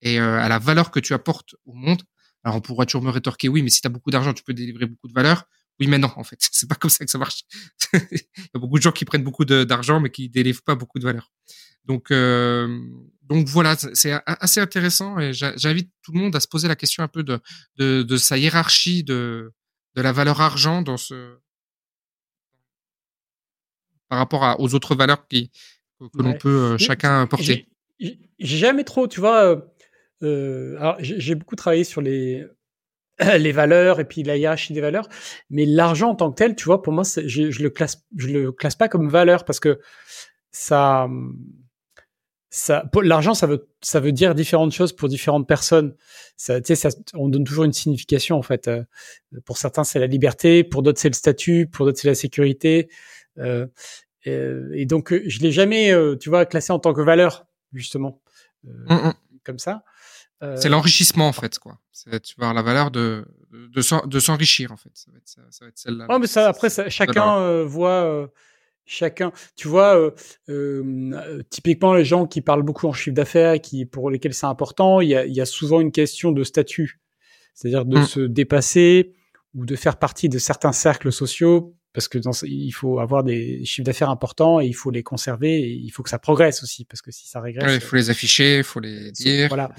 et 0.02 0.20
euh, 0.20 0.40
à 0.40 0.48
la 0.48 0.58
valeur 0.58 0.90
que 0.90 1.00
tu 1.00 1.12
apportes 1.14 1.54
au 1.66 1.74
monde. 1.74 2.02
Alors 2.44 2.56
on 2.56 2.60
pourra 2.60 2.86
toujours 2.86 3.02
me 3.02 3.10
rétorquer, 3.10 3.48
oui, 3.48 3.62
mais 3.62 3.70
si 3.70 3.80
tu 3.80 3.86
as 3.86 3.90
beaucoup 3.90 4.10
d'argent, 4.10 4.32
tu 4.32 4.42
peux 4.42 4.54
délivrer 4.54 4.86
beaucoup 4.86 5.08
de 5.08 5.12
valeur. 5.12 5.44
Oui, 5.78 5.86
mais 5.86 5.98
non, 5.98 6.10
en 6.16 6.24
fait, 6.24 6.38
c'est 6.52 6.68
pas 6.68 6.74
comme 6.74 6.90
ça 6.90 7.04
que 7.04 7.10
ça 7.10 7.18
marche. 7.18 7.42
Il 7.92 7.98
y 8.12 8.56
a 8.56 8.58
beaucoup 8.58 8.78
de 8.78 8.82
gens 8.82 8.92
qui 8.92 9.04
prennent 9.04 9.24
beaucoup 9.24 9.44
d'argent, 9.44 10.00
mais 10.00 10.10
qui 10.10 10.28
délivrent 10.28 10.62
pas 10.62 10.74
beaucoup 10.74 10.98
de 10.98 11.04
valeur. 11.04 11.32
Donc, 11.84 12.10
euh, 12.10 12.78
donc 13.22 13.46
voilà, 13.46 13.76
c'est 13.76 14.12
assez 14.26 14.60
intéressant 14.60 15.18
et 15.18 15.32
j'invite 15.32 15.90
tout 16.02 16.12
le 16.12 16.20
monde 16.20 16.36
à 16.36 16.40
se 16.40 16.48
poser 16.48 16.68
la 16.68 16.76
question 16.76 17.02
un 17.02 17.08
peu 17.08 17.22
de, 17.22 17.40
de, 17.76 18.02
de 18.02 18.16
sa 18.16 18.36
hiérarchie 18.36 19.02
de, 19.02 19.52
de 19.94 20.02
la 20.02 20.12
valeur 20.12 20.40
argent 20.40 20.82
dans 20.82 20.96
ce 20.96 21.38
par 24.08 24.18
rapport 24.18 24.44
à, 24.44 24.60
aux 24.60 24.74
autres 24.74 24.94
valeurs 24.94 25.26
qui, 25.28 25.50
que, 26.00 26.22
l'on 26.22 26.34
peut 26.34 26.72
euh, 26.72 26.78
chacun 26.78 27.26
porter. 27.26 27.68
J'ai 27.98 28.16
jamais 28.38 28.84
trop, 28.84 29.06
tu 29.06 29.20
vois. 29.20 29.44
Euh, 29.44 29.60
euh 30.22 30.94
j'ai 30.98 31.34
beaucoup 31.34 31.56
travaillé 31.56 31.84
sur 31.84 32.00
les 32.00 32.44
les 33.38 33.52
valeurs 33.52 34.00
et 34.00 34.04
puis 34.04 34.22
la 34.22 34.36
hiérarchie 34.36 34.72
des 34.72 34.80
valeurs, 34.80 35.08
mais 35.50 35.66
l'argent 35.66 36.10
en 36.10 36.14
tant 36.14 36.30
que 36.30 36.36
tel, 36.36 36.56
tu 36.56 36.64
vois, 36.64 36.82
pour 36.82 36.92
moi, 36.92 37.04
je, 37.04 37.50
je 37.50 37.62
le 37.62 37.70
classe, 37.70 38.04
je 38.16 38.28
le 38.28 38.52
classe 38.52 38.76
pas 38.76 38.88
comme 38.88 39.08
valeur 39.08 39.44
parce 39.44 39.60
que 39.60 39.78
ça, 40.50 41.08
ça, 42.50 42.84
l'argent, 43.02 43.32
ça 43.32 43.46
veut, 43.46 43.68
ça 43.80 44.00
veut 44.00 44.10
dire 44.10 44.34
différentes 44.34 44.72
choses 44.72 44.92
pour 44.92 45.08
différentes 45.08 45.46
personnes. 45.46 45.94
Ça, 46.36 46.60
tu 46.60 46.74
sais, 46.74 46.90
ça, 46.90 46.96
on 47.14 47.28
donne 47.28 47.44
toujours 47.44 47.64
une 47.64 47.72
signification 47.72 48.36
en 48.36 48.42
fait. 48.42 48.66
Euh, 48.66 48.82
pour 49.44 49.56
certains, 49.56 49.84
c'est 49.84 50.00
la 50.00 50.08
liberté, 50.08 50.64
pour 50.64 50.82
d'autres, 50.82 50.98
c'est 50.98 51.08
le 51.08 51.14
statut, 51.14 51.68
pour 51.68 51.86
d'autres, 51.86 52.00
c'est 52.00 52.08
la 52.08 52.16
sécurité. 52.16 52.90
Euh, 53.38 53.66
et, 54.24 54.84
donc, 54.84 55.12
euh, 55.12 55.22
je 55.26 55.38
l'ai 55.40 55.52
jamais, 55.52 55.92
euh, 55.92 56.16
tu 56.16 56.28
vois, 56.28 56.44
classé 56.44 56.72
en 56.72 56.78
tant 56.78 56.92
que 56.92 57.00
valeur 57.00 57.46
justement, 57.72 58.20
mmh, 58.64 58.94
mmh. 58.94 59.12
comme 59.44 59.58
ça. 59.60 59.84
c'est 60.56 60.68
l'enrichissement 60.68 61.28
en 61.28 61.32
fait, 61.32 61.58
quoi. 61.58 61.78
Tu 61.94 62.34
vois 62.36 62.52
la 62.52 62.62
valeur 62.62 62.90
de 62.90 63.24
de, 63.52 64.06
de 64.06 64.20
s'enrichir 64.20 64.72
en 64.72 64.76
fait. 64.76 64.90
Ça 64.94 65.10
va 65.12 65.18
être, 65.18 65.28
ça, 65.28 65.64
va 65.64 65.68
être 65.68 65.78
celle-là. 65.78 66.06
Oh, 66.08 66.18
mais 66.18 66.26
ça, 66.26 66.48
après, 66.48 66.70
ça, 66.70 66.88
chacun 66.88 67.62
voit 67.62 68.28
chacun. 68.90 69.32
Tu 69.56 69.68
vois, 69.68 69.96
euh, 69.96 70.10
euh, 70.48 71.42
typiquement 71.48 71.94
les 71.94 72.04
gens 72.04 72.26
qui 72.26 72.40
parlent 72.40 72.62
beaucoup 72.62 72.86
en 72.86 72.92
chiffre 72.92 73.14
d'affaires, 73.14 73.60
qui 73.60 73.86
pour 73.86 74.10
lesquels 74.10 74.34
c'est 74.34 74.46
important, 74.46 75.00
il 75.00 75.08
y 75.08 75.14
a, 75.14 75.26
y 75.26 75.40
a, 75.40 75.46
souvent 75.46 75.80
une 75.80 75.92
question 75.92 76.32
de 76.32 76.44
statut, 76.44 77.00
c'est-à-dire 77.54 77.84
de 77.84 77.98
mmh. 77.98 78.06
se 78.06 78.20
dépasser 78.20 79.12
ou 79.54 79.64
de 79.64 79.76
faire 79.76 79.98
partie 79.98 80.28
de 80.28 80.38
certains 80.38 80.72
cercles 80.72 81.12
sociaux, 81.12 81.76
parce 81.92 82.08
que 82.08 82.18
dans, 82.18 82.32
il 82.42 82.70
faut 82.72 82.98
avoir 83.00 83.24
des 83.24 83.64
chiffres 83.64 83.86
d'affaires 83.86 84.10
importants 84.10 84.60
et 84.60 84.66
il 84.66 84.74
faut 84.74 84.90
les 84.90 85.02
conserver 85.02 85.60
et 85.60 85.70
il 85.70 85.90
faut 85.90 86.02
que 86.02 86.10
ça 86.10 86.18
progresse 86.18 86.62
aussi, 86.62 86.84
parce 86.84 87.02
que 87.02 87.10
si 87.10 87.28
ça 87.28 87.40
régresse, 87.40 87.74
il 87.74 87.80
faut 87.80 87.96
les 87.96 88.10
afficher, 88.10 88.58
il 88.58 88.64
faut 88.64 88.80
les 88.80 89.12
dire. 89.12 89.48
Voilà. 89.48 89.72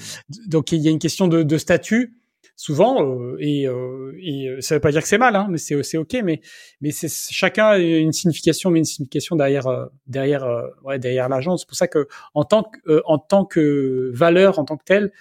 Donc 0.48 0.72
il 0.72 0.82
y 0.82 0.88
a 0.88 0.92
une 0.92 1.00
question 1.00 1.28
de, 1.28 1.44
de 1.44 1.58
statut 1.58 2.16
souvent 2.62 3.04
euh, 3.04 3.38
et, 3.40 3.68
euh, 3.68 4.14
et 4.22 4.48
euh, 4.48 4.62
ça 4.62 4.76
veut 4.76 4.82
pas 4.82 4.92
dire 4.92 5.02
que 5.02 5.08
c'est 5.08 5.18
mal 5.18 5.36
hein, 5.36 5.48
mais 5.50 5.58
c'est 5.58 5.82
c'est 5.82 5.98
ok 5.98 6.18
mais 6.24 6.42
mais 6.80 6.92
c'est 6.92 7.10
chacun 7.10 7.66
a 7.66 7.78
une 7.80 8.12
signification 8.12 8.70
mais 8.70 8.80
une 8.80 8.86
signification 8.86 9.36
derrière 9.36 9.90
derrière 10.06 10.70
ouais 10.84 11.00
derrière 11.00 11.28
l'argent 11.28 11.58
c'est 11.58 11.68
pour 11.68 11.78
ça 11.78 11.88
que 11.88 12.08
en 12.34 12.44
tant 12.44 12.64
que 12.64 13.02
en 13.06 13.18
tant 13.18 13.46
que 13.46 14.12
valeur 14.14 14.60
en 14.60 14.66
tant 14.66 14.78
que 14.78 14.84
telle 14.84 15.12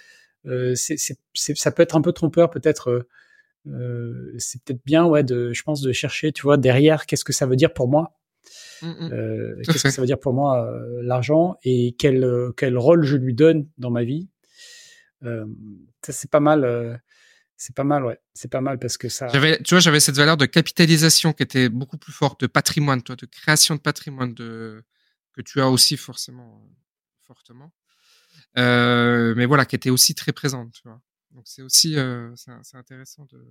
c'est 0.75 0.97
c'est 0.97 1.17
ça 1.33 1.71
peut 1.71 1.81
être 1.81 1.95
un 1.95 2.01
peu 2.01 2.11
trompeur 2.11 2.51
peut-être 2.51 3.07
c'est 4.37 4.63
peut-être 4.63 4.85
bien 4.85 5.05
ouais 5.05 5.23
de 5.23 5.51
je 5.51 5.63
pense 5.63 5.81
de 5.81 5.91
chercher 5.91 6.31
tu 6.31 6.43
vois 6.43 6.57
derrière 6.57 7.07
qu'est-ce 7.07 7.25
que 7.25 7.33
ça 7.33 7.47
veut 7.47 7.55
dire 7.55 7.73
pour 7.73 7.87
moi 7.87 8.13
mmh, 8.83 8.87
mmh. 8.87 9.61
qu'est-ce 9.65 9.83
que 9.83 9.89
ça 9.89 10.01
veut 10.01 10.07
dire 10.07 10.19
pour 10.19 10.33
moi 10.33 10.71
l'argent 11.01 11.57
et 11.63 11.95
quel 11.97 12.51
quel 12.55 12.77
rôle 12.77 13.03
je 13.03 13.17
lui 13.17 13.33
donne 13.33 13.67
dans 13.79 13.91
ma 13.91 14.03
vie 14.03 14.29
c'est 16.01 16.31
pas 16.31 16.39
mal 16.39 16.99
c'est 17.61 17.75
pas 17.75 17.83
mal, 17.83 18.03
ouais. 18.03 18.19
C'est 18.33 18.49
pas 18.49 18.59
mal 18.59 18.79
parce 18.79 18.97
que 18.97 19.07
ça. 19.07 19.27
J'avais, 19.27 19.61
tu 19.61 19.75
vois, 19.75 19.79
j'avais 19.79 19.99
cette 19.99 20.15
valeur 20.15 20.35
de 20.35 20.47
capitalisation 20.47 21.31
qui 21.31 21.43
était 21.43 21.69
beaucoup 21.69 21.99
plus 21.99 22.11
forte, 22.11 22.41
de 22.41 22.47
patrimoine, 22.47 23.03
toi, 23.03 23.15
de 23.15 23.27
création 23.27 23.75
de 23.75 23.79
patrimoine, 23.79 24.33
de 24.33 24.83
que 25.33 25.41
tu 25.41 25.61
as 25.61 25.69
aussi 25.69 25.95
forcément 25.95 26.59
euh, 26.65 26.73
fortement. 27.21 27.71
Euh, 28.57 29.35
mais 29.37 29.45
voilà, 29.45 29.65
qui 29.65 29.75
était 29.75 29.91
aussi 29.91 30.15
très 30.15 30.31
présente, 30.31 30.71
tu 30.73 30.81
vois. 30.85 30.99
Donc 31.29 31.43
c'est 31.45 31.61
aussi, 31.61 31.97
euh, 31.97 32.33
c'est 32.35 32.77
intéressant 32.77 33.27
de 33.31 33.45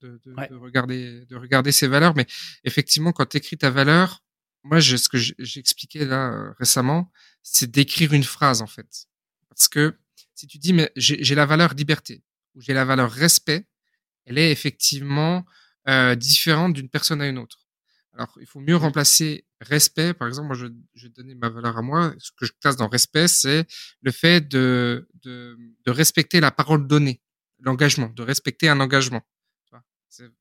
de, 0.00 0.20
de, 0.24 0.34
de, 0.48 0.56
regarder 0.56 1.26
de 1.26 1.36
regarder 1.36 1.70
ces 1.70 1.86
valeurs. 1.86 2.14
Mais 2.16 2.26
effectivement, 2.64 3.12
quand 3.12 3.26
tu 3.26 3.36
écris 3.36 3.58
ta 3.58 3.68
valeur, 3.68 4.24
moi, 4.62 4.80
je, 4.80 4.96
ce 4.96 5.10
que 5.10 5.18
j'ai 5.18 5.60
expliqué 5.60 6.06
là 6.06 6.32
euh, 6.32 6.52
récemment, 6.58 7.12
c'est 7.42 7.70
d'écrire 7.70 8.14
une 8.14 8.24
phrase 8.24 8.62
en 8.62 8.66
fait, 8.66 9.06
parce 9.50 9.68
que 9.68 9.98
si 10.34 10.46
tu 10.46 10.58
dis 10.58 10.72
mais 10.72 10.90
j'ai 10.96 11.34
la 11.34 11.46
valeur 11.46 11.74
liberté, 11.74 12.22
où 12.54 12.60
j'ai 12.60 12.74
la 12.74 12.84
valeur 12.84 13.10
respect, 13.10 13.66
elle 14.26 14.38
est 14.38 14.50
effectivement 14.50 15.44
euh, 15.88 16.14
différente 16.14 16.72
d'une 16.72 16.88
personne 16.88 17.20
à 17.20 17.26
une 17.26 17.38
autre. 17.38 17.58
Alors, 18.14 18.32
il 18.40 18.46
faut 18.46 18.60
mieux 18.60 18.76
remplacer 18.76 19.44
respect. 19.60 20.14
Par 20.14 20.28
exemple, 20.28 20.46
moi, 20.46 20.56
je, 20.56 20.66
je 20.94 21.06
vais 21.06 21.12
donner 21.12 21.34
ma 21.34 21.48
valeur 21.48 21.76
à 21.76 21.82
moi. 21.82 22.14
Ce 22.18 22.30
que 22.38 22.46
je 22.46 22.52
classe 22.60 22.76
dans 22.76 22.88
respect, 22.88 23.26
c'est 23.26 23.66
le 24.02 24.12
fait 24.12 24.46
de, 24.46 25.08
de, 25.24 25.58
de, 25.84 25.90
respecter 25.90 26.40
la 26.40 26.52
parole 26.52 26.86
donnée, 26.86 27.20
l'engagement, 27.58 28.08
de 28.08 28.22
respecter 28.22 28.68
un 28.68 28.78
engagement. 28.80 29.22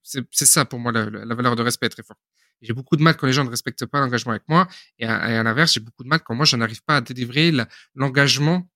C'est 0.03 0.45
ça 0.45 0.65
pour 0.65 0.77
moi 0.77 0.91
la, 0.91 1.09
la, 1.09 1.33
valeur 1.33 1.55
de 1.55 1.63
respect 1.63 1.87
est 1.87 1.89
très 1.89 2.03
forte. 2.03 2.19
J'ai 2.61 2.73
beaucoup 2.73 2.95
de 2.95 3.01
mal 3.01 3.17
quand 3.17 3.25
les 3.25 3.33
gens 3.33 3.43
ne 3.43 3.49
respectent 3.49 3.87
pas 3.87 3.99
l'engagement 3.99 4.31
avec 4.33 4.47
moi, 4.47 4.67
et 4.99 5.05
à, 5.05 5.15
à 5.15 5.43
l'inverse, 5.43 5.73
j'ai 5.73 5.79
beaucoup 5.79 6.03
de 6.03 6.07
mal 6.07 6.19
quand 6.19 6.35
moi 6.35 6.45
je 6.45 6.55
n'arrive 6.55 6.83
pas 6.83 6.97
à 6.97 7.01
délivrer 7.01 7.51
l'engagement 7.95 8.69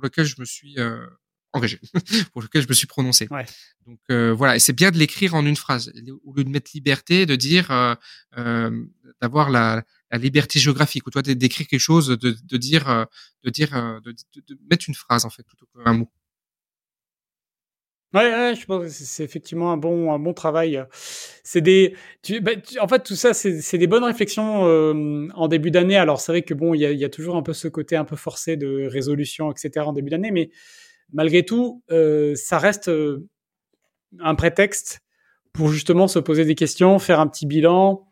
pour 0.00 0.06
lequel 0.06 0.24
je 0.24 0.36
me 0.38 0.44
suis 0.44 0.78
euh, 0.78 1.06
engagé, 1.52 1.78
pour 2.32 2.42
lequel 2.42 2.62
je 2.62 2.68
me 2.68 2.74
suis 2.74 2.86
prononcé. 2.86 3.28
Ouais. 3.30 3.44
Donc 3.86 3.98
euh, 4.10 4.32
voilà, 4.32 4.56
et 4.56 4.58
c'est 4.58 4.72
bien 4.72 4.90
de 4.90 4.98
l'écrire 4.98 5.34
en 5.34 5.44
une 5.44 5.56
phrase, 5.56 5.92
au 6.24 6.34
lieu 6.34 6.44
de 6.44 6.48
mettre 6.48 6.70
liberté, 6.74 7.26
de 7.26 7.36
dire, 7.36 7.70
euh, 7.70 7.94
euh, 8.38 8.84
d'avoir 9.20 9.50
la, 9.50 9.84
la, 10.10 10.18
liberté 10.18 10.58
géographique, 10.58 11.06
ou 11.06 11.10
toi 11.10 11.22
d'écrire 11.22 11.66
quelque 11.66 11.80
chose, 11.80 12.08
de, 12.08 12.36
de 12.42 12.56
dire, 12.56 12.88
euh, 12.88 13.04
de 13.44 13.50
dire, 13.50 13.76
euh, 13.76 14.00
de, 14.00 14.12
de, 14.12 14.42
de, 14.48 14.58
mettre 14.70 14.86
une 14.88 14.94
phrase 14.94 15.24
en 15.24 15.30
fait 15.30 15.42
plutôt 15.42 15.66
qu'un 15.66 15.92
mot. 15.92 16.10
Ouais, 18.12 18.28
ouais, 18.28 18.54
je 18.56 18.66
pense 18.66 18.82
que 18.82 18.88
c'est 18.88 19.22
effectivement 19.22 19.70
un 19.70 19.76
bon, 19.76 20.12
un 20.12 20.18
bon 20.18 20.34
travail. 20.34 20.82
C'est 21.44 21.60
des, 21.60 21.94
tu, 22.22 22.40
bah, 22.40 22.56
tu, 22.56 22.80
en 22.80 22.88
fait, 22.88 23.04
tout 23.04 23.14
ça, 23.14 23.34
c'est 23.34 23.78
des 23.78 23.86
bonnes 23.86 24.02
réflexions 24.02 24.66
euh, 24.66 25.28
en 25.34 25.46
début 25.46 25.70
d'année. 25.70 25.96
Alors, 25.96 26.20
c'est 26.20 26.32
vrai 26.32 26.42
que 26.42 26.52
bon, 26.52 26.74
il 26.74 26.80
y 26.80 26.86
a, 26.86 26.90
y 26.90 27.04
a, 27.04 27.08
toujours 27.08 27.36
un 27.36 27.42
peu 27.42 27.52
ce 27.52 27.68
côté 27.68 27.94
un 27.94 28.04
peu 28.04 28.16
forcé 28.16 28.56
de 28.56 28.88
résolution, 28.88 29.52
etc. 29.52 29.86
en 29.86 29.92
début 29.92 30.10
d'année, 30.10 30.32
mais 30.32 30.50
malgré 31.12 31.44
tout, 31.44 31.82
euh, 31.92 32.34
ça 32.34 32.58
reste 32.58 32.88
euh, 32.88 33.28
un 34.18 34.34
prétexte 34.34 35.00
pour 35.52 35.68
justement 35.68 36.08
se 36.08 36.18
poser 36.18 36.44
des 36.44 36.56
questions, 36.56 36.98
faire 36.98 37.20
un 37.20 37.28
petit 37.28 37.46
bilan, 37.46 38.06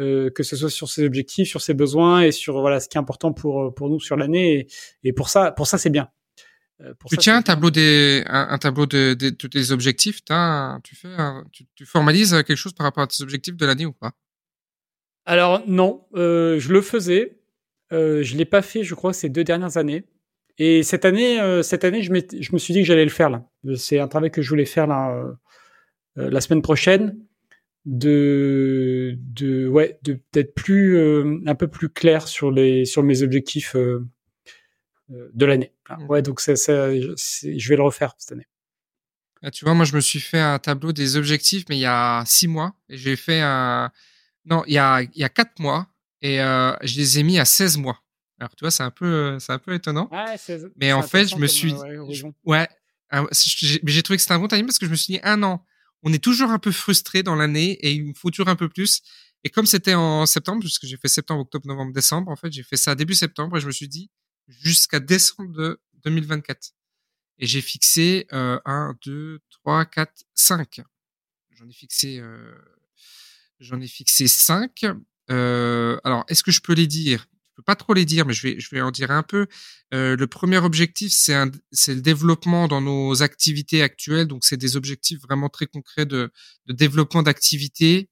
euh, 0.00 0.30
que 0.30 0.42
ce 0.42 0.56
soit 0.56 0.70
sur 0.70 0.88
ses 0.88 1.04
objectifs, 1.04 1.48
sur 1.48 1.60
ses 1.60 1.74
besoins 1.74 2.22
et 2.22 2.32
sur 2.32 2.60
voilà 2.60 2.80
ce 2.80 2.88
qui 2.88 2.96
est 2.96 3.00
important 3.00 3.32
pour 3.32 3.74
pour 3.74 3.90
nous 3.90 4.00
sur 4.00 4.16
l'année. 4.16 4.54
Et, 5.02 5.08
et, 5.08 5.12
pour 5.12 5.28
ça, 5.28 5.52
pour 5.52 5.66
ça, 5.66 5.78
c'est 5.78 5.90
bien. 5.90 6.08
Euh, 6.80 6.92
pour 6.98 7.08
tu 7.08 7.16
ça, 7.16 7.22
tiens 7.22 7.36
un 7.36 7.42
tableau 7.42 7.70
des 7.70 8.24
un, 8.26 8.48
un 8.50 8.58
tableau 8.58 8.86
de, 8.86 9.14
de, 9.14 9.30
de, 9.30 9.46
tes 9.46 9.70
objectifs. 9.70 10.20
As, 10.30 10.80
tu 10.82 10.96
fais 10.96 11.08
un, 11.08 11.44
tu, 11.52 11.66
tu, 11.74 11.86
formalises 11.86 12.32
quelque 12.46 12.56
chose 12.56 12.72
par 12.72 12.84
rapport 12.84 13.04
à 13.04 13.06
tes 13.06 13.22
objectifs 13.22 13.56
de 13.56 13.66
l'année 13.66 13.86
ou 13.86 13.92
pas? 13.92 14.12
Alors 15.24 15.62
non, 15.66 16.06
euh, 16.14 16.58
je 16.58 16.72
le 16.72 16.82
faisais. 16.82 17.38
Euh, 17.92 18.22
je 18.22 18.36
l'ai 18.36 18.44
pas 18.44 18.62
fait, 18.62 18.82
je 18.82 18.94
crois, 18.94 19.12
ces 19.12 19.28
deux 19.28 19.44
dernières 19.44 19.76
années. 19.76 20.04
Et 20.58 20.82
cette 20.82 21.04
année, 21.04 21.40
euh, 21.40 21.62
cette 21.62 21.84
année, 21.84 22.02
je, 22.02 22.12
je 22.12 22.52
me 22.52 22.58
suis 22.58 22.72
dit 22.74 22.80
que 22.80 22.86
j'allais 22.86 23.04
le 23.04 23.10
faire 23.10 23.30
là. 23.30 23.44
C'est 23.76 23.98
un 23.98 24.08
travail 24.08 24.30
que 24.30 24.42
je 24.42 24.48
voulais 24.48 24.64
faire 24.64 24.86
là 24.86 25.12
euh, 25.12 25.32
euh, 26.18 26.30
la 26.30 26.40
semaine 26.40 26.62
prochaine, 26.62 27.18
de, 27.86 29.16
de 29.18 29.66
ouais, 29.66 29.98
de 30.02 30.14
peut-être 30.14 30.54
plus 30.54 30.98
un 31.46 31.54
peu 31.54 31.68
plus 31.68 31.88
clair 31.88 32.28
sur 32.28 32.50
les 32.50 32.84
sur 32.84 33.02
mes 33.02 33.22
objectifs 33.22 33.76
de 35.32 35.46
l'année. 35.46 35.72
Mmh. 35.90 36.06
Ouais, 36.06 36.22
donc 36.22 36.40
je 36.40 37.68
vais 37.68 37.76
le 37.76 37.82
refaire 37.82 38.14
cette 38.18 38.32
année. 38.32 38.46
Ah, 39.42 39.50
tu 39.50 39.66
vois, 39.66 39.74
moi, 39.74 39.84
je 39.84 39.94
me 39.94 40.00
suis 40.00 40.20
fait 40.20 40.40
un 40.40 40.58
tableau 40.58 40.92
des 40.92 41.16
objectifs, 41.16 41.64
mais 41.68 41.76
il 41.76 41.80
y 41.80 41.86
a 41.86 42.22
six 42.26 42.48
mois. 42.48 42.74
Et 42.88 42.96
j'ai 42.96 43.14
fait 43.14 43.40
un. 43.42 43.90
Non, 44.46 44.64
il 44.66 44.72
y 44.72 44.78
a, 44.78 45.02
il 45.02 45.18
y 45.18 45.24
a 45.24 45.28
quatre 45.28 45.58
mois. 45.58 45.86
Et 46.22 46.40
euh, 46.40 46.72
je 46.82 46.96
les 46.96 47.18
ai 47.18 47.22
mis 47.22 47.38
à 47.38 47.44
16 47.44 47.76
mois. 47.76 48.02
Alors, 48.40 48.54
tu 48.56 48.64
vois, 48.64 48.70
c'est 48.70 48.82
un 48.82 48.90
peu, 48.90 49.38
c'est 49.38 49.52
un 49.52 49.58
peu 49.58 49.74
étonnant. 49.74 50.08
Ouais, 50.10 50.36
mais 50.76 50.94
en 50.94 51.02
fait, 51.02 51.26
je 51.28 51.36
me 51.36 51.46
suis. 51.46 51.74
ouais, 52.44 52.68
j'ai 53.84 54.02
trouvé 54.02 54.16
que 54.16 54.22
c'était 54.22 54.32
un 54.32 54.38
bon 54.38 54.48
timing 54.48 54.66
parce 54.66 54.78
que 54.78 54.86
je 54.86 54.90
me 54.90 54.96
suis 54.96 55.14
dit, 55.14 55.20
un 55.22 55.42
an, 55.42 55.64
on 56.02 56.12
est 56.12 56.22
toujours 56.22 56.50
un 56.50 56.58
peu 56.58 56.72
frustré 56.72 57.22
dans 57.22 57.34
l'année 57.34 57.72
et 57.72 57.92
il 57.92 58.06
me 58.06 58.14
faut 58.14 58.30
toujours 58.30 58.48
un 58.48 58.56
peu 58.56 58.70
plus. 58.70 59.02
Et 59.44 59.50
comme 59.50 59.66
c'était 59.66 59.94
en 59.94 60.24
septembre, 60.24 60.60
puisque 60.60 60.86
j'ai 60.86 60.96
fait 60.96 61.08
septembre, 61.08 61.42
octobre, 61.42 61.66
novembre, 61.66 61.92
décembre, 61.92 62.30
en 62.30 62.36
fait, 62.36 62.50
j'ai 62.50 62.62
fait 62.62 62.76
ça 62.76 62.94
début 62.94 63.14
septembre 63.14 63.58
et 63.58 63.60
je 63.60 63.66
me 63.66 63.72
suis 63.72 63.88
dit, 63.88 64.10
jusqu'à 64.48 65.00
décembre 65.00 65.52
de 65.52 65.80
2024. 66.04 66.72
Et 67.38 67.46
j'ai 67.46 67.60
fixé 67.60 68.26
euh, 68.32 68.58
1, 68.64 68.96
2, 69.04 69.40
3, 69.50 69.84
4, 69.86 70.24
5. 70.34 70.80
J'en 71.50 71.68
ai 71.68 71.72
fixé, 71.72 72.18
euh, 72.20 72.54
j'en 73.60 73.80
ai 73.80 73.88
fixé 73.88 74.28
5. 74.28 74.84
Euh, 75.30 75.98
alors, 76.04 76.24
est-ce 76.28 76.42
que 76.42 76.52
je 76.52 76.60
peux 76.60 76.74
les 76.74 76.86
dire? 76.86 77.26
Je 77.54 77.56
peux 77.56 77.62
pas 77.62 77.76
trop 77.76 77.94
les 77.94 78.04
dire, 78.04 78.26
mais 78.26 78.32
je 78.32 78.42
vais, 78.48 78.58
je 78.58 78.68
vais 78.70 78.80
en 78.80 78.90
dire 78.90 79.10
un 79.10 79.22
peu. 79.22 79.46
Euh, 79.92 80.16
le 80.16 80.26
premier 80.26 80.58
objectif, 80.58 81.12
c'est 81.12 81.36
c'est 81.70 81.94
le 81.94 82.00
développement 82.00 82.66
dans 82.66 82.80
nos 82.80 83.22
activités 83.22 83.82
actuelles. 83.82 84.26
Donc, 84.26 84.44
c'est 84.44 84.56
des 84.56 84.76
objectifs 84.76 85.20
vraiment 85.20 85.48
très 85.48 85.66
concrets 85.66 86.06
de, 86.06 86.32
de 86.66 86.72
développement 86.72 87.22
d'activités, 87.22 88.10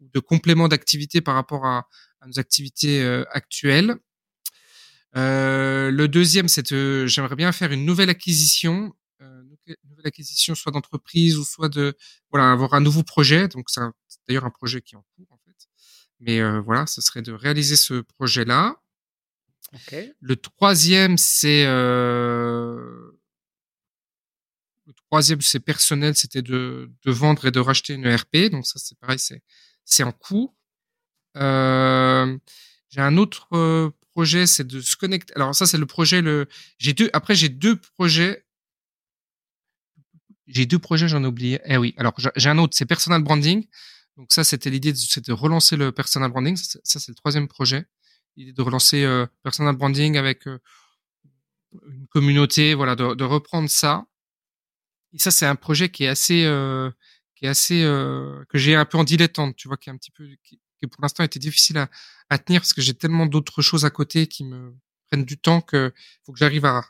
de 0.00 0.20
complément 0.20 0.68
d'activités 0.68 1.20
par 1.20 1.34
rapport 1.34 1.66
à, 1.66 1.88
à 2.20 2.26
nos 2.26 2.38
activités 2.38 3.02
euh, 3.02 3.24
actuelles. 3.30 3.96
Euh, 5.16 5.90
le 5.90 6.08
deuxième, 6.08 6.48
c'est 6.48 6.72
euh, 6.72 7.06
j'aimerais 7.06 7.36
bien 7.36 7.52
faire 7.52 7.72
une 7.72 7.84
nouvelle 7.84 8.10
acquisition, 8.10 8.94
euh, 9.22 9.42
une 9.66 9.76
nouvelle 9.90 10.06
acquisition 10.06 10.54
soit 10.54 10.72
d'entreprise 10.72 11.38
ou 11.38 11.44
soit 11.44 11.68
de 11.68 11.96
voilà 12.30 12.50
avoir 12.50 12.74
un 12.74 12.80
nouveau 12.80 13.02
projet. 13.02 13.48
Donc 13.48 13.70
c'est 13.70 13.80
d'ailleurs 14.26 14.44
un 14.44 14.50
projet 14.50 14.80
qui 14.80 14.94
est 14.94 14.98
en 14.98 15.04
cours 15.16 15.26
en 15.30 15.38
fait. 15.38 15.68
Mais 16.20 16.40
euh, 16.40 16.60
voilà, 16.60 16.86
ce 16.86 17.00
serait 17.00 17.22
de 17.22 17.32
réaliser 17.32 17.76
ce 17.76 18.00
projet-là. 18.00 18.76
Okay. 19.72 20.12
Le 20.20 20.36
troisième, 20.36 21.18
c'est 21.18 21.64
euh, 21.66 23.12
le 24.86 24.92
troisième, 24.92 25.40
c'est 25.40 25.60
personnel, 25.60 26.16
c'était 26.16 26.42
de, 26.42 26.90
de 27.04 27.10
vendre 27.10 27.46
et 27.46 27.50
de 27.50 27.60
racheter 27.60 27.94
une 27.94 28.04
ERP. 28.04 28.50
Donc 28.50 28.66
ça, 28.66 28.78
c'est 28.78 28.98
pareil, 28.98 29.18
c'est 29.18 29.42
c'est 29.84 30.02
en 30.02 30.12
cours. 30.12 30.54
Euh, 31.36 32.38
j'ai 32.88 33.00
un 33.00 33.16
autre 33.16 33.48
projet, 34.14 34.46
c'est 34.46 34.66
de 34.66 34.80
se 34.80 34.96
connecter. 34.96 35.34
Alors 35.34 35.54
ça, 35.54 35.66
c'est 35.66 35.78
le 35.78 35.86
projet. 35.86 36.22
Le 36.22 36.46
j'ai 36.78 36.92
deux. 36.92 37.10
Après, 37.12 37.34
j'ai 37.34 37.48
deux 37.48 37.76
projets. 37.76 38.44
J'ai 40.46 40.66
deux 40.66 40.78
projets, 40.78 41.08
j'en 41.08 41.22
ai 41.24 41.26
oublié. 41.26 41.60
Eh 41.64 41.76
oui. 41.76 41.94
Alors 41.96 42.14
j'ai 42.36 42.48
un 42.48 42.58
autre, 42.58 42.74
c'est 42.76 42.86
personal 42.86 43.22
branding. 43.22 43.66
Donc 44.16 44.32
ça, 44.32 44.44
c'était 44.44 44.70
l'idée, 44.70 44.92
de, 44.92 45.32
relancer 45.32 45.76
le 45.76 45.90
personal 45.90 46.30
branding. 46.30 46.56
Ça, 46.56 46.78
c'est 46.84 47.08
le 47.08 47.14
troisième 47.14 47.48
projet. 47.48 47.86
L'idée 48.36 48.52
de 48.52 48.62
relancer 48.62 49.04
euh, 49.04 49.26
personal 49.42 49.76
branding 49.76 50.16
avec 50.16 50.46
euh, 50.46 50.60
une 51.88 52.06
communauté, 52.08 52.74
voilà, 52.74 52.94
de, 52.96 53.14
de, 53.14 53.24
reprendre 53.24 53.68
ça. 53.68 54.06
Et 55.12 55.18
ça, 55.18 55.30
c'est 55.30 55.46
un 55.46 55.56
projet 55.56 55.88
qui 55.88 56.04
est 56.04 56.08
assez, 56.08 56.44
euh, 56.44 56.90
qui 57.34 57.46
est 57.46 57.48
assez, 57.48 57.82
euh, 57.84 58.44
que 58.48 58.58
j'ai 58.58 58.74
un 58.74 58.84
peu 58.84 58.98
en 58.98 59.04
dilettante, 59.04 59.56
tu 59.56 59.68
vois, 59.68 59.76
qui 59.76 59.90
est 59.90 59.92
un 59.92 59.96
petit 59.96 60.10
peu, 60.10 60.26
qui, 60.42 60.60
qui 60.84 60.90
pour 60.90 61.02
l'instant 61.02 61.24
était 61.24 61.38
difficile 61.38 61.78
à, 61.78 62.38
tenir 62.38 62.60
parce 62.60 62.72
que 62.72 62.82
j'ai 62.82 62.94
tellement 62.94 63.26
d'autres 63.26 63.62
choses 63.62 63.84
à 63.84 63.90
côté 63.90 64.26
qui 64.26 64.44
me 64.44 64.74
prennent 65.10 65.24
du 65.24 65.38
temps 65.38 65.60
que 65.60 65.92
faut 66.24 66.32
que 66.32 66.38
j'arrive 66.38 66.64
à 66.64 66.84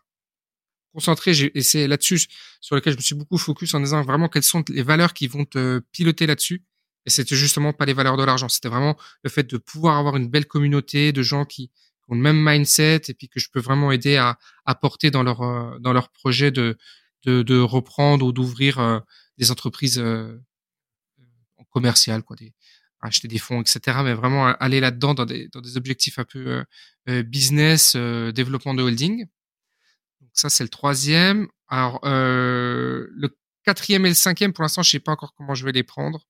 concentrer. 0.93 1.33
Et 1.55 1.63
c'est 1.63 1.87
là-dessus 1.87 2.27
sur 2.61 2.77
lequel 2.77 2.95
je 2.95 2.99
me 2.99 3.03
suis 3.03 3.15
beaucoup 3.15 3.39
focus 3.39 3.75
en 3.75 3.81
disant 3.81 4.03
vraiment 4.03 4.29
quelles 4.29 4.45
sont 4.45 4.65
les 4.69 4.83
valeurs 4.83 5.13
qui 5.13 5.27
vont 5.27 5.45
te 5.45 5.81
piloter 5.93 6.27
là-dessus. 6.27 6.65
Et 7.07 7.11
c'était 7.11 7.37
justement 7.37 7.73
pas 7.73 7.85
les 7.85 7.93
valeurs 7.93 8.17
de 8.17 8.25
l'argent. 8.25 8.49
C'était 8.49 8.69
vraiment 8.69 8.97
le 9.23 9.31
fait 9.31 9.43
de 9.43 9.59
pouvoir 9.59 9.99
avoir 9.99 10.17
une 10.17 10.29
belle 10.29 10.47
communauté 10.47 11.13
de 11.13 11.23
gens 11.23 11.45
qui 11.45 11.71
ont 12.09 12.15
le 12.15 12.21
même 12.21 12.43
mindset 12.43 13.03
et 13.09 13.15
puis 13.15 13.29
que 13.29 13.41
je 13.41 13.51
peux 13.51 13.61
vraiment 13.61 13.93
aider 13.93 14.17
à 14.17 14.39
apporter 14.65 15.11
dans 15.11 15.23
leur 15.23 15.43
euh, 15.43 15.79
dans 15.81 15.93
leur 15.93 16.11
projet 16.11 16.51
de 16.51 16.77
de, 17.27 17.59
reprendre 17.59 18.27
ou 18.27 18.33
d'ouvrir 18.33 18.79
euh, 18.79 19.01
des 19.39 19.51
entreprises 19.51 19.99
euh, 19.99 20.39
commerciales 21.71 22.23
quoi 22.23 22.37
acheter 23.09 23.29
des 23.29 23.39
fonds, 23.39 23.61
etc. 23.61 23.99
Mais 24.03 24.15
vraiment 24.15 24.47
aller 24.47 24.81
là-dedans 24.81 25.15
dans 25.15 25.27
des, 25.27 25.49
dans 25.49 25.61
des 25.61 25.77
objectifs 25.77 26.19
un 26.19 26.25
peu 26.25 26.47
euh, 26.47 26.65
euh 27.09 27.23
business, 27.23 27.95
euh, 27.97 28.33
développement 28.33 28.75
de 28.75 28.83
holding. 28.83 29.27
Donc 30.21 30.31
ça, 30.33 30.51
c'est 30.51 30.65
le 30.65 30.71
troisième. 30.71 31.49
Alors, 31.69 32.01
euh, 32.05 33.07
le 33.11 33.37
quatrième 33.65 34.07
et 34.07 34.09
le 34.09 34.15
cinquième, 34.15 34.53
pour 34.53 34.63
l'instant, 34.63 34.83
je 34.83 34.91
sais 34.91 35.01
pas 35.01 35.13
encore 35.13 35.35
comment 35.35 35.55
je 35.55 35.65
vais 35.65 35.73
les 35.73 35.83
prendre. 35.83 36.27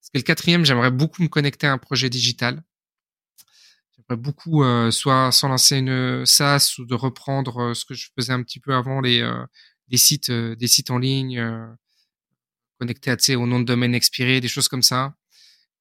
Parce 0.00 0.10
que 0.10 0.18
le 0.18 0.22
quatrième, 0.22 0.64
j'aimerais 0.64 0.90
beaucoup 0.90 1.22
me 1.22 1.28
connecter 1.28 1.66
à 1.66 1.72
un 1.72 1.78
projet 1.78 2.08
digital. 2.08 2.62
J'aimerais 3.96 4.20
beaucoup 4.20 4.64
euh, 4.64 4.90
soit 4.90 5.30
sans 5.32 5.48
lancer 5.48 5.78
une 5.78 6.24
SaaS 6.24 6.76
ou 6.78 6.86
de 6.86 6.94
reprendre 6.94 7.74
ce 7.74 7.84
que 7.84 7.94
je 7.94 8.08
faisais 8.18 8.32
un 8.32 8.42
petit 8.42 8.60
peu 8.60 8.74
avant, 8.74 9.00
les, 9.00 9.28
des 9.88 9.98
sites, 9.98 10.30
des 10.30 10.68
sites 10.68 10.90
en 10.90 10.98
ligne 10.98 11.44
connectés 12.78 13.10
à, 13.10 13.38
au 13.38 13.46
nom 13.46 13.60
de 13.60 13.66
domaine 13.66 13.94
expiré, 13.94 14.40
des 14.40 14.48
choses 14.48 14.68
comme 14.68 14.82
ça 14.82 15.14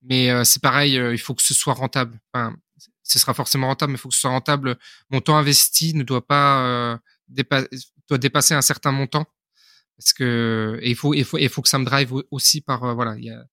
mais 0.01 0.29
euh, 0.31 0.43
c'est 0.43 0.61
pareil, 0.61 0.97
euh, 0.97 1.13
il 1.13 1.17
faut 1.17 1.35
que 1.35 1.43
ce 1.43 1.53
soit 1.53 1.73
rentable. 1.73 2.19
Enfin, 2.33 2.55
ce 3.03 3.19
sera 3.19 3.33
forcément 3.33 3.67
rentable, 3.67 3.91
mais 3.91 3.97
il 3.97 4.01
faut 4.01 4.09
que 4.09 4.15
ce 4.15 4.21
soit 4.21 4.29
rentable. 4.29 4.77
Mon 5.09 5.21
temps 5.21 5.37
investi 5.37 5.93
ne 5.93 6.03
doit 6.03 6.25
pas 6.25 6.65
euh, 6.65 6.97
dépa 7.27 7.63
doit 8.07 8.17
dépasser 8.17 8.53
un 8.53 8.61
certain 8.61 8.91
montant 8.91 9.25
parce 9.97 10.13
que 10.13 10.79
et 10.81 10.89
il 10.89 10.95
faut 10.95 11.13
il 11.13 11.25
faut 11.25 11.37
il 11.37 11.49
faut 11.49 11.61
que 11.61 11.69
ça 11.69 11.77
me 11.79 11.85
drive 11.85 12.13
aussi 12.31 12.61
par 12.61 12.83
euh, 12.83 12.93
voilà 12.93 13.15
il 13.17 13.25
y 13.25 13.29
a 13.29 13.43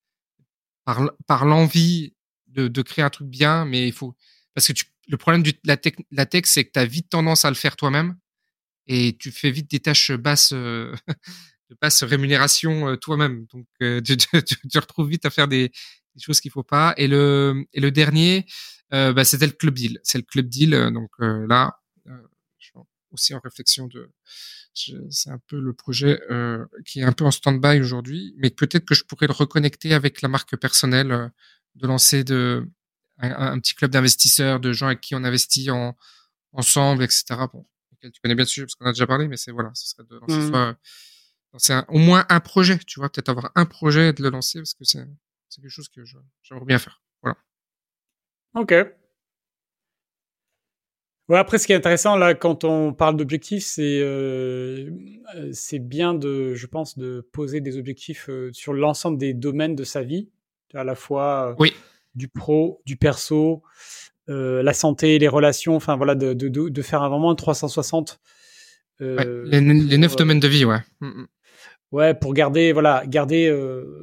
par 0.85 1.11
par 1.27 1.45
l'envie 1.45 2.15
de, 2.49 2.69
de 2.69 2.83
créer 2.83 3.05
un 3.05 3.11
truc 3.11 3.29
bien, 3.29 3.65
mais 3.65 3.89
il 3.89 3.93
faut 3.93 4.15
parce 4.55 4.69
que 4.69 4.73
tu, 4.73 4.87
le 5.09 5.17
problème 5.17 5.43
de 5.43 5.53
la 5.65 5.77
tech, 5.77 5.95
la 6.11 6.27
tech 6.27 6.45
c'est 6.47 6.65
que 6.65 6.73
tu 6.73 6.79
as 6.79 6.87
vite 6.87 7.11
tendance 7.11 7.45
à 7.45 7.51
le 7.51 7.57
faire 7.57 7.77
toi-même 7.77 8.17
et 8.87 9.17
tu 9.19 9.33
fais 9.33 9.51
vite 9.51 9.71
des 9.71 9.81
tâches 9.81 10.13
basses 10.13 10.53
de 10.53 10.95
basse 11.83 12.03
rémunération 12.05 12.97
toi-même. 12.99 13.47
Donc 13.53 13.67
tu, 14.05 14.17
tu, 14.17 14.69
tu, 14.69 14.79
retrouves 14.79 15.09
vite 15.09 15.27
à 15.27 15.31
faire 15.31 15.49
des, 15.49 15.73
des 16.17 16.23
choses 16.23 16.41
qu'il 16.41 16.51
faut 16.51 16.63
pas. 16.63 16.95
Et 16.97 17.07
le 17.07 17.65
et 17.73 17.81
le 17.81 17.91
dernier, 17.91 18.47
euh, 18.93 19.13
bah, 19.13 19.25
c'était 19.25 19.47
le 19.47 19.53
club 19.53 19.75
deal. 19.75 20.01
C'est 20.03 20.19
le 20.19 20.25
club 20.25 20.49
deal. 20.49 20.75
Euh, 20.75 20.91
donc 20.91 21.11
euh, 21.21 21.47
là, 21.47 21.79
euh, 22.09 22.17
je 22.59 22.67
suis 22.67 22.75
aussi 23.13 23.35
en 23.35 23.41
réflexion 23.41 23.87
de. 23.87 24.11
C'est 24.75 25.31
un 25.31 25.41
peu 25.47 25.59
le 25.59 25.73
projet 25.73 26.21
euh, 26.31 26.67
qui 26.85 27.01
est 27.01 27.05
un 27.05 27.13
peu 27.13 27.25
en 27.25 27.31
stand-by 27.31 27.81
aujourd'hui, 27.81 28.35
mais 28.37 28.51
peut-être 28.51 28.85
que 28.85 28.95
je 28.95 29.05
pourrais 29.05 29.27
le 29.27 29.33
reconnecter 29.33 29.95
avec 29.95 30.21
la 30.21 30.29
marque 30.29 30.55
personnelle, 30.57 31.33
de 31.77 31.87
lancer 31.87 32.25
de 32.25 32.69
un, 33.17 33.31
un 33.31 33.59
petit 33.59 33.75
club 33.75 33.91
d'investisseurs, 33.91 34.61
de 34.61 34.73
gens 34.75 34.89
avec 34.89 35.01
qui 35.01 35.15
on 35.15 35.25
investit 35.25 35.71
en, 35.71 35.97
ensemble, 36.53 37.05
etc. 37.05 37.25
Bon, 37.53 37.67
tu 38.03 38.21
connais 38.23 38.35
bien 38.35 38.45
le 38.45 38.49
sujet 38.49 38.67
parce 38.67 38.75
qu'on 38.75 38.85
a 38.85 38.93
déjà 38.93 39.07
parlé, 39.07 39.29
mais 39.29 39.39
c'est 39.39 39.51
voilà, 39.51 39.71
ce 39.73 39.89
serait 39.89 40.05
de 40.05 40.17
lancer 40.17 40.37
mmh. 40.37 40.51
soit 41.59 41.85
au 41.89 41.99
moins 41.99 42.27
un 42.29 42.41
projet, 42.41 42.79
tu 42.87 43.01
vois, 43.01 43.09
peut-être 43.11 43.31
avoir 43.31 43.53
un 43.55 43.65
projet 43.65 44.11
et 44.11 44.13
de 44.13 44.23
le 44.23 44.29
lancer 44.29 44.59
parce 44.59 44.75
que 44.75 44.85
c'est 44.85 45.07
quelque 45.55 45.69
chose 45.69 45.89
que 45.89 46.03
j'aimerais 46.43 46.67
bien 46.67 46.79
faire. 46.79 47.03
Voilà. 47.23 47.37
Ok. 48.55 48.75
Ouais, 51.29 51.39
après, 51.39 51.59
ce 51.59 51.67
qui 51.67 51.73
est 51.73 51.77
intéressant 51.77 52.17
là, 52.17 52.35
quand 52.35 52.63
on 52.63 52.93
parle 52.93 53.17
d'objectifs, 53.17 53.65
c'est 53.65 54.01
euh, 54.01 54.89
c'est 55.53 55.81
bien 55.81 56.15
de, 56.15 56.55
je 56.55 56.67
pense, 56.67 56.97
de 56.97 57.29
poser 57.33 57.61
des 57.61 57.79
objectifs 57.79 58.29
euh, 58.29 58.51
sur 58.53 58.73
l'ensemble 58.73 59.19
des 59.19 59.35
domaines 59.35 59.75
de 59.75 59.83
sa 59.83 60.03
vie, 60.03 60.29
à 60.73 60.85
la 60.85 60.95
fois 60.95 61.51
euh, 61.51 61.55
oui. 61.59 61.75
du 62.15 62.29
pro, 62.29 62.81
du 62.87 62.97
perso, 62.97 63.65
euh, 64.29 64.63
la 64.63 64.73
santé, 64.73 65.19
les 65.19 65.29
relations, 65.29 65.75
enfin 65.75 65.97
voilà, 65.97 66.15
de, 66.15 66.33
de, 66.33 66.49
de, 66.49 66.83
faire 66.83 67.09
vraiment 67.09 67.31
un 67.31 67.35
360. 67.35 68.21
Euh, 69.01 69.45
les, 69.47 69.61
les, 69.61 69.99
neuf 69.99 70.17
domaines 70.17 70.41
de 70.41 70.49
vie, 70.49 70.65
ouais. 70.65 70.81
Ouais, 71.93 72.15
pour 72.15 72.35
garder, 72.35 72.73
voilà, 72.73 73.05
garder, 73.07 73.55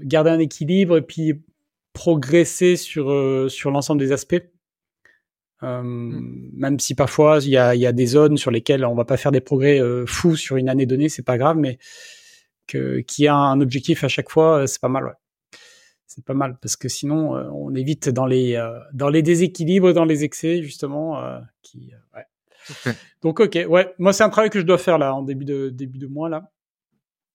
garder 0.01 0.29
un 0.29 0.39
équilibre 0.39 0.97
et 0.97 1.01
puis 1.01 1.43
progresser 1.91 2.75
sur 2.75 3.51
sur 3.51 3.71
l'ensemble 3.71 3.99
des 3.99 4.11
aspects. 4.11 4.41
Euh, 5.63 5.81
mm. 5.81 6.49
Même 6.53 6.79
si 6.79 6.95
parfois 6.95 7.39
il 7.41 7.49
y 7.49 7.57
a, 7.57 7.75
y 7.75 7.85
a, 7.85 7.91
des 7.91 8.05
zones 8.05 8.37
sur 8.37 8.51
lesquelles 8.51 8.85
on 8.85 8.95
va 8.95 9.05
pas 9.05 9.17
faire 9.17 9.31
des 9.31 9.41
progrès 9.41 9.79
euh, 9.79 10.05
fous 10.05 10.35
sur 10.35 10.57
une 10.57 10.69
année 10.69 10.85
donnée, 10.85 11.09
c'est 11.09 11.23
pas 11.23 11.37
grave, 11.37 11.57
mais 11.57 11.79
que 12.67 12.99
qu'il 12.99 13.25
y 13.25 13.27
a 13.27 13.35
un 13.35 13.61
objectif 13.61 14.03
à 14.03 14.07
chaque 14.07 14.29
fois, 14.29 14.59
euh, 14.59 14.67
c'est 14.67 14.81
pas 14.81 14.89
mal. 14.89 15.05
Ouais. 15.05 15.11
C'est 16.05 16.25
pas 16.25 16.33
mal 16.33 16.57
parce 16.61 16.75
que 16.75 16.89
sinon 16.89 17.31
on 17.31 17.73
évite 17.73 18.07
dans 18.09 18.27
les 18.27 18.61
dans 18.93 19.09
les 19.09 19.23
déséquilibres, 19.23 19.93
dans 19.93 20.05
les 20.05 20.23
excès 20.23 20.61
justement. 20.61 21.19
qui, 21.63 21.91
ouais. 22.13 22.93
Donc 23.23 23.39
ok, 23.39 23.57
ouais, 23.67 23.95
moi 23.97 24.13
c'est 24.13 24.23
un 24.23 24.29
travail 24.29 24.51
que 24.51 24.59
je 24.59 24.65
dois 24.65 24.77
faire 24.77 24.99
là 24.99 25.15
en 25.15 25.23
début 25.23 25.45
de 25.45 25.69
début 25.69 25.97
de 25.97 26.05
mois 26.05 26.29
là. 26.29 26.51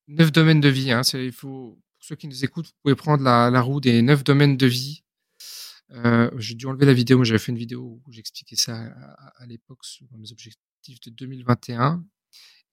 Neuf 0.09 0.33
domaines 0.33 0.61
de 0.61 0.69
vie, 0.69 0.91
hein, 0.91 1.03
il 1.15 1.33
faut 1.33 1.79
pour 1.99 2.05
ceux 2.05 2.17
qui 2.17 2.29
nous 2.29 2.45
écoutent, 2.45 2.67
vous 2.67 2.79
pouvez 2.83 2.95
prendre 2.95 3.23
la, 3.23 3.61
roue 3.61 3.81
des 3.81 4.03
neuf 4.03 4.25
domaines 4.25 4.57
de 4.57 4.67
vie 4.67 5.03
euh, 5.91 6.31
j'ai 6.37 6.55
dû 6.55 6.67
enlever 6.67 6.85
la 6.85 6.93
vidéo, 6.93 7.19
mais 7.19 7.25
j'avais 7.25 7.39
fait 7.39 7.51
une 7.51 7.59
vidéo 7.59 8.03
où 8.07 8.13
j'expliquais 8.13 8.57
ça 8.57 8.77
à, 9.39 9.47
l'époque 9.47 9.83
sur 9.83 10.07
mes 10.19 10.31
objectifs 10.31 11.01
de 11.01 11.11
2021. 11.11 12.05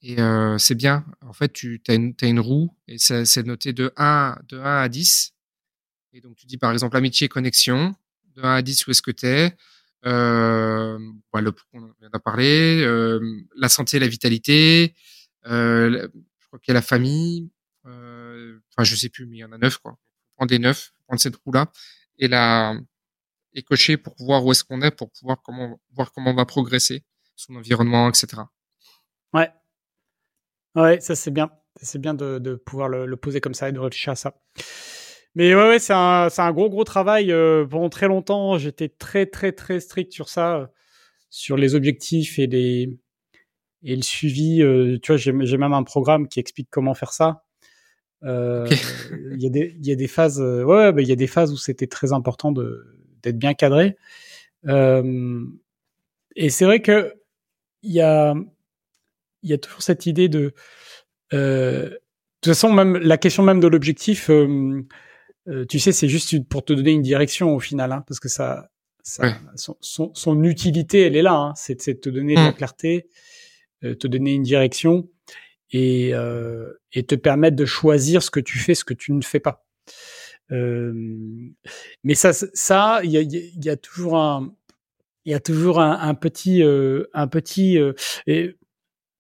Et 0.02 0.20
euh, 0.20 0.58
c'est 0.58 0.76
bien. 0.76 1.06
En 1.22 1.32
fait, 1.32 1.54
tu 1.54 1.82
as 1.88 1.94
une, 1.94 2.14
une 2.22 2.40
roue 2.42 2.76
et 2.90 2.98
c'est 2.98 3.46
noté 3.46 3.72
de 3.72 3.94
1, 3.96 4.38
de 4.50 4.60
1 4.60 4.64
à 4.64 4.90
10. 4.90 5.34
Et 6.12 6.20
donc, 6.20 6.36
tu 6.36 6.46
dis 6.46 6.58
par 6.58 6.74
exemple 6.74 6.98
amitié, 6.98 7.30
connexion. 7.30 7.96
De 8.36 8.42
1 8.42 8.56
à 8.56 8.62
10, 8.62 8.86
où 8.86 8.92
est-ce 8.92 9.02
que 9.02 9.12
tu 9.12 9.28
es 9.28 9.56
euh, 10.06 11.00
voilà, 11.32 11.52
on. 11.74 11.92
Euh, 12.38 13.20
la 13.56 13.70
santé, 13.70 13.98
la 14.00 14.08
vitalité. 14.08 14.94
A 16.68 16.74
la 16.74 16.82
famille. 16.82 17.50
Euh, 17.86 18.60
enfin, 18.72 18.84
je 18.84 18.96
sais 18.96 19.10
plus, 19.10 19.26
mais 19.26 19.38
il 19.38 19.40
y 19.40 19.44
en 19.44 19.52
a 19.52 19.58
9. 19.58 19.78
Quoi. 19.80 19.98
Prendre 20.36 20.50
des 20.50 20.60
9, 20.60 20.94
prendre 21.08 21.22
cette 21.22 21.36
roue-là. 21.38 21.72
Et 22.18 22.28
la, 22.28 22.76
et 23.54 23.64
cocher 23.64 23.98
pour 23.98 24.16
voir 24.20 24.46
où 24.46 24.52
est-ce 24.52 24.64
qu'on 24.64 24.82
est, 24.82 24.92
pour 24.92 25.12
pouvoir 25.12 25.42
comment, 25.42 25.80
voir 25.92 26.12
comment 26.12 26.32
on 26.32 26.36
va 26.36 26.46
progresser, 26.46 27.04
son 27.36 27.56
environnement, 27.56 28.10
etc. 28.10 28.44
Ouais. 29.34 29.52
Ouais, 30.76 31.00
ça 31.00 31.16
c'est 31.16 31.32
bien. 31.32 31.50
C'est 31.82 32.00
bien 32.00 32.14
de, 32.14 32.56
pouvoir 32.66 32.88
le, 32.88 33.06
le, 33.06 33.18
poser 33.18 33.42
comme 33.42 33.54
ça 33.54 33.68
et 33.68 33.74
de 33.74 33.80
réfléchir 33.80 34.14
à 34.14 34.16
ça. 34.16 34.42
Mais 35.36 35.54
ouais, 35.54 35.68
ouais 35.68 35.80
c'est 35.80 35.94
un, 35.94 36.30
un, 36.36 36.52
gros, 36.54 36.70
gros 36.70 36.86
travail. 36.86 37.32
Euh, 37.32 37.66
pendant 37.66 37.90
très 37.90 38.08
longtemps, 38.08 38.58
j'étais 38.58 38.90
très, 38.90 39.26
très, 39.26 39.52
très 39.52 39.82
strict 39.82 40.14
sur 40.14 40.30
ça, 40.30 40.58
euh, 40.58 40.68
sur 41.30 41.58
les 41.58 41.76
objectifs 41.76 42.40
et, 42.40 42.48
les, 42.48 42.98
et 43.86 43.96
le 43.96 44.02
suivi. 44.02 44.62
Euh, 44.62 44.98
tu 45.02 45.14
vois, 45.14 45.18
j'ai 45.18 45.58
même 45.58 45.74
un 45.74 45.84
programme 45.84 46.28
qui 46.28 46.42
explique 46.42 46.68
comment 46.70 46.94
faire 46.94 47.14
ça. 47.14 47.44
Euh, 48.24 48.68
il 49.34 49.42
y, 49.42 49.46
a 49.46 49.50
des, 49.50 49.78
y 49.82 49.92
a 49.92 49.96
des 49.96 50.08
phases, 50.08 50.42
ouais, 50.42 50.92
bah, 50.92 51.02
il 51.02 51.08
y 51.08 51.12
a 51.12 51.16
des 51.16 51.28
phases 51.28 51.54
où 51.54 51.58
c'était 51.58 51.88
très 51.88 52.12
important 52.12 52.52
d'être 52.52 53.38
bien 53.38 53.54
cadré. 53.54 53.96
Euh, 54.68 55.46
et 56.36 56.50
c'est 56.50 56.66
vrai 56.66 56.82
que 56.82 57.14
il 57.84 57.94
y 57.94 58.02
a, 58.02 58.34
il 59.44 59.50
y 59.50 59.54
a 59.54 59.58
toujours 59.58 59.82
cette 59.82 60.08
idée 60.08 60.28
de, 60.28 60.54
euh, 61.34 61.90
de 61.90 62.00
toute 62.42 62.54
façon, 62.54 62.74
même 62.74 62.98
la 62.98 63.18
question 63.18 63.44
même 63.44 63.60
de 63.60 63.68
l'objectif, 63.68 64.30
euh, 64.30 65.66
tu 65.70 65.80
sais, 65.80 65.92
c'est 65.92 66.10
juste 66.10 66.48
pour 66.48 66.66
te 66.66 66.74
donner 66.74 66.92
une 66.92 67.04
direction 67.04 67.56
au 67.56 67.60
final, 67.60 67.92
hein, 67.92 68.04
parce 68.08 68.20
que 68.20 68.30
ça, 68.30 68.70
ça 69.04 69.38
son, 69.56 69.78
son, 70.14 70.44
utilité, 70.44 71.02
elle 71.02 71.16
est 71.16 71.22
là, 71.22 71.34
hein, 71.34 71.54
c'est 71.56 71.76
de 71.76 72.00
te 72.00 72.10
donner 72.10 72.34
de 72.34 72.40
la 72.40 72.52
mmh. 72.52 72.56
clarté, 72.56 73.08
te 73.82 74.08
donner 74.08 74.34
une 74.34 74.44
direction 74.44 75.10
et, 75.72 76.14
et 76.94 77.04
te 77.04 77.16
permettre 77.16 77.56
de 77.56 77.66
choisir 77.66 78.24
ce 78.24 78.32
que 78.32 78.40
tu 78.40 78.58
fais, 78.58 78.76
ce 78.76 78.84
que 78.84 78.94
tu 78.94 79.14
ne 79.14 79.22
fais 79.22 79.40
pas. 79.40 79.66
Euh, 80.52 80.94
mais 82.04 82.16
ça, 82.16 82.34
ça, 82.34 83.02
il 83.04 83.12
y 83.12 83.70
a, 83.70 83.78
toujours 83.78 84.18
un, 84.18 84.54
il 85.26 85.32
y 85.32 85.36
a 85.36 85.40
toujours 85.40 85.80
un, 85.80 86.14
petit, 86.16 86.64
euh, 86.64 87.06
un 87.14 87.28
petit, 87.28 87.80
euh, 87.80 87.94
et 88.28 88.56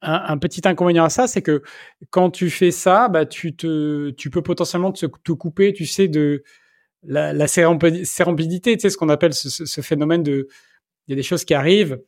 un, 0.01 0.37
petit 0.37 0.61
inconvénient 0.67 1.05
à 1.05 1.09
ça, 1.09 1.27
c'est 1.27 1.41
que 1.41 1.63
quand 2.11 2.29
tu 2.29 2.49
fais 2.49 2.71
ça, 2.71 3.09
bah, 3.09 3.25
tu 3.25 3.55
te, 3.55 4.11
tu 4.11 4.29
peux 4.29 4.43
potentiellement 4.43 4.91
te, 4.91 5.05
couper, 5.05 5.73
tu 5.73 5.85
sais, 5.85 6.07
de 6.07 6.43
la, 7.03 7.33
la 7.33 7.47
sérendipité, 7.47 8.77
tu 8.77 8.81
sais, 8.81 8.89
ce 8.89 8.97
qu'on 8.97 9.09
appelle 9.09 9.33
ce, 9.33 9.81
phénomène 9.81 10.23
de, 10.23 10.47
il 11.07 11.11
y 11.11 11.13
a 11.13 11.15
des 11.15 11.23
choses 11.23 11.45
qui 11.45 11.53
arrivent, 11.53 12.01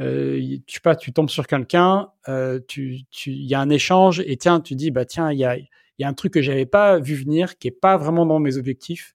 euh, 0.00 0.58
tu 0.66 0.74
sais 0.74 0.80
pas, 0.80 0.96
tu 0.96 1.12
tombes 1.12 1.30
sur 1.30 1.46
quelqu'un, 1.46 2.10
euh, 2.28 2.60
tu, 2.66 3.00
tu, 3.10 3.30
il 3.30 3.46
y 3.46 3.54
a 3.54 3.60
un 3.60 3.70
échange 3.70 4.20
et 4.26 4.36
tiens, 4.36 4.60
tu 4.60 4.74
dis, 4.74 4.90
bah 4.90 5.04
tiens, 5.04 5.32
il 5.32 5.38
y 5.38 5.44
a, 5.44 5.56
il 5.56 5.68
y 5.98 6.04
a 6.04 6.08
un 6.08 6.14
truc 6.14 6.34
que 6.34 6.42
j'avais 6.42 6.66
pas 6.66 6.98
vu 6.98 7.14
venir, 7.14 7.56
qui 7.58 7.68
est 7.68 7.78
pas 7.80 7.96
vraiment 7.96 8.26
dans 8.26 8.38
mes 8.38 8.58
objectifs, 8.58 9.14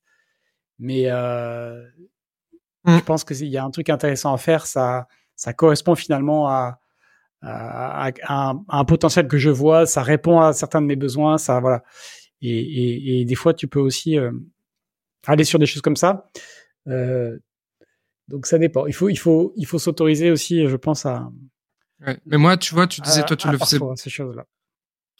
mais 0.79 1.03
euh, 1.05 1.83
mmh. 2.85 2.97
je 2.97 3.03
pense 3.03 3.23
qu'il 3.23 3.47
y 3.47 3.57
a 3.57 3.63
un 3.63 3.69
truc 3.69 3.89
intéressant 3.89 4.33
à 4.33 4.37
faire. 4.37 4.65
Ça, 4.65 5.07
ça 5.35 5.53
correspond 5.53 5.95
finalement 5.95 6.47
à, 6.47 6.79
à, 7.41 8.11
à, 8.23 8.53
un, 8.69 8.85
potentiel 8.85 9.27
que 9.27 9.37
je 9.37 9.49
vois. 9.49 9.85
Ça 9.85 10.01
répond 10.01 10.39
à 10.39 10.53
certains 10.53 10.81
de 10.81 10.87
mes 10.87 10.95
besoins. 10.95 11.37
Ça, 11.37 11.59
voilà. 11.59 11.83
Et, 12.41 12.49
et, 12.49 13.21
et 13.21 13.25
des 13.25 13.35
fois, 13.35 13.53
tu 13.53 13.67
peux 13.67 13.79
aussi 13.79 14.17
euh, 14.17 14.31
aller 15.27 15.43
sur 15.43 15.59
des 15.59 15.65
choses 15.65 15.81
comme 15.81 15.95
ça. 15.95 16.29
Euh, 16.87 17.37
donc 18.31 18.47
ça 18.47 18.57
dépend. 18.57 18.87
Il 18.87 18.93
faut, 18.93 19.09
il 19.09 19.17
faut, 19.17 19.53
il 19.55 19.65
faut 19.65 19.79
s'autoriser 19.79 20.31
aussi, 20.31 20.67
je 20.67 20.75
pense 20.75 21.05
à. 21.05 21.31
Ouais. 22.05 22.17
Mais 22.25 22.37
moi, 22.37 22.57
tu 22.57 22.73
vois, 22.73 22.87
tu 22.87 23.01
disais, 23.01 23.23
toi, 23.23 23.35
tu 23.37 23.49
le 23.49 23.57
faisais. 23.57 23.79
Ces 23.95 24.09
choses-là 24.09 24.47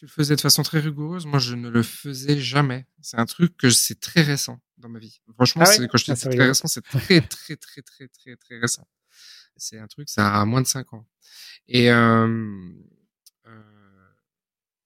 tu 0.02 0.06
le 0.06 0.10
faisais 0.10 0.36
de 0.36 0.42
façon 0.42 0.64
très 0.64 0.80
rigoureuse. 0.80 1.28
Moi, 1.28 1.38
je 1.38 1.54
ne 1.54 1.70
le 1.70 1.84
faisais 1.84 2.40
jamais. 2.40 2.88
C'est 3.02 3.20
un 3.20 3.28
truc 3.28 3.56
que 3.56 3.70
c'est 3.70 4.00
très 4.00 4.24
récent 4.24 4.60
dans 4.80 4.90
ma 4.90 4.98
vie. 4.98 5.22
Franchement, 5.36 5.62
ah 5.64 5.78
quand 5.78 5.98
je 6.00 6.06
dis 6.06 6.12
ah, 6.12 6.16
très 6.16 6.48
récent, 6.48 6.68
c'est 6.68 6.82
très, 6.82 7.22
très, 7.22 7.56
très, 7.56 7.84
très, 7.84 8.08
très, 8.08 8.36
très 8.36 8.58
récent. 8.58 8.88
C'est 9.58 9.78
un 9.78 9.86
truc, 9.86 10.10
ça 10.10 10.42
a 10.42 10.44
moins 10.46 10.62
de 10.64 10.66
5 10.66 10.92
ans. 10.94 11.06
Et 11.68 11.92
euh, 11.92 12.28
euh, 13.46 14.10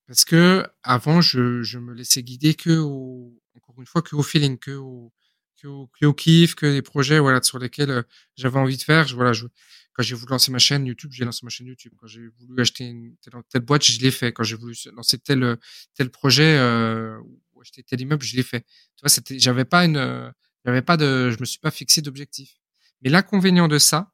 parce 0.06 0.26
que 0.26 0.68
avant, 0.84 1.22
je, 1.22 1.64
je 1.64 1.80
me 1.80 1.94
laissais 1.94 2.22
guider 2.22 2.54
que 2.54 2.78
au, 2.78 3.42
encore 3.56 3.80
une 3.80 3.86
fois, 3.86 4.02
que 4.02 4.18
au 4.18 4.22
feeling, 4.22 4.58
que 4.58 4.72
au, 4.72 5.14
que 5.62 5.68
au, 6.06 6.14
kiff, 6.14 6.56
que 6.56 6.66
les 6.66 6.82
projets, 6.82 7.20
voilà, 7.20 7.42
sur 7.42 7.60
lesquels 7.60 7.92
euh, 7.92 8.04
j'avais 8.36 8.60
envie 8.60 8.78
de 8.78 8.82
faire. 8.82 9.06
Voilà, 9.16 9.34
je, 9.34 9.46
quand 9.94 10.04
j'ai 10.04 10.16
voulu 10.16 10.32
lancer 10.32 10.52
ma 10.52 10.60
chaîne 10.60 10.86
YouTube, 10.86 11.12
j'ai 11.14 11.26
lancé 11.26 11.42
ma 11.44 11.50
chaîne 11.50 11.68
YouTube. 11.68 11.94
Quand 11.98 12.08
j'ai 12.08 12.28
voulu 12.40 12.62
acheter 12.62 12.86
une 12.86 13.16
telle, 13.50 13.62
boîte, 13.62 13.84
je 13.84 14.00
l'ai 14.00 14.12
fait. 14.12 14.34
Quand 14.34 14.44
j'ai 14.44 14.56
voulu 14.56 14.76
lancer 14.94 15.18
tel 15.18 15.58
tel 15.94 16.10
projet 16.10 16.58
euh, 16.58 17.18
ou 17.54 17.62
acheter 17.62 17.84
tel 17.84 18.02
immeuble, 18.02 18.24
je 18.24 18.36
l'ai 18.36 18.44
fait. 18.44 18.62
Tu 18.62 19.02
vois, 19.02 19.10
c'était, 19.10 19.40
j'avais 19.40 19.66
pas 19.66 19.86
une, 19.86 20.34
j'avais 20.66 20.82
pas 20.82 20.98
de, 20.98 21.30
je 21.32 21.40
me 21.40 21.46
suis 21.46 21.60
pas 21.60 21.72
fixé 21.72 22.02
d'objectif. 22.02 22.58
Mais 23.02 23.10
l'inconvénient 23.10 23.68
de 23.68 23.78
ça, 23.78 24.12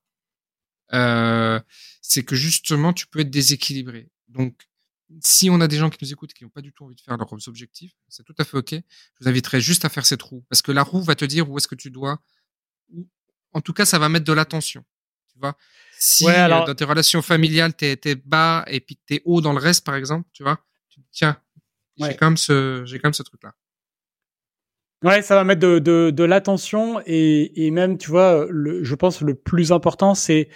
euh, 0.94 1.60
c'est 2.02 2.24
que 2.24 2.36
justement, 2.36 2.94
tu 2.94 3.08
peux 3.08 3.20
être 3.20 3.30
déséquilibré. 3.30 4.10
Donc, 4.28 4.68
si 5.20 5.50
on 5.50 5.60
a 5.62 5.68
des 5.68 5.78
gens 5.78 5.90
qui 5.90 5.98
nous 6.02 6.12
écoutent 6.12 6.32
et 6.32 6.34
qui 6.34 6.44
n'ont 6.44 6.50
pas 6.50 6.62
du 6.62 6.72
tout 6.72 6.86
envie 6.86 6.96
de 6.96 7.02
faire 7.02 7.18
leurs 7.18 7.48
objectifs, 7.48 7.94
c'est 8.08 8.24
tout 8.24 8.36
à 8.38 8.44
fait 8.44 8.58
ok. 8.58 8.72
Je 8.72 8.80
vous 9.22 9.28
inviterai 9.28 9.60
juste 9.60 9.86
à 9.86 9.90
faire 9.90 10.06
cette 10.06 10.22
roue, 10.22 10.46
parce 10.50 10.62
que 10.62 10.72
la 10.72 10.84
roue 10.84 11.02
va 11.02 11.16
te 11.16 11.26
dire 11.26 11.50
où 11.50 11.58
est-ce 11.58 11.68
que 11.68 11.76
tu 11.76 11.92
dois. 11.92 12.20
En 13.54 13.62
tout 13.62 13.74
cas, 13.74 13.86
ça 13.86 14.00
va 14.00 14.10
mettre 14.10 14.26
de 14.26 14.34
l'attention. 14.34 14.86
Si 15.98 16.28
euh, 16.30 16.48
dans 16.48 16.76
tes 16.76 16.86
relations 16.86 17.22
familiales, 17.22 17.74
t'es 17.76 18.00
es 18.06 18.16
bas 18.16 18.64
et 18.68 18.80
puis 18.80 19.00
t'es 19.06 19.22
haut 19.26 19.42
dans 19.42 19.54
le 19.54 19.60
reste, 19.60 19.86
par 19.86 19.96
exemple, 19.96 20.30
tu 20.34 20.44
vois, 20.44 20.60
tu 20.90 21.02
tiens, 21.12 21.42
j'ai 21.98 22.16
quand 22.16 22.28
même 22.28 22.38
ce, 22.38 22.84
ce 22.86 23.24
truc-là. 23.24 23.54
Ouais, 25.04 25.24
ça 25.24 25.36
va 25.36 25.44
mettre 25.44 25.62
de, 25.62 25.80
de, 25.80 26.12
de 26.12 26.24
l'attention 26.24 27.02
et, 27.08 27.66
et 27.66 27.72
même, 27.72 27.98
tu 27.98 28.12
vois, 28.12 28.46
le, 28.50 28.84
je 28.84 28.94
pense 28.94 29.22
le 29.22 29.34
plus 29.34 29.72
important, 29.72 30.14
c'est 30.14 30.50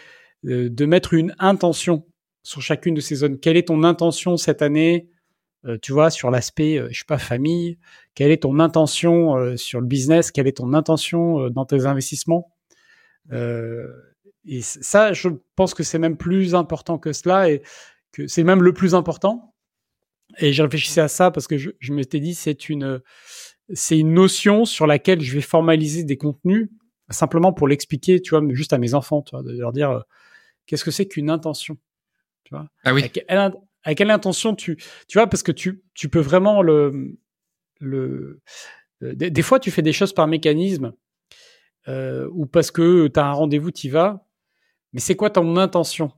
euh, 0.46 0.70
de 0.70 0.86
mettre 0.86 1.14
une 1.16 1.34
intention 1.40 2.08
sur 2.46 2.62
chacune 2.62 2.94
de 2.94 3.02
ces 3.02 3.16
zones. 3.16 3.40
Quelle 3.40 3.58
est 3.58 3.68
ton 3.68 3.84
intention 3.84 4.38
cette 4.38 4.62
année 4.62 5.10
euh, 5.66 5.80
tu 5.82 5.94
vois, 5.94 6.12
sur 6.12 6.30
l'aspect, 6.30 6.80
je 6.92 7.00
sais 7.00 7.06
pas, 7.08 7.18
famille, 7.18 7.80
quelle 8.14 8.30
est 8.32 8.44
ton 8.44 8.60
intention 8.60 9.58
sur 9.58 9.82
le 9.82 9.88
business, 9.88 10.30
quelle 10.32 10.46
est 10.46 10.58
ton 10.58 10.74
intention 10.76 11.50
dans 11.50 11.66
tes 11.66 11.88
investissements? 11.88 12.52
Euh, 13.32 13.88
et 14.46 14.62
ça, 14.62 15.14
je 15.14 15.30
pense 15.56 15.74
que 15.74 15.84
c'est 15.84 15.98
même 15.98 16.18
plus 16.18 16.54
important 16.54 17.00
que 17.00 17.14
cela. 17.14 17.50
Et, 17.50 17.64
que 18.12 18.28
c'est 18.28 18.44
même 18.44 18.64
le 18.64 18.74
plus 18.74 18.96
important. 18.96 19.54
Et 20.40 20.54
j'ai 20.54 20.64
réfléchi 20.64 21.00
à 21.00 21.08
ça 21.08 21.32
parce 21.32 21.48
que 21.48 21.58
je, 21.58 21.72
je 21.80 21.94
m'étais 21.94 22.20
dit 22.20 22.34
c'est 22.34 22.70
une 22.70 23.02
c'est 23.74 23.98
une 23.98 24.14
notion 24.14 24.66
sur 24.66 24.88
laquelle 24.88 25.22
je 25.22 25.34
vais 25.34 25.42
formaliser 25.42 26.04
des 26.04 26.18
contenus 26.18 26.70
simplement 27.10 27.54
pour 27.54 27.68
l'expliquer, 27.68 28.22
tu 28.22 28.32
vois, 28.32 28.42
juste 28.54 28.74
à 28.74 28.78
mes 28.78 28.94
enfants, 28.94 29.24
de 29.34 29.60
leur 29.60 29.72
dire 29.72 29.92
euh, 29.92 30.00
qu'est-ce 30.66 30.84
que 30.84 30.92
c'est 30.92 31.08
qu'une 31.08 31.30
intention, 31.30 31.78
tu 32.46 32.56
vois. 32.56 32.68
Ah 32.84 32.94
oui. 32.94 33.02
Avec 33.84 33.98
quelle, 33.98 34.12
intention 34.12 34.56
tu, 34.56 34.78
tu 35.08 35.18
vois, 35.18 35.28
parce 35.28 35.44
que 35.44 35.52
tu, 35.52 35.84
tu 35.94 36.10
peux 36.10 36.20
vraiment 36.20 36.62
le, 36.64 37.18
le, 37.80 38.42
euh, 39.04 39.14
des, 39.14 39.42
fois 39.44 39.60
tu 39.60 39.70
fais 39.70 39.84
des 39.84 39.94
choses 39.94 40.14
par 40.14 40.26
mécanisme 40.28 40.94
euh, 41.88 42.28
ou 42.32 42.48
parce 42.48 42.72
que 42.72 43.08
tu 43.08 43.20
as 43.20 43.26
un 43.26 43.34
rendez-vous, 43.34 43.70
tu 43.70 43.88
y 43.88 43.90
vas, 43.90 44.26
mais 44.94 45.02
c'est 45.02 45.16
quoi 45.16 45.30
ton 45.30 45.58
intention? 45.58 46.12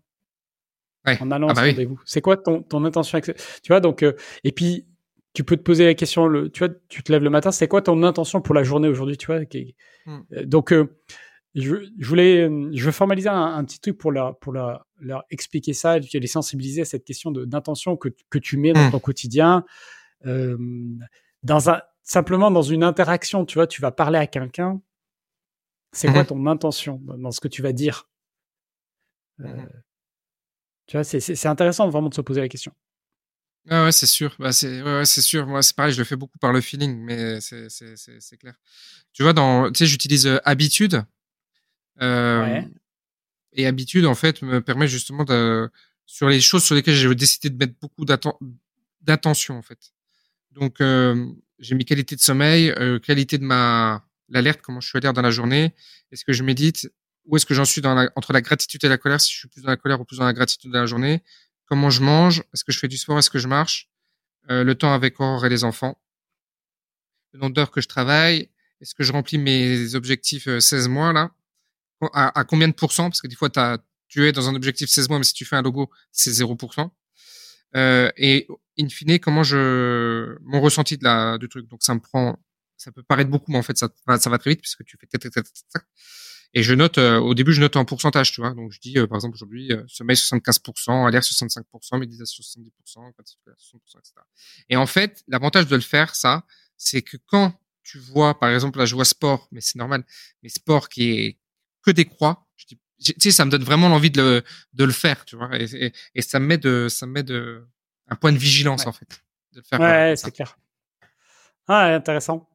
En 1.22 1.32
allant 1.32 1.48
ah 1.48 1.52
à 1.52 1.56
ce 1.56 1.62
bah 1.62 1.68
rendez-vous 1.68 2.00
C'est 2.06 2.22
quoi 2.22 2.38
ton, 2.38 2.62
ton 2.62 2.84
intention 2.84 3.20
Tu 3.22 3.34
vois, 3.70 3.80
donc, 3.80 4.04
euh, 4.04 4.14
et 4.44 4.52
puis 4.52 4.86
tu 5.34 5.44
peux 5.44 5.56
te 5.56 5.62
poser 5.62 5.86
la 5.86 5.94
question, 5.94 6.28
le, 6.28 6.50
tu 6.50 6.66
vois, 6.66 6.74
tu 6.90 7.04
te 7.04 7.12
lèves 7.12 7.24
le 7.24 7.30
matin, 7.30 7.52
c'est 7.52 7.68
quoi 7.68 7.82
ton 7.82 8.02
intention 8.04 8.42
pour 8.42 8.56
la 8.56 8.64
journée 8.64 8.88
aujourd'hui, 8.88 9.18
tu 9.18 9.28
vois 9.28 9.40
hmm. 9.40 10.22
euh, 10.34 10.46
Donc, 10.46 10.74
euh, 10.74 10.98
je, 11.56 11.76
je, 11.98 12.08
voulais, 12.08 12.50
je 12.74 12.86
veux 12.86 12.92
formaliser 12.92 13.30
un, 13.30 13.64
petit 13.64 13.80
truc 13.80 13.98
pour 13.98 14.12
leur, 14.12 14.38
pour 14.40 14.52
leur, 14.52 14.86
leur 15.00 15.24
expliquer 15.30 15.74
ça, 15.74 15.98
et 15.98 16.20
les 16.20 16.28
sensibiliser 16.28 16.82
à 16.82 16.86
cette 16.86 17.06
question 17.06 17.32
d'intention 17.32 17.98
que, 17.98 18.10
que 18.30 18.40
tu 18.40 18.58
mets 18.58 18.74
dans 18.74 18.88
hmm. 18.88 18.92
ton 18.92 19.00
quotidien, 19.00 19.66
euh, 20.26 20.58
dans 21.44 21.70
un, 21.70 21.82
simplement 22.04 22.52
dans 22.52 22.62
une 22.62 22.84
interaction, 22.84 23.46
tu 23.46 23.56
vois, 23.56 23.68
tu 23.68 23.82
vas 23.82 23.92
parler 23.92 24.20
à 24.20 24.28
quelqu'un, 24.28 24.82
c'est 25.92 26.12
quoi 26.12 26.24
hmm. 26.24 26.28
ton 26.28 26.48
intention 26.48 27.02
dans 27.04 27.32
ce 27.32 27.40
que 27.40 27.48
tu 27.48 27.62
vas 27.62 27.74
dire? 27.74 28.10
Tu 30.88 30.96
vois, 30.96 31.04
c'est 31.04 31.46
intéressant 31.46 31.90
vraiment 31.90 32.10
de 32.10 32.14
se 32.16 32.22
poser 32.22 32.42
la 32.42 32.50
question. 32.50 32.74
Ah 33.70 33.84
ouais, 33.84 33.92
c'est 33.92 34.06
sûr. 34.06 34.36
Bah, 34.40 34.54
c'est 34.54 34.82
ouais, 34.82 35.06
sûr. 35.06 35.46
Moi, 35.46 35.62
c'est 35.62 35.76
pareil, 35.76 35.92
je 35.92 35.98
le 35.98 36.06
fais 36.06 36.16
beaucoup 36.16 36.38
par 36.40 36.54
le 36.54 36.62
feeling, 36.62 36.98
mais 36.98 37.42
c'est 37.42 37.68
c'est 37.70 38.38
clair. 38.38 38.56
Tu 39.12 39.24
vois, 39.24 39.34
dans 39.34 39.72
tu 39.72 39.80
sais, 39.80 39.86
j'utilise 39.86 40.26
euh, 40.26 40.40
habitude. 40.46 41.04
Euh, 42.02 42.42
ouais. 42.42 42.68
Et 43.58 43.66
habitude, 43.66 44.06
en 44.06 44.16
fait, 44.16 44.42
me 44.42 44.62
permet 44.62 44.88
justement 44.88 45.24
de 45.26 45.70
sur 46.06 46.30
les 46.30 46.40
choses 46.40 46.64
sur 46.64 46.76
lesquelles 46.76 46.96
j'ai 46.96 47.14
décidé 47.14 47.50
de 47.50 47.58
mettre 47.58 47.74
beaucoup 47.82 48.06
d'attention, 48.06 49.58
en 49.58 49.62
fait. 49.62 49.92
Donc, 50.52 50.80
euh, 50.80 51.26
j'ai 51.60 51.76
mis 51.76 51.84
qualité 51.84 52.16
de 52.16 52.22
sommeil, 52.22 52.70
euh, 52.72 53.00
qualité 53.00 53.38
de 53.38 53.44
ma 53.44 54.06
l'alerte, 54.30 54.62
comment 54.62 54.80
je 54.80 54.88
suis 54.88 54.98
alerte 54.98 55.16
dans 55.16 55.22
la 55.22 55.32
journée. 55.32 55.74
Est-ce 56.12 56.24
que 56.24 56.34
je 56.34 56.44
médite? 56.44 56.90
Où 57.26 57.36
est-ce 57.36 57.46
que 57.46 57.54
j'en 57.54 57.66
suis 57.66 57.82
dans 57.82 57.94
la, 57.94 58.10
entre 58.16 58.32
la 58.32 58.42
gratitude 58.42 58.84
et 58.86 58.88
la 58.90 58.98
colère? 58.98 59.20
Si 59.20 59.34
je 59.34 59.40
suis 59.40 59.48
plus 59.50 59.62
dans 59.62 59.70
la 59.70 59.78
colère 59.78 60.00
ou 60.00 60.06
plus 60.06 60.18
dans 60.18 60.26
la 60.26 60.34
gratitude 60.34 60.72
dans 60.72 60.80
la 60.80 60.86
journée 60.86 61.22
comment 61.68 61.90
je 61.90 62.02
mange, 62.02 62.44
est-ce 62.54 62.64
que 62.64 62.72
je 62.72 62.80
fais 62.80 62.88
du 62.88 62.98
sport, 62.98 63.20
est-ce 63.20 63.30
que 63.30 63.40
je 63.40 63.48
marche, 63.48 63.90
euh, 64.50 64.64
le 64.64 64.74
temps 64.76 64.94
avec 64.94 65.20
Aurore 65.20 65.46
et 65.46 65.50
les 65.50 65.64
enfants, 65.64 66.02
le 67.34 67.40
nombre 67.40 67.54
d'heures 67.54 67.72
que 67.72 67.82
je 67.82 67.88
travaille, 67.88 68.50
est-ce 68.82 68.96
que 68.96 69.04
je 69.04 69.12
remplis 69.12 69.38
mes 69.38 69.94
objectifs 69.94 70.46
16 70.46 70.86
euh, 70.86 70.90
mois 70.90 71.14
là, 71.14 71.32
à, 72.14 72.44
combien 72.46 72.68
de 72.68 72.74
pourcents, 72.74 73.10
parce 73.10 73.22
que 73.22 73.28
des 73.28 73.36
fois 73.36 73.50
tu 74.08 74.26
es 74.28 74.32
dans 74.32 74.50
un 74.50 74.56
objectif 74.56 74.90
16 74.90 75.10
mois, 75.10 75.18
mais 75.20 75.26
si 75.26 75.34
tu 75.34 75.46
fais 75.46 75.56
un 75.56 75.62
logo, 75.62 75.90
c'est 76.12 76.32
0%. 76.32 76.90
Euh, 77.76 78.10
et 78.18 78.48
in 78.80 78.88
fine, 78.90 79.20
comment 79.20 79.44
je 79.44 80.38
mon 80.42 80.62
ressenti 80.62 80.98
de 80.98 81.04
la 81.04 81.38
du 81.38 81.50
truc? 81.50 81.68
Donc 81.68 81.84
ça 81.84 81.94
me 81.94 82.00
prend, 82.00 82.40
ça 82.78 82.92
peut 82.92 83.04
paraître 83.04 83.30
beaucoup, 83.30 83.52
mais 83.52 83.58
en 83.58 83.64
fait 83.64 83.78
ça, 83.78 83.90
ça 84.20 84.30
va 84.30 84.38
très 84.38 84.52
vite 84.52 84.62
puisque 84.62 84.86
tu 84.86 84.98
fais 84.98 85.08
et 86.54 86.64
je 86.64 86.74
note, 86.74 86.98
euh, 86.98 87.20
au 87.20 87.34
début, 87.34 87.52
je 87.52 87.60
note 87.60 87.76
en 87.76 87.86
pourcentage, 87.86 88.32
tu 88.32 88.42
vois. 88.42 88.54
Donc, 88.54 88.72
je 88.72 88.80
dis, 88.80 88.98
euh, 88.98 89.06
par 89.06 89.18
exemple, 89.18 89.36
aujourd'hui, 89.36 89.72
sommeil 89.88 90.16
75%, 90.16 91.06
alerte 91.06 91.26
65%, 91.26 92.00
méditation 92.00 92.42
70%, 92.42 92.72
60%, 92.86 94.00
etc. 94.00 94.14
Et 94.70 94.78
en 94.78 94.86
fait, 94.86 95.24
l'avantage 95.28 95.68
de 95.68 95.76
le 95.76 95.82
faire, 95.82 96.16
ça, 96.16 96.46
c'est 96.78 97.02
que 97.02 97.18
quand 97.28 97.54
tu 97.84 98.00
vois, 98.00 98.40
par 98.40 98.50
exemple, 98.50 98.80
la 98.80 98.86
joie 98.86 99.06
sport, 99.06 99.48
mais 99.52 99.62
c'est 99.62 99.78
normal, 99.78 100.06
mais 100.44 100.50
sport 100.50 100.90
qui 100.90 101.12
est 101.12 101.40
que 101.88 101.92
des 101.92 102.06
croix, 102.06 102.46
je 102.58 102.66
dis, 102.66 102.80
tu 103.00 103.14
sais, 103.20 103.32
ça 103.32 103.46
me 103.46 103.52
donne 103.52 103.64
vraiment 103.64 103.88
l'envie 103.88 104.12
de 104.12 104.22
le, 104.22 104.44
de 104.74 104.84
le 104.84 104.92
faire, 104.92 105.24
tu 105.26 105.38
vois. 105.38 105.50
Et, 105.58 105.94
et, 106.16 106.22
ça 106.22 106.40
me 106.40 106.46
met 106.46 106.58
de, 106.58 106.88
ça 106.90 107.06
me 107.06 107.14
met 107.14 107.24
de, 107.24 107.66
un 108.08 108.16
point 108.16 108.34
de 108.34 108.38
vigilance, 108.38 108.86
en 108.88 108.92
fait, 108.92 109.24
de 109.54 109.60
le 109.60 109.64
faire. 109.64 109.80
Ouais, 109.80 110.16
c'est 110.18 110.32
clair. 110.32 110.58
Ah, 111.68 111.94
intéressant. 111.94 112.50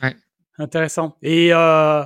Ouais. 0.00 0.16
Intéressant. 0.58 1.16
Et, 1.22 1.52
euh, 1.52 2.04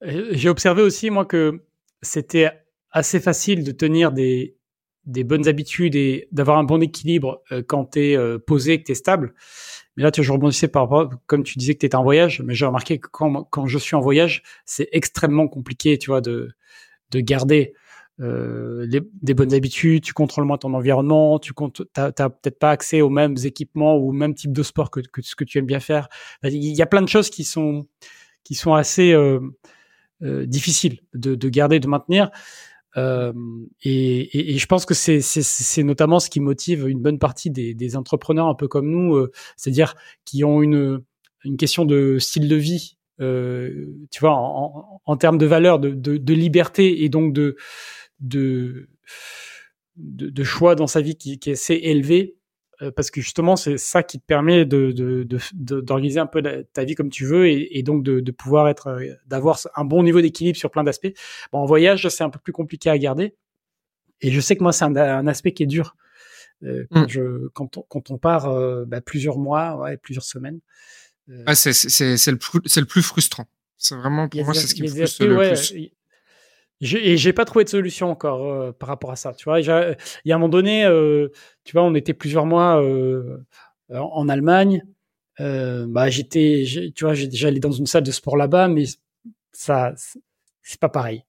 j'ai 0.00 0.48
observé 0.48 0.82
aussi, 0.82 1.10
moi, 1.10 1.26
que 1.26 1.62
c'était 2.00 2.50
assez 2.90 3.20
facile 3.20 3.64
de 3.64 3.72
tenir 3.72 4.12
des, 4.12 4.56
des 5.04 5.24
bonnes 5.24 5.48
habitudes 5.48 5.94
et 5.94 6.28
d'avoir 6.32 6.58
un 6.58 6.64
bon 6.64 6.80
équilibre 6.80 7.42
euh, 7.52 7.62
quand 7.62 7.92
tu 7.92 8.00
es 8.00 8.16
euh, 8.16 8.38
posé, 8.38 8.80
que 8.80 8.86
tu 8.86 8.92
es 8.92 8.94
stable. 8.94 9.34
Mais 9.96 10.02
là, 10.02 10.10
tu 10.10 10.22
je 10.22 10.32
rebondissais 10.32 10.68
par 10.68 10.82
rapport, 10.82 11.10
comme 11.26 11.42
tu 11.42 11.58
disais 11.58 11.74
que 11.74 11.80
tu 11.80 11.86
étais 11.86 11.96
en 11.96 12.02
voyage, 12.02 12.42
mais 12.44 12.54
j'ai 12.54 12.66
remarqué 12.66 12.98
que 12.98 13.08
quand, 13.08 13.44
quand 13.44 13.66
je 13.66 13.78
suis 13.78 13.94
en 13.94 14.00
voyage, 14.00 14.42
c'est 14.64 14.88
extrêmement 14.92 15.48
compliqué, 15.48 15.98
tu 15.98 16.10
vois, 16.10 16.20
de, 16.20 16.50
de 17.10 17.20
garder 17.20 17.74
euh, 18.20 18.86
des 18.86 19.34
bonnes 19.34 19.52
habitudes, 19.54 20.02
tu 20.02 20.12
contrôles 20.12 20.44
moins 20.44 20.58
ton 20.58 20.74
environnement, 20.74 21.38
tu 21.38 21.52
n'as 21.96 22.12
peut-être 22.12 22.58
pas 22.58 22.70
accès 22.70 23.00
aux 23.00 23.10
mêmes 23.10 23.36
équipements 23.44 23.96
ou 23.96 24.10
au 24.10 24.12
même 24.12 24.34
type 24.34 24.52
de 24.52 24.62
sport 24.62 24.90
que, 24.90 25.00
que 25.00 25.22
ce 25.22 25.34
que 25.34 25.44
tu 25.44 25.58
aimes 25.58 25.66
bien 25.66 25.80
faire. 25.80 26.08
Il 26.42 26.54
y 26.54 26.82
a 26.82 26.86
plein 26.86 27.02
de 27.02 27.08
choses 27.08 27.30
qui 27.30 27.44
sont, 27.44 27.86
qui 28.44 28.54
sont 28.54 28.74
assez... 28.74 29.12
Euh, 29.12 29.40
euh, 30.22 30.46
difficile 30.46 31.00
de, 31.14 31.34
de, 31.34 31.48
garder, 31.48 31.80
de 31.80 31.88
maintenir. 31.88 32.30
Euh, 32.96 33.32
et, 33.82 34.58
je 34.58 34.66
pense 34.66 34.84
que 34.84 34.94
c'est 34.94 35.82
notamment 35.82 36.20
ce 36.20 36.28
qui 36.28 36.40
motive 36.40 36.88
une 36.88 37.00
bonne 37.00 37.18
partie 37.18 37.50
des, 37.50 37.74
des 37.74 37.96
entrepreneurs 37.96 38.46
un 38.46 38.54
peu 38.54 38.68
comme 38.68 38.90
nous, 38.90 39.14
euh, 39.14 39.32
c'est-à-dire 39.56 39.94
qui 40.24 40.44
ont 40.44 40.62
une, 40.62 41.02
une 41.44 41.56
question 41.56 41.84
de 41.84 42.18
style 42.18 42.48
de 42.48 42.56
vie, 42.56 42.96
euh, 43.20 43.86
tu 44.10 44.20
vois, 44.20 44.34
en, 44.34 45.00
en, 45.04 45.16
termes 45.16 45.38
de 45.38 45.46
valeur, 45.46 45.78
de, 45.78 45.90
de, 45.90 46.16
de, 46.16 46.34
liberté 46.34 47.04
et 47.04 47.08
donc 47.08 47.32
de, 47.32 47.56
de, 48.20 48.88
de, 49.96 50.44
choix 50.44 50.74
dans 50.74 50.86
sa 50.86 51.00
vie 51.00 51.16
qui, 51.16 51.38
qui 51.38 51.50
est 51.50 51.54
assez 51.54 51.74
élevé. 51.74 52.36
Euh, 52.82 52.90
parce 52.90 53.10
que 53.10 53.20
justement, 53.20 53.56
c'est 53.56 53.78
ça 53.78 54.02
qui 54.02 54.18
te 54.18 54.24
permet 54.24 54.64
de, 54.64 55.26
d'organiser 55.52 56.18
un 56.20 56.26
peu 56.26 56.42
ta 56.72 56.84
vie 56.84 56.94
comme 56.94 57.10
tu 57.10 57.24
veux 57.24 57.48
et, 57.48 57.82
donc 57.82 58.02
de, 58.02 58.30
pouvoir 58.30 58.68
être, 58.68 58.88
euh, 58.88 59.14
d'avoir 59.26 59.58
un 59.76 59.84
bon 59.84 60.02
niveau 60.02 60.20
d'équilibre 60.20 60.58
sur 60.58 60.70
plein 60.70 60.84
d'aspects. 60.84 61.12
Bon, 61.52 61.60
en 61.60 61.66
voyage, 61.66 62.08
c'est 62.08 62.24
un 62.24 62.30
peu 62.30 62.38
plus 62.38 62.52
compliqué 62.52 62.90
à 62.90 62.98
garder. 62.98 63.34
Et 64.20 64.30
je 64.30 64.40
sais 64.40 64.56
que 64.56 64.62
moi, 64.62 64.72
c'est 64.72 64.84
un, 64.84 65.26
aspect 65.26 65.52
qui 65.52 65.62
est 65.62 65.66
dur. 65.66 65.96
Euh, 66.62 66.86
quand, 66.92 67.02
mm. 67.02 67.08
je, 67.08 67.48
quand, 67.48 67.76
on, 67.76 67.82
quand 67.82 68.10
on 68.10 68.18
part 68.18 68.52
bah, 68.86 69.00
plusieurs 69.00 69.38
mois, 69.38 69.76
ouais, 69.76 69.96
plusieurs 69.96 70.24
semaines. 70.24 70.60
c'est, 71.54 71.72
c'est, 71.72 72.16
c'est, 72.16 72.30
le 72.30 72.38
plus, 72.38 72.60
c'est 72.66 72.80
le 72.80 72.86
plus 72.86 73.02
frustrant. 73.02 73.46
C'est 73.76 73.96
vraiment, 73.96 74.28
pour 74.28 74.44
moi, 74.44 74.54
c'est 74.54 74.66
ce 74.66 74.74
qui 74.74 74.82
me 74.82 74.88
frustre 74.88 75.24
le 75.24 75.36
plus. 75.36 75.92
Et 76.82 77.16
j'ai 77.16 77.32
pas 77.32 77.44
trouvé 77.44 77.64
de 77.64 77.70
solution 77.70 78.10
encore 78.10 78.50
euh, 78.50 78.72
par 78.72 78.88
rapport 78.88 79.12
à 79.12 79.16
ça. 79.16 79.32
Tu 79.34 79.44
vois, 79.44 79.60
il 79.60 79.66
y 79.66 79.70
a 79.70 79.96
un 80.34 80.38
moment 80.38 80.48
donné, 80.48 80.84
euh, 80.84 81.28
tu 81.62 81.72
vois, 81.72 81.84
on 81.84 81.94
était 81.94 82.12
plusieurs 82.12 82.44
mois 82.44 82.82
euh, 82.82 83.38
en 83.88 84.28
Allemagne. 84.28 84.82
bah, 85.38 86.10
j'étais, 86.10 86.64
tu 86.94 87.04
vois, 87.04 87.14
j'allais 87.14 87.60
dans 87.60 87.70
une 87.70 87.86
salle 87.86 88.02
de 88.02 88.10
sport 88.10 88.36
là-bas, 88.36 88.66
mais 88.66 88.84
ça, 89.52 89.94
c'est 90.62 90.80
pas 90.80 90.88
pareil. 90.88 91.24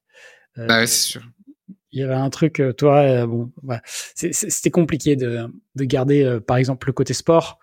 bah 0.56 0.80
ouais, 0.80 0.86
c'est 0.88 1.08
sûr. 1.12 1.22
Il 1.92 2.00
y 2.00 2.02
avait 2.02 2.14
un 2.14 2.30
truc, 2.30 2.60
toi, 2.76 3.24
bon, 3.24 3.52
ouais, 3.62 3.78
c'était 3.84 4.70
compliqué 4.70 5.14
de, 5.14 5.46
de 5.76 5.84
garder, 5.84 6.40
par 6.44 6.56
exemple, 6.56 6.88
le 6.88 6.92
côté 6.92 7.14
sport 7.14 7.60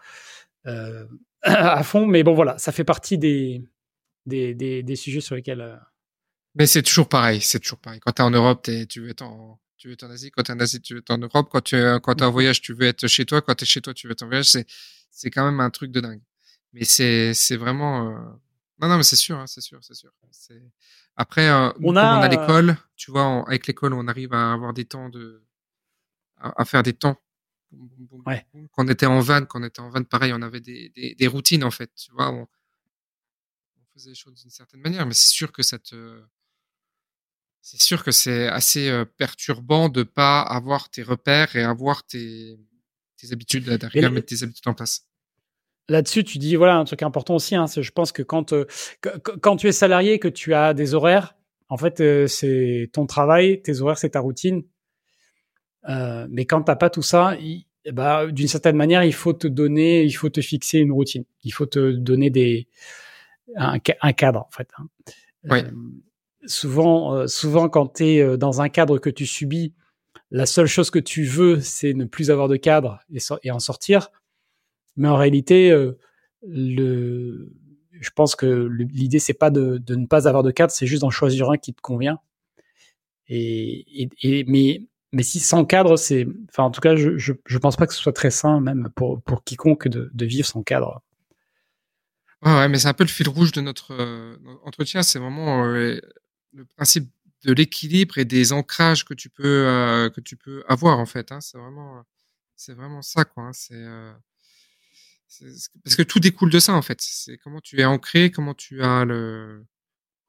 à 1.44 1.84
fond, 1.84 2.06
mais 2.06 2.24
bon, 2.24 2.34
voilà, 2.34 2.58
ça 2.58 2.72
fait 2.72 2.86
partie 2.86 3.18
des, 3.18 3.62
des, 4.26 4.54
des, 4.54 4.84
des 4.84 4.96
sujets 4.96 5.20
sur 5.20 5.36
lesquels 5.36 5.78
mais 6.56 6.68
c'est 6.68 6.82
toujours 6.82 7.08
pareil, 7.08 7.42
c'est 7.42 7.60
toujours 7.60 7.80
pareil. 7.80 8.00
Quand 8.00 8.12
tu 8.12 8.22
es 8.22 8.26
en 8.26 8.32
Europe, 8.32 8.68
tu 8.90 9.02
veux 9.02 9.10
être 9.10 9.22
en, 9.22 9.60
tu 9.78 9.88
veux 9.88 9.94
être 9.94 10.04
en 10.04 10.10
Asie. 10.12 10.32
Quand 10.32 10.44
tu 10.44 10.52
es 10.52 10.56
en 10.56 10.60
Asie, 10.60 10.82
tu 10.82 10.94
veux 10.94 11.00
être 11.00 11.12
en 11.12 11.18
Europe. 11.18 11.50
Quand 11.52 11.62
tu 11.62 11.76
es, 11.76 12.00
quand 12.04 12.20
es 12.20 12.24
en 12.24 12.30
mm-hmm. 12.30 12.32
voyage, 12.32 12.62
tu 12.62 12.74
veux 12.74 12.86
être 12.86 13.08
chez 13.08 13.26
toi. 13.26 13.42
Quand 13.42 13.56
tu 13.56 13.64
es 13.64 13.68
chez 13.68 13.82
toi, 13.82 13.94
tu 13.94 14.08
veux 14.08 14.12
être 14.14 14.24
en 14.24 14.28
voyage. 14.28 14.50
C'est, 14.50 14.66
c'est 15.10 15.32
quand 15.32 15.46
même 15.46 15.60
un 15.60 15.70
truc 15.70 15.92
de 15.92 16.02
dingue. 16.02 16.22
Mais 16.74 16.84
c'est, 16.84 17.34
c'est 17.34 17.58
vraiment, 17.58 18.10
euh... 18.10 18.20
non, 18.80 18.88
non, 18.88 18.98
mais 18.98 19.04
c'est 19.04 19.16
sûr, 19.16 19.38
hein, 19.38 19.48
c'est 19.48 19.62
sûr, 19.62 19.80
c'est 19.82 19.96
sûr. 19.96 20.12
Après, 21.16 21.50
euh, 21.50 21.72
on, 21.84 21.96
a... 21.96 22.20
on 22.20 22.22
a 22.22 22.28
l'école, 22.28 22.78
tu 22.96 23.12
vois, 23.12 23.44
avec 23.48 23.68
l'école, 23.68 23.94
on 23.94 24.08
arrive 24.08 24.34
à 24.34 24.54
avoir 24.54 24.74
des 24.74 24.86
temps 24.86 25.10
de, 25.10 25.44
à, 26.38 26.64
faire 26.64 26.84
des 26.84 26.94
temps. 26.94 27.18
Ouais. 28.26 28.46
Quand 28.72 28.86
on 28.86 28.88
était 28.88 29.06
en 29.06 29.20
van, 29.20 29.46
quand 29.46 29.60
on 29.60 29.64
était 29.64 29.82
en 29.82 29.90
van, 29.90 30.04
pareil, 30.04 30.32
on 30.34 30.42
avait 30.42 30.62
des, 30.62 30.90
des, 30.90 31.16
des 31.16 31.28
routines, 31.28 31.64
en 31.64 31.72
fait. 31.72 31.94
Tu 31.96 32.12
vois, 32.12 32.30
on, 32.32 32.42
on 32.44 33.84
faisait 33.94 34.10
les 34.12 34.16
choses 34.16 34.42
d'une 34.42 34.52
certaine 34.52 34.82
manière, 34.82 35.06
mais 35.06 35.14
c'est 35.14 35.32
sûr 35.32 35.52
que 35.52 35.64
ça 35.64 35.80
te, 35.80 36.22
c'est 37.62 37.82
sûr 37.82 38.04
que 38.04 38.12
c'est 38.12 38.48
assez 38.48 38.92
perturbant 39.18 39.90
de 39.90 40.04
pas 40.04 40.42
avoir 40.42 40.90
tes 40.90 41.04
repères 41.04 41.56
et 41.56 41.64
avoir 41.64 42.04
tes, 42.06 42.58
tes 43.22 43.32
habitudes, 43.32 43.70
d'arriver 43.70 44.06
à 44.06 44.10
mettre 44.10 44.28
tes 44.28 44.44
habitudes 44.44 44.68
en 44.68 44.74
place. 44.74 45.06
Là-dessus, 45.90 46.24
tu 46.24 46.38
dis 46.38 46.56
voilà 46.56 46.78
un 46.78 46.86
truc 46.86 47.04
important 47.04 47.36
aussi. 47.36 47.56
Hein, 47.56 47.66
je 47.68 47.92
pense 47.92 48.12
que 48.12 48.22
quand 48.22 48.54
euh, 48.54 48.66
quand 49.42 49.58
tu 49.58 49.68
es 49.68 49.72
salarié, 49.72 50.20
que 50.20 50.28
tu 50.28 50.54
as 50.54 50.74
des 50.74 50.94
horaires, 50.94 51.36
en 51.70 51.78
fait, 51.78 52.00
euh, 52.02 52.28
c'est 52.28 52.90
ton 52.94 53.06
travail, 53.06 53.62
tes 53.62 53.82
horaires, 53.82 53.98
c'est 53.98 54.12
ta 54.12 54.20
routine. 54.20 54.64
Euh, 55.90 56.28
mais 56.30 56.46
quand 56.46 56.62
t'as 56.64 56.76
pas 56.76 56.90
tout 56.90 57.02
ça, 57.02 57.36
bah, 57.92 58.28
d'une 58.28 58.48
certaine 58.48 58.76
manière, 58.76 59.04
il 59.04 59.14
faut 59.14 59.34
te 59.34 59.48
donner, 59.48 60.04
il 60.04 60.12
faut 60.12 60.30
te 60.30 60.42
fixer 60.42 60.80
une 60.80 60.92
routine. 60.92 61.26
Il 61.44 61.52
faut 61.52 61.66
te 61.66 61.92
donner 61.92 62.30
des 62.30 62.68
un, 63.58 63.80
un 64.02 64.14
cadre 64.14 64.48
en 64.48 64.52
fait. 64.52 64.70
Hein. 64.78 64.88
Euh, 66.44 66.48
souvent, 66.48 67.16
euh, 67.16 67.28
souvent 67.28 67.70
quand 67.70 67.96
tu 67.96 68.06
es 68.06 68.38
dans 68.38 68.62
un 68.62 68.70
cadre 68.70 68.98
que 69.00 69.10
tu 69.10 69.26
subis, 69.26 69.74
la 70.30 70.46
seule 70.46 70.68
chose 70.68 70.90
que 70.90 71.00
tu 71.00 71.24
veux, 71.26 71.60
c'est 71.60 71.94
ne 71.94 72.06
plus 72.06 72.32
avoir 72.32 72.48
de 72.48 72.56
cadre 72.56 73.00
et, 73.14 73.20
et 73.44 73.52
en 73.52 73.60
sortir. 73.60 74.10
Mais 74.96 75.08
en 75.08 75.18
réalité, 75.18 75.72
le, 76.48 77.52
je 77.92 78.10
pense 78.12 78.36
que 78.36 78.46
l'idée 78.68 79.20
c'est 79.20 79.34
pas 79.34 79.50
de, 79.50 79.78
de, 79.78 79.96
ne 79.96 80.06
pas 80.06 80.28
avoir 80.28 80.44
de 80.44 80.52
cadre, 80.52 80.72
c'est 80.72 80.88
juste 80.88 81.02
d'en 81.02 81.10
choisir 81.10 81.50
un 81.50 81.58
qui 81.58 81.74
te 81.74 81.82
convient. 81.82 82.20
Et, 83.28 84.04
et, 84.04 84.10
et 84.24 84.44
mais 84.46 84.82
mais 85.14 85.24
si 85.24 85.40
sans 85.40 85.66
cadre, 85.66 85.98
c'est, 85.98 86.26
enfin, 86.50 86.64
en 86.64 86.72
tout 86.72 86.82
cas, 86.82 86.96
je, 86.96 87.18
je, 87.18 87.34
je, 87.46 87.58
pense 87.58 87.76
pas 87.76 87.86
que 87.86 87.94
ce 87.94 88.00
soit 88.00 88.14
très 88.14 88.32
sain, 88.32 88.62
même 88.62 88.90
pour, 88.96 89.22
pour 89.22 89.44
quiconque, 89.44 89.88
de, 89.88 90.10
de 90.14 90.26
vivre 90.26 90.48
sans 90.48 90.64
cadre. 90.64 91.02
Ouais, 92.44 92.54
ouais 92.54 92.70
mais 92.70 92.80
c'est 92.80 92.88
un 92.88 92.94
peu 92.94 93.04
le 93.04 93.10
fil 93.10 93.28
rouge 93.28 93.52
de 93.52 93.62
notre, 93.62 93.94
euh, 93.94 94.38
entretien. 94.64 95.04
C'est 95.04 95.20
vraiment 95.20 95.66
euh, 95.66 96.00
le 96.54 96.66
principe 96.66 97.10
de 97.44 97.54
l'équilibre 97.54 98.18
et 98.18 98.26
des 98.26 98.54
ancrages 98.54 99.06
que 99.06 99.14
tu 99.14 99.30
peux, 99.30 99.68
euh, 99.68 100.10
que 100.10 100.22
tu 100.22 100.36
peux 100.38 100.64
avoir, 100.68 101.00
en 101.00 101.06
fait. 101.06 101.32
Hein. 101.32 101.42
C'est 101.42 101.58
vraiment, 101.58 102.04
c'est 102.56 102.74
vraiment 102.74 103.02
ça, 103.02 103.26
quoi. 103.26 103.46
Hein. 103.46 103.54
C'est, 103.54 103.84
parce 105.84 105.96
que 105.96 106.04
tout 106.04 106.20
découle 106.20 106.52
de 106.52 106.60
ça, 106.60 106.74
en 106.74 106.82
fait. 106.82 107.02
C'est 107.02 107.38
comment 107.38 107.62
tu 107.62 107.80
es 107.80 107.86
ancré, 107.86 108.32
comment 108.32 108.54
tu 108.54 108.84
as 108.84 109.06
le, 109.06 109.66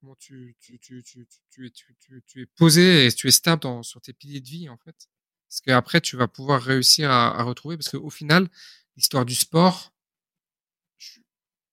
comment 0.00 0.14
tu, 0.14 0.56
tu, 0.60 0.78
tu, 0.78 1.02
tu, 1.02 1.26
tu, 1.50 1.72
tu, 1.72 2.22
tu, 2.26 2.42
es 2.42 2.46
posé 2.46 3.06
et 3.06 3.12
tu 3.12 3.28
es 3.28 3.32
stable 3.32 3.62
dans, 3.62 3.82
sur 3.82 4.00
tes 4.00 4.12
piliers 4.12 4.40
de 4.40 4.48
vie, 4.48 4.68
en 4.68 4.78
fait. 4.78 5.08
Parce 5.48 5.60
qu'après, 5.60 6.00
tu 6.00 6.16
vas 6.16 6.28
pouvoir 6.28 6.62
réussir 6.62 7.10
à, 7.10 7.38
à 7.38 7.42
retrouver, 7.42 7.76
parce 7.76 7.90
qu'au 7.90 8.10
final, 8.10 8.48
l'histoire 8.96 9.26
du 9.26 9.34
sport, 9.34 9.92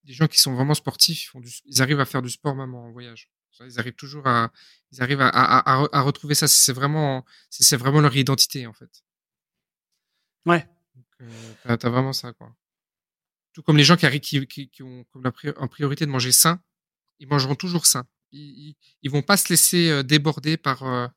les 0.03 0.13
gens 0.13 0.27
qui 0.27 0.39
sont 0.39 0.53
vraiment 0.53 0.73
sportifs, 0.73 1.23
ils, 1.23 1.27
font 1.27 1.39
du, 1.39 1.51
ils 1.65 1.81
arrivent 1.81 1.99
à 1.99 2.05
faire 2.05 2.21
du 2.21 2.29
sport 2.29 2.55
même 2.55 2.73
en 2.73 2.91
voyage. 2.91 3.29
Ils 3.61 3.79
arrivent 3.79 3.93
toujours 3.93 4.27
à, 4.27 4.51
ils 4.91 5.01
arrivent 5.01 5.21
à, 5.21 5.29
à, 5.29 5.87
à, 5.91 6.01
retrouver 6.01 6.35
ça. 6.35 6.47
C'est 6.47 6.73
vraiment, 6.73 7.25
c'est 7.49 7.77
vraiment 7.77 8.01
leur 8.01 8.15
identité, 8.15 8.67
en 8.67 8.73
fait. 8.73 9.03
Ouais. 10.45 10.67
Euh, 11.21 11.53
t'as 11.63 11.87
as 11.87 11.89
vraiment 11.89 12.13
ça, 12.13 12.31
quoi. 12.33 12.55
Tout 13.53 13.63
comme 13.63 13.77
les 13.77 13.83
gens 13.83 13.97
qui, 13.97 14.19
qui, 14.19 14.47
qui, 14.47 14.69
qui 14.69 14.83
ont 14.83 15.03
comme 15.11 15.23
la 15.23 15.33
en 15.57 15.67
priorité 15.67 16.05
de 16.05 16.11
manger 16.11 16.31
sain, 16.31 16.61
ils 17.19 17.27
mangeront 17.27 17.55
toujours 17.55 17.85
sain 17.85 18.07
ils, 18.31 18.75
ils 19.01 19.11
vont 19.11 19.21
pas 19.21 19.37
se 19.37 19.49
laisser 19.49 19.89
euh, 19.89 20.03
déborder 20.03 20.57
par, 20.57 20.83
euh, 20.83 21.07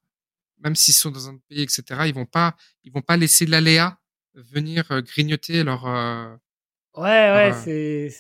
même 0.59 0.77
s'ils 0.77 0.95
sont 0.95 1.11
dans 1.11 1.29
un 1.29 1.39
pays, 1.49 1.63
etc. 1.63 1.83
Ils 2.07 2.15
vont 2.15 2.27
pas, 2.27 2.57
ils 2.85 2.93
vont 2.93 3.03
pas 3.03 3.17
laisser 3.17 3.47
l'aléa 3.47 3.99
venir 4.35 4.91
euh, 4.91 5.03
grignoter 5.03 5.63
leur. 5.65 5.85
ouais, 5.85 7.03
ouais, 7.05 7.53
c'est, 7.53 8.15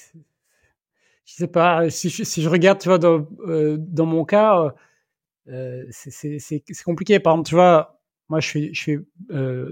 je 1.33 1.37
sais 1.37 1.49
pas. 1.49 1.89
Si 1.91 2.09
je, 2.11 2.24
si 2.24 2.43
je 2.43 2.49
regarde, 2.49 2.78
tu 2.78 2.89
vois, 2.89 2.99
dans, 2.99 3.26
dans 3.78 4.07
mon 4.07 4.24
cas, 4.24 4.74
euh, 5.49 5.85
c'est 5.91 6.85
compliqué. 6.85 7.18
Par 7.20 7.35
exemple, 7.35 7.49
tu 7.49 7.55
vois, 7.55 8.01
moi, 8.28 8.41
je 8.41 8.49
fais, 8.49 8.70
je 8.72 8.83
fais 8.83 8.99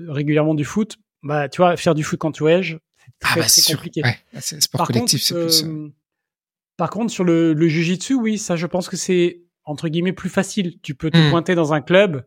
régulièrement 0.08 0.54
du 0.54 0.64
foot. 0.64 0.96
Bah, 1.22 1.48
tu 1.48 1.58
vois, 1.58 1.76
faire 1.76 1.94
du 1.94 2.02
foot 2.02 2.18
quand 2.18 2.32
tu 2.32 2.44
c'est 2.44 2.80
ah 3.24 3.34
bah, 3.36 3.74
compliqué. 3.74 4.02
Ouais, 4.02 4.16
c'est 4.40 4.60
sport 4.62 4.86
collectif, 4.86 5.22
c'est 5.22 5.34
plus. 5.34 5.64
Par 6.76 6.88
contre, 6.88 7.12
sur 7.12 7.24
le, 7.24 7.52
le 7.52 7.68
jujitsu, 7.68 8.14
oui, 8.14 8.38
ça, 8.38 8.56
je 8.56 8.66
pense 8.66 8.88
que 8.88 8.96
c'est 8.96 9.42
entre 9.64 9.88
guillemets 9.88 10.14
plus 10.14 10.30
facile. 10.30 10.80
Tu 10.80 10.94
peux 10.94 11.10
te 11.10 11.18
hmm. 11.18 11.30
pointer 11.30 11.54
dans 11.54 11.74
un 11.74 11.82
club 11.82 12.24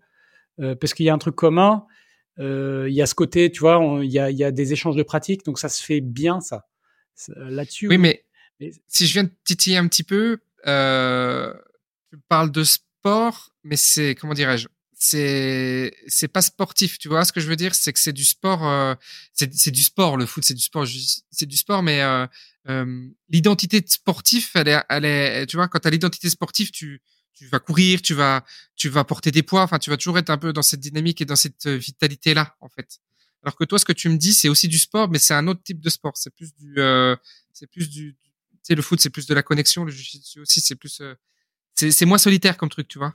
euh, 0.59 0.75
parce 0.75 0.93
qu'il 0.93 1.07
y 1.07 1.09
a 1.09 1.13
un 1.13 1.17
truc 1.17 1.35
commun. 1.35 1.85
Euh, 2.39 2.85
il 2.87 2.93
y 2.93 3.01
a 3.01 3.07
ce 3.07 3.15
côté, 3.15 3.51
tu 3.51 3.61
vois, 3.61 3.99
il 4.03 4.11
y 4.11 4.19
a, 4.19 4.29
y 4.29 4.43
a, 4.43 4.51
des 4.51 4.73
échanges 4.73 4.95
de 4.95 5.03
pratiques, 5.03 5.43
donc 5.43 5.57
ça 5.57 5.69
se 5.69 5.83
fait 5.83 6.01
bien, 6.01 6.39
ça. 6.39 6.67
Là-dessus. 7.35 7.87
Oui, 7.87 7.97
Mais, 7.97 8.25
si 8.87 9.07
je 9.07 9.13
viens 9.13 9.23
de 9.23 9.31
titiller 9.43 9.77
un 9.77 9.87
petit 9.87 10.03
peu, 10.03 10.39
euh, 10.67 11.53
tu 12.11 12.17
parles 12.29 12.51
de 12.51 12.63
sport, 12.63 13.51
mais 13.63 13.75
c'est 13.75 14.15
comment 14.15 14.33
dirais-je 14.33 14.67
c'est 15.03 15.93
c'est 16.07 16.29
pas 16.29 16.41
sportif 16.41 16.97
tu 16.97 17.09
vois 17.09 17.25
ce 17.25 17.33
que 17.33 17.41
je 17.41 17.47
veux 17.47 17.57
dire? 17.57 17.75
C'est 17.75 17.91
que 17.91 17.99
c'est 17.99 18.13
du 18.13 18.23
sport 18.23 18.65
euh, 18.65 18.95
c'est 19.33 19.71
du 19.71 19.83
sport 19.83 20.15
le 20.15 20.25
foot 20.25 20.45
c'est 20.45 20.53
du 20.53 20.61
sport 20.61 20.87
c'est 21.29 21.45
du 21.45 21.57
sport 21.57 21.83
mais 21.83 22.01
euh, 22.01 22.25
euh, 22.69 23.09
l'identité 23.27 23.83
sportive 23.85 24.49
elle 24.55 24.69
est 24.69 24.81
elle 24.89 25.03
est 25.03 25.45
tu 25.47 25.57
vois 25.57 25.67
quand 25.67 25.79
tu 25.79 25.87
as 25.89 25.91
l'identité 25.91 26.29
sportive 26.29 26.71
tu 26.71 27.01
tu 27.33 27.47
vas 27.47 27.59
courir 27.59 28.01
tu 28.01 28.13
vas 28.13 28.45
tu 28.77 28.87
vas 28.87 29.03
porter 29.03 29.31
des 29.31 29.43
poids 29.43 29.63
enfin 29.63 29.77
tu 29.77 29.89
vas 29.89 29.97
toujours 29.97 30.17
être 30.19 30.29
un 30.29 30.37
peu 30.37 30.53
dans 30.53 30.61
cette 30.61 30.79
dynamique 30.79 31.19
et 31.19 31.25
dans 31.25 31.35
cette 31.35 31.67
vitalité 31.67 32.33
là 32.33 32.55
en 32.61 32.69
fait. 32.69 32.99
Alors 33.43 33.57
que 33.57 33.65
toi 33.65 33.77
ce 33.79 33.85
que 33.85 33.91
tu 33.91 34.07
me 34.07 34.15
dis 34.15 34.33
c'est 34.33 34.47
aussi 34.47 34.69
du 34.69 34.79
sport 34.79 35.09
mais 35.09 35.19
c'est 35.19 35.33
un 35.33 35.47
autre 35.47 35.61
type 35.63 35.81
de 35.81 35.89
sport. 35.89 36.15
C'est 36.15 36.33
plus 36.33 36.55
du 36.55 36.75
c'est 37.51 37.67
plus 37.67 37.89
du 37.89 38.15
sais 38.63 38.75
le 38.75 38.81
foot 38.81 38.99
c'est 38.99 39.09
plus 39.09 39.25
de 39.27 39.33
la 39.33 39.43
connexion 39.43 39.83
le 39.83 39.91
jiu-jitsu 39.91 40.41
aussi 40.41 40.61
c'est 40.61 40.75
plus 40.75 41.01
c'est 41.75 41.91
c'est 41.91 42.05
moins 42.05 42.17
solitaire 42.17 42.57
comme 42.57 42.69
truc 42.69 42.87
tu 42.87 42.99
vois 42.99 43.13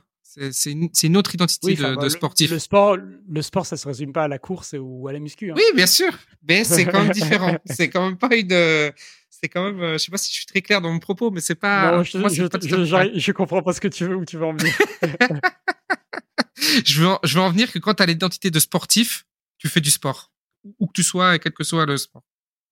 c'est 0.51 0.71
une, 0.71 0.89
une, 1.01 1.17
autre 1.17 1.33
identité 1.33 1.73
de, 1.73 2.09
sportif. 2.09 2.51
Le, 2.51 2.59
sport, 2.59 2.97
le 2.97 3.41
sport, 3.41 3.65
ça 3.65 3.77
se 3.77 3.87
résume 3.87 4.13
pas 4.13 4.25
à 4.25 4.27
la 4.27 4.37
course 4.37 4.75
ou 4.79 5.07
à 5.07 5.13
la 5.13 5.17
muscu. 5.17 5.49
Hein. 5.49 5.55
Oui, 5.57 5.63
bien 5.73 5.87
sûr, 5.87 6.15
mais 6.47 6.63
c'est 6.63 6.85
quand 6.85 7.01
même 7.01 7.11
différent. 7.11 7.57
c'est 7.65 7.89
quand 7.89 8.05
même 8.05 8.17
pas 8.17 8.35
une. 8.35 8.93
C'est 9.31 9.49
quand 9.49 9.63
même. 9.63 9.93
Je 9.93 9.97
sais 9.97 10.11
pas 10.11 10.19
si 10.19 10.29
je 10.31 10.37
suis 10.37 10.45
très 10.45 10.61
clair 10.61 10.81
dans 10.81 10.91
mon 10.91 10.99
propos, 10.99 11.31
mais 11.31 11.41
c'est 11.41 11.55
pas. 11.55 11.97
Non, 11.97 12.03
je, 12.03 12.17
moi, 12.19 12.29
je, 12.29 12.43
pas 12.43 12.59
je, 12.61 13.19
je, 13.19 13.31
comprends 13.31 13.63
pas 13.63 13.73
ce 13.73 13.81
que 13.81 13.87
tu 13.87 14.05
veux 14.05 14.15
où 14.15 14.23
tu 14.23 14.37
veux 14.37 14.45
en 14.45 14.53
venir. 14.53 14.71
je 16.85 17.01
veux, 17.01 17.07
en, 17.07 17.19
je 17.23 17.35
veux 17.35 17.41
en 17.41 17.49
venir 17.49 17.71
que 17.71 17.79
quand 17.79 17.95
tu 17.95 18.03
as 18.03 18.05
l'identité 18.05 18.51
de 18.51 18.59
sportif, 18.59 19.25
tu 19.57 19.67
fais 19.67 19.81
du 19.81 19.89
sport, 19.89 20.31
où 20.77 20.85
que 20.87 20.93
tu 20.93 21.03
sois, 21.03 21.39
quel 21.39 21.53
que 21.53 21.63
soit 21.63 21.87
le 21.87 21.97
sport. 21.97 22.23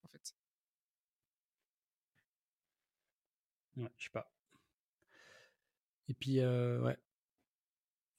En 0.03 0.09
fait. 0.09 0.35
Je 3.77 4.03
sais 4.03 4.09
pas. 4.11 4.31
Et 6.09 6.13
puis, 6.13 6.39
euh, 6.39 6.81
ouais. 6.81 6.97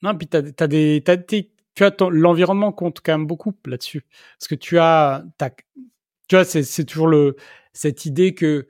Non, 0.02 0.16
puis 0.16 0.28
t'as, 0.28 0.38
as 0.38 0.66
des, 0.68 1.02
t'as, 1.04 1.16
tu 1.16 1.44
as 1.80 1.92
l'environnement 2.11 2.72
compte 2.72 3.00
quand 3.04 3.12
même 3.12 3.26
beaucoup 3.26 3.52
là-dessus, 3.66 4.02
parce 4.38 4.48
que 4.48 4.54
tu 4.54 4.78
as, 4.78 5.24
tu 6.28 6.36
vois, 6.36 6.44
c'est, 6.44 6.62
c'est 6.62 6.84
toujours 6.84 7.09
le, 7.09 7.36
cette 7.72 8.04
idée 8.04 8.34
que 8.34 8.68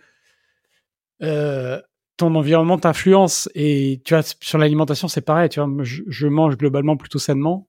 euh, 1.22 1.80
ton 2.16 2.34
environnement 2.34 2.78
t'influence 2.78 3.48
et 3.54 4.00
tu 4.04 4.14
vois 4.14 4.22
sur 4.22 4.58
l'alimentation 4.58 5.08
c'est 5.08 5.20
pareil, 5.20 5.48
tu 5.48 5.60
vois, 5.60 5.84
je, 5.84 6.26
mange 6.26 6.56
globalement 6.56 6.96
plutôt 6.96 7.18
sainement, 7.18 7.68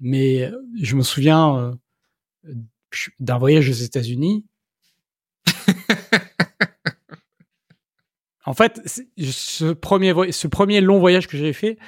mais 0.00 0.50
je 0.80 0.96
me 0.96 1.02
souviens 1.02 1.76
euh, 2.44 2.54
d'un 3.20 3.38
voyage 3.38 3.68
aux 3.68 3.72
États-Unis. 3.72 4.46
en 8.46 8.54
fait, 8.54 8.80
ce 8.86 9.72
premier, 9.72 10.14
ce 10.32 10.48
premier 10.48 10.80
long 10.80 10.98
voyage 10.98 11.28
que 11.28 11.36
j'ai 11.36 11.52
fait, 11.52 11.78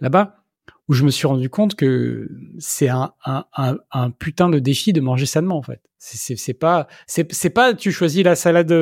là-bas 0.00 0.42
où 0.88 0.94
je 0.94 1.04
me 1.04 1.10
suis 1.10 1.26
rendu 1.26 1.50
compte 1.50 1.74
que 1.74 2.28
c'est 2.58 2.88
un, 2.88 3.12
un, 3.24 3.44
un, 3.56 3.76
un, 3.90 4.10
putain 4.10 4.48
de 4.48 4.60
défi 4.60 4.92
de 4.92 5.00
manger 5.00 5.26
sainement 5.26 5.58
en 5.58 5.62
fait. 5.62 5.80
C'est 5.98 6.54
pas 6.54 6.86
c'est 7.06 7.50
pas 7.50 7.74
tu 7.74 7.90
choisis 7.90 8.22
la 8.22 8.36
salade 8.36 8.72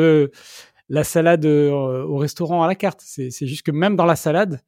la 0.91 1.05
salade 1.05 1.47
euh, 1.47 2.05
au 2.05 2.17
restaurant 2.19 2.63
à 2.63 2.67
la 2.67 2.75
carte. 2.75 3.01
C'est 3.03 3.47
juste 3.47 3.63
que 3.63 3.71
même 3.71 3.97
dans 3.97 4.05
la 4.05 4.17
salade 4.17 4.61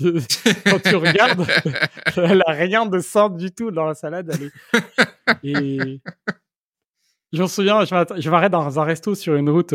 quand 0.02 0.82
tu 0.82 0.96
regardes, 0.96 1.46
elle 2.16 2.42
a 2.46 2.52
rien 2.52 2.86
de 2.86 2.98
sain 3.00 3.28
du 3.28 3.52
tout 3.52 3.70
dans 3.70 3.84
la 3.84 3.94
salade. 3.94 4.32
Je 7.32 7.42
me 7.42 7.46
souviens, 7.46 7.84
je 7.84 8.30
m'arrête 8.30 8.52
dans 8.52 8.78
un 8.78 8.84
resto 8.84 9.14
sur 9.14 9.36
une 9.36 9.50
route. 9.50 9.74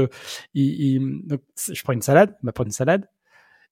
Il, 0.54 1.22
donc, 1.26 1.42
je 1.72 1.82
prends 1.84 1.94
une 1.94 2.02
salade, 2.02 2.36
il 2.42 2.46
m'apporte 2.46 2.68
une 2.68 2.74
salade 2.74 3.10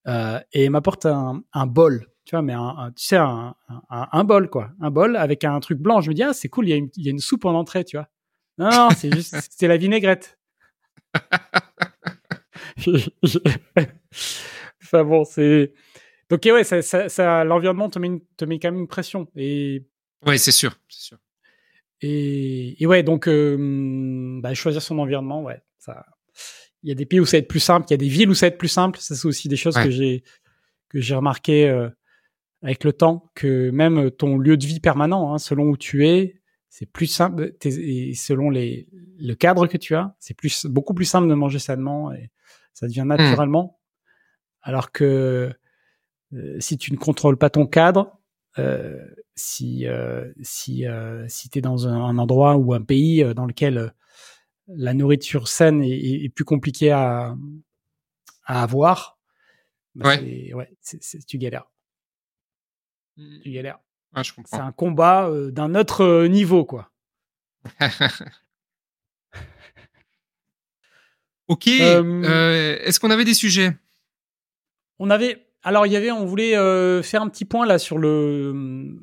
euh, 0.08 0.40
et 0.54 0.66
il 0.66 0.72
m'apporte 0.72 1.06
un, 1.06 1.44
un 1.54 1.68
bol 1.68 2.08
tu 2.26 2.32
vois, 2.32 2.42
mais 2.42 2.54
un, 2.54 2.92
tu 2.96 3.06
sais, 3.06 3.18
un, 3.18 3.56
un, 3.70 4.08
un, 4.12 4.24
bol, 4.24 4.50
quoi. 4.50 4.72
Un 4.82 4.90
bol 4.90 5.16
avec 5.16 5.44
un 5.44 5.60
truc 5.60 5.78
blanc. 5.78 6.02
Je 6.02 6.10
me 6.10 6.16
dis, 6.16 6.24
ah, 6.24 6.34
c'est 6.34 6.50
cool, 6.50 6.68
il 6.68 6.72
y, 6.72 6.74
a 6.74 6.78
une, 6.78 6.90
il 6.98 7.06
y 7.06 7.08
a 7.08 7.12
une 7.12 7.20
soupe 7.20 7.46
en 7.46 7.54
entrée, 7.54 7.86
tu 7.86 7.98
vois. 7.98 8.10
Non, 8.58 8.72
non, 8.72 8.90
c'est 8.98 9.14
juste, 9.14 9.36
c'est 9.52 9.68
la 9.68 9.78
vinaigrette. 9.78 10.40
enfin 14.84 15.04
bon, 15.04 15.24
c'est. 15.24 15.72
Donc, 16.30 16.42
ouais, 16.46 16.64
ça, 16.64 16.82
ça, 16.82 17.10
ça 17.10 17.44
l'environnement 17.44 17.90
te 17.90 18.00
met, 18.00 18.10
te 18.38 18.46
met 18.46 18.58
quand 18.60 18.72
même 18.72 18.82
une 18.82 18.88
pression. 18.88 19.28
Et... 19.36 19.86
Ouais, 20.26 20.40
c'est 20.40 20.52
sûr, 20.52 20.76
c'est 20.90 21.02
sûr. 21.02 21.20
Et, 22.02 22.82
et 22.82 22.88
ouais, 22.88 23.04
donc, 23.04 23.28
euh, 23.28 24.40
bah, 24.42 24.54
choisir 24.54 24.82
son 24.82 25.00
environnement, 25.00 25.44
ouais, 25.44 25.62
ça. 25.78 26.06
Il 26.84 26.90
y 26.90 26.92
a 26.92 26.96
des 26.96 27.06
pays 27.06 27.20
où 27.20 27.26
ça 27.26 27.38
va 27.38 27.40
être 27.40 27.48
plus 27.48 27.60
simple, 27.60 27.88
il 27.90 27.94
y 27.94 27.96
a 27.96 27.98
des 27.98 28.08
villes 28.08 28.30
où 28.30 28.36
ça 28.36 28.46
va 28.46 28.50
être 28.50 28.60
plus 28.60 28.68
simple. 28.68 29.00
Ça, 29.00 29.16
c'est 29.16 29.28
aussi 29.28 29.48
des 29.48 29.56
choses 29.56 29.76
que 29.76 29.90
j'ai 29.90 30.24
que 30.90 31.02
j'ai 31.02 31.16
remarqué 31.16 31.68
euh, 31.68 31.90
avec 32.62 32.84
le 32.84 32.94
temps 32.94 33.32
que 33.34 33.72
même 33.72 34.12
ton 34.12 34.38
lieu 34.38 34.56
de 34.56 34.66
vie 34.66 34.80
permanent, 34.80 35.34
hein, 35.34 35.40
selon 35.40 35.70
où 35.70 35.78
tu 35.78 36.08
es, 36.08 36.42
c'est 36.70 36.86
plus 36.86 37.08
simple, 37.08 37.54
et 37.64 38.14
selon 38.16 38.50
les, 38.50 38.88
le 39.18 39.34
cadre 39.34 39.66
que 39.66 39.78
tu 39.78 39.96
as, 39.96 40.16
c'est 40.20 40.36
plus, 40.36 40.66
beaucoup 40.66 40.94
plus 40.94 41.06
simple 41.06 41.30
de 41.30 41.34
manger 41.34 41.58
sainement 41.58 42.12
et 42.12 42.32
ça 42.74 42.88
devient 42.88 43.04
mmh. 43.06 43.16
naturellement. 43.16 43.80
Alors 44.62 44.92
que 44.92 45.54
euh, 46.34 46.60
si 46.60 46.78
tu 46.78 46.92
ne 46.92 46.98
contrôles 46.98 47.38
pas 47.38 47.50
ton 47.50 47.66
cadre, 47.66 48.20
si 49.36 49.86
euh, 49.88 50.32
si 50.42 50.88
euh, 50.88 51.28
si 51.28 51.50
tu 51.50 51.60
es 51.60 51.62
dans 51.62 51.88
un, 51.88 52.18
endroit 52.18 52.56
ou 52.56 52.74
un 52.74 52.82
pays 52.82 53.24
dans 53.36 53.46
lequel 53.46 53.94
la 54.68 54.94
nourriture 54.94 55.48
saine 55.48 55.84
est, 55.84 56.30
plus 56.34 56.46
compliquée 56.46 56.92
à, 56.92 57.36
à 58.46 58.64
avoir, 58.64 59.20
bah 59.94 60.16
ouais. 60.16 60.54
ouais 60.54 60.72
tu 61.28 61.38
galères. 61.38 61.70
Mmh. 63.18 63.40
Tu 63.44 63.52
galères. 63.52 63.80
je 64.16 64.32
C'est 64.46 64.56
un 64.56 64.72
combat 64.72 65.30
d'un 65.52 65.76
autre 65.76 66.26
niveau, 66.26 66.66
quoi. 66.66 66.92
ok. 71.48 71.68
Est-ce 71.68 73.00
qu'on 73.00 73.12
avait 73.12 73.26
des 73.26 73.36
sujets? 73.36 73.78
On 74.98 75.10
avait. 75.10 75.45
Alors, 75.66 75.86
il 75.86 75.92
y 75.92 75.98
avait. 75.98 76.12
On 76.12 76.26
voulait 76.26 76.54
faire 77.04 77.22
un 77.22 77.28
petit 77.28 77.46
point 77.46 77.66
là 77.66 77.78
sur 77.78 77.98
le 77.98 78.96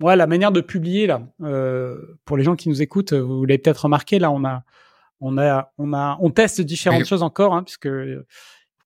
Ouais, 0.00 0.14
la 0.14 0.28
manière 0.28 0.52
de 0.52 0.60
publier 0.60 1.08
là, 1.08 1.22
euh, 1.42 1.96
pour 2.24 2.36
les 2.36 2.44
gens 2.44 2.54
qui 2.54 2.68
nous 2.68 2.82
écoutent, 2.82 3.12
vous 3.12 3.44
l'avez 3.44 3.58
peut-être 3.58 3.82
remarqué 3.82 4.20
là, 4.20 4.30
on 4.30 4.44
a, 4.44 4.62
on 5.20 5.38
a, 5.38 5.72
on 5.76 5.92
a, 5.92 6.16
on 6.20 6.30
teste 6.30 6.60
différentes 6.60 7.04
choses 7.04 7.24
encore, 7.24 7.52
hein, 7.52 7.64
puisque 7.64 7.88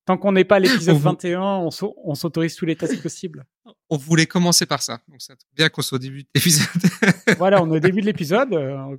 tant 0.07 0.17
qu'on 0.17 0.33
n'est 0.33 0.45
pas 0.45 0.57
à 0.57 0.59
l'épisode 0.59 0.97
21, 0.97 1.43
on 1.43 2.15
s'autorise 2.15 2.57
tous 2.57 2.65
les 2.65 2.77
tests 2.77 3.03
possibles. 3.03 3.45
On 3.91 3.99
voulait 3.99 4.25
commencer 4.25 4.65
par 4.65 4.83
ça, 4.83 5.01
donc 5.07 5.21
c'est 5.21 5.35
bien 5.55 5.69
qu'on 5.69 5.83
soit 5.83 5.97
au 5.97 5.99
début 5.99 6.23
de 6.23 6.29
l'épisode. 6.35 6.67
voilà, 7.37 7.63
on 7.63 7.71
est 7.71 7.77
au 7.77 7.81
début 7.81 8.01
de 8.01 8.07
l'épisode. 8.07 8.55
Euh, 8.55 8.97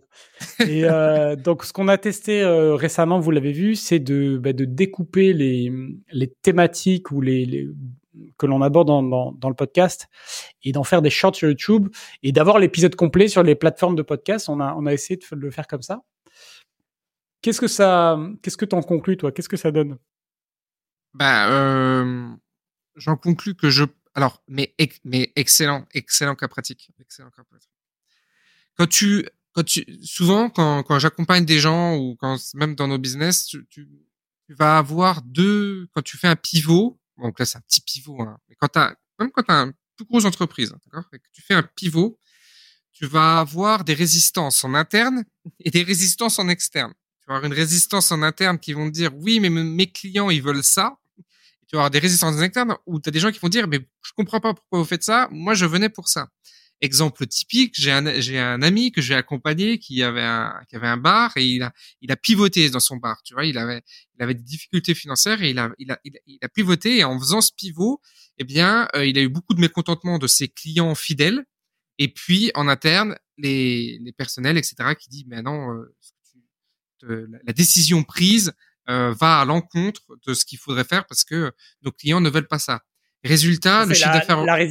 et 0.59 0.85
euh, 0.85 1.35
donc, 1.35 1.65
ce 1.65 1.73
qu'on 1.73 1.87
a 1.87 1.97
testé 1.97 2.43
euh, 2.43 2.75
récemment, 2.75 3.19
vous 3.19 3.31
l'avez 3.31 3.53
vu, 3.53 3.73
c'est 3.73 3.97
de, 3.97 4.37
bah, 4.37 4.53
de 4.53 4.65
découper 4.65 5.33
les, 5.33 5.73
les 6.11 6.27
thématiques 6.27 7.09
ou 7.09 7.21
les, 7.21 7.45
les 7.47 7.69
que 8.37 8.45
l'on 8.45 8.61
aborde 8.61 8.87
dans, 8.87 9.03
dans, 9.03 9.31
dans, 9.31 9.49
le 9.49 9.55
podcast 9.55 10.07
et 10.63 10.71
d'en 10.71 10.83
faire 10.83 11.01
des 11.01 11.09
shorts 11.09 11.35
sur 11.35 11.49
YouTube 11.49 11.89
et 12.21 12.31
d'avoir 12.31 12.59
l'épisode 12.59 12.95
complet 12.95 13.27
sur 13.27 13.43
les 13.43 13.55
plateformes 13.55 13.95
de 13.95 14.01
podcast. 14.01 14.49
On 14.49 14.59
a, 14.59 14.73
on 14.75 14.85
a 14.85 14.93
essayé 14.93 15.17
de 15.17 15.35
le 15.35 15.51
faire 15.51 15.67
comme 15.67 15.81
ça. 15.81 16.01
Qu'est-ce 17.41 17.59
que 17.59 17.67
ça, 17.67 18.17
qu'est-ce 18.41 18.57
que 18.57 18.65
t'en 18.65 18.81
conclus, 18.81 19.17
toi? 19.17 19.31
Qu'est-ce 19.31 19.49
que 19.49 19.57
ça 19.57 19.71
donne? 19.71 19.97
Ben, 21.13 21.49
euh, 21.51 22.35
j'en 22.95 23.17
conclus 23.17 23.55
que 23.55 23.69
je, 23.69 23.83
alors, 24.15 24.41
mais, 24.47 24.73
mais 25.03 25.31
excellent, 25.35 25.85
excellent 25.93 26.35
cas 26.35 26.47
pratique, 26.47 26.91
excellent 26.99 27.31
cas 27.31 27.43
pratique. 27.43 27.69
Quand 28.77 28.87
tu, 28.87 29.27
quand 29.51 29.63
tu, 29.63 29.85
souvent, 30.03 30.49
quand, 30.49 30.83
quand 30.83 30.99
j'accompagne 30.99 31.45
des 31.45 31.59
gens 31.59 31.97
ou 31.97 32.15
quand 32.15 32.37
même 32.55 32.75
dans 32.75 32.87
nos 32.87 32.97
business, 32.97 33.45
tu, 33.45 33.67
tu 33.69 33.87
vas 34.49 34.77
avoir 34.77 35.21
deux, 35.23 35.87
quand 35.93 36.01
tu 36.01 36.17
fais 36.17 36.27
un 36.27 36.35
pivot, 36.35 36.99
donc 37.23 37.39
là 37.39 37.45
c'est 37.45 37.57
un 37.57 37.61
petit 37.61 37.81
pivot, 37.81 38.21
hein, 38.21 38.37
mais 38.47 38.55
quand 38.59 38.75
as, 38.77 38.95
même 39.19 39.31
quand 39.31 39.43
tu 39.43 39.51
as 39.51 39.61
une 39.61 39.73
plus 39.95 40.05
grosse 40.05 40.25
entreprise, 40.25 40.73
d'accord, 40.85 41.09
que 41.09 41.17
tu 41.31 41.41
fais 41.41 41.53
un 41.53 41.63
pivot, 41.63 42.19
tu 42.91 43.07
vas 43.07 43.39
avoir 43.39 43.83
des 43.83 43.93
résistances 43.93 44.63
en 44.63 44.73
interne 44.73 45.23
et 45.59 45.71
des 45.71 45.83
résistances 45.83 46.37
en 46.39 46.47
externe. 46.47 46.93
Tu 47.21 47.27
vas 47.27 47.35
avoir 47.35 47.51
une 47.51 47.57
résistance 47.57 48.11
en 48.11 48.21
interne 48.21 48.59
qui 48.59 48.73
vont 48.73 48.87
te 48.87 48.93
dire 48.93 49.15
oui, 49.15 49.39
mais 49.39 49.49
mes 49.49 49.91
clients 49.91 50.29
ils 50.29 50.43
veulent 50.43 50.63
ça. 50.63 50.97
Et 51.17 51.65
tu 51.65 51.75
vas 51.75 51.81
avoir 51.81 51.91
des 51.91 51.99
résistances 51.99 52.35
en 52.35 52.41
externe 52.41 52.75
où 52.85 52.99
tu 52.99 53.09
as 53.09 53.11
des 53.11 53.19
gens 53.19 53.31
qui 53.31 53.39
vont 53.39 53.49
dire 53.49 53.67
mais 53.67 53.79
je 54.03 54.11
comprends 54.15 54.39
pas 54.39 54.53
pourquoi 54.53 54.79
vous 54.79 54.85
faites 54.85 55.03
ça. 55.03 55.27
Moi 55.31 55.53
je 55.53 55.65
venais 55.65 55.89
pour 55.89 56.07
ça. 56.07 56.27
Exemple 56.83 57.25
typique, 57.27 57.75
j'ai 57.77 57.91
un, 57.93 58.19
j'ai 58.19 58.37
un 58.37 58.61
ami 58.61 58.91
que 58.91 58.99
j'ai 58.99 59.15
accompagné 59.15 59.79
qui 59.79 60.03
avait 60.03 60.21
un, 60.21 60.61
qui 60.67 60.75
avait 60.75 60.89
un 60.89 60.97
bar 60.97 61.31
et 61.37 61.45
il 61.45 61.63
a, 61.63 61.71
il 62.01 62.11
a 62.11 62.17
pivoté 62.17 62.69
dans 62.69 62.81
son 62.81 62.97
bar. 62.97 63.23
Tu 63.23 63.33
vois, 63.33 63.45
il 63.45 63.57
avait, 63.57 63.81
il 64.15 64.21
avait 64.21 64.33
des 64.33 64.43
difficultés 64.43 64.93
financières 64.93 65.41
et 65.41 65.51
il 65.51 65.59
a, 65.59 65.71
il 65.79 65.91
a, 65.93 65.99
il 66.03 66.39
a, 66.41 66.49
pivoté 66.49 66.97
et 66.97 67.03
en 67.05 67.17
faisant 67.17 67.39
ce 67.39 67.53
pivot, 67.55 68.01
eh 68.37 68.43
bien, 68.43 68.89
euh, 68.95 69.05
il 69.05 69.17
a 69.17 69.21
eu 69.21 69.29
beaucoup 69.29 69.53
de 69.53 69.61
mécontentement 69.61 70.17
de 70.19 70.27
ses 70.27 70.49
clients 70.49 70.93
fidèles 70.93 71.45
et 71.99 72.09
puis 72.09 72.51
en 72.53 72.67
interne 72.67 73.17
les, 73.37 73.97
les 74.03 74.11
personnels, 74.11 74.57
etc., 74.57 74.75
qui 74.99 75.07
dit 75.07 75.23
mais 75.25 75.41
non, 75.41 75.73
euh, 75.73 77.29
la 77.45 77.53
décision 77.53 78.03
prise 78.03 78.51
euh, 78.89 79.13
va 79.13 79.39
à 79.39 79.45
l'encontre 79.45 80.01
de 80.27 80.33
ce 80.33 80.43
qu'il 80.43 80.59
faudrait 80.59 80.83
faire 80.83 81.05
parce 81.05 81.23
que 81.23 81.53
nos 81.81 81.93
clients 81.93 82.19
ne 82.19 82.29
veulent 82.29 82.49
pas 82.49 82.59
ça. 82.59 82.81
Résultat, 83.23 83.85
le 83.85 83.93
chiffre 83.93 84.11
d'affaires 84.11 84.43
la 84.43 84.67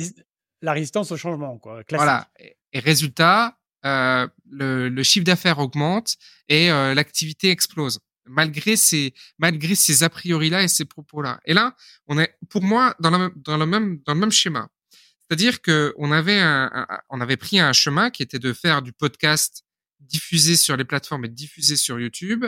résistance 0.71 1.11
au 1.11 1.17
changement, 1.17 1.59
quoi. 1.59 1.83
Voilà. 1.91 2.31
Et, 2.73 2.79
résultat, 2.79 3.59
euh, 3.85 4.29
le, 4.49 4.89
le, 4.89 5.03
chiffre 5.03 5.25
d'affaires 5.25 5.59
augmente 5.59 6.17
et 6.49 6.71
euh, 6.71 6.95
l'activité 6.95 7.51
explose 7.51 7.99
malgré 8.27 8.77
ces 8.77 9.15
malgré 9.39 9.75
ces 9.75 10.03
a 10.03 10.09
priori 10.09 10.51
là 10.51 10.63
et 10.63 10.69
ces 10.69 10.85
propos 10.85 11.23
là. 11.23 11.41
Et 11.45 11.55
là, 11.55 11.75
on 12.07 12.19
est 12.19 12.37
pour 12.49 12.63
moi 12.63 12.95
dans, 13.01 13.11
la, 13.11 13.31
dans 13.37 13.57
le 13.57 13.67
même 13.67 14.01
dans 14.05 14.15
le 14.15 14.21
même 14.21 14.33
schéma. 14.33 14.69
C'est-à-dire 15.21 15.63
que 15.63 15.95
on 15.97 16.13
avait 16.13 16.39
un, 16.39 16.87
on 17.09 17.21
avait 17.21 17.37
pris 17.37 17.59
un 17.59 17.73
chemin 17.73 18.11
qui 18.11 18.23
était 18.23 18.39
de 18.39 18.53
faire 18.53 18.83
du 18.83 18.93
podcast 18.93 19.65
diffusé 20.01 20.57
sur 20.57 20.77
les 20.77 20.85
plateformes 20.85 21.25
et 21.25 21.29
diffusé 21.29 21.77
sur 21.77 21.99
YouTube 21.99 22.45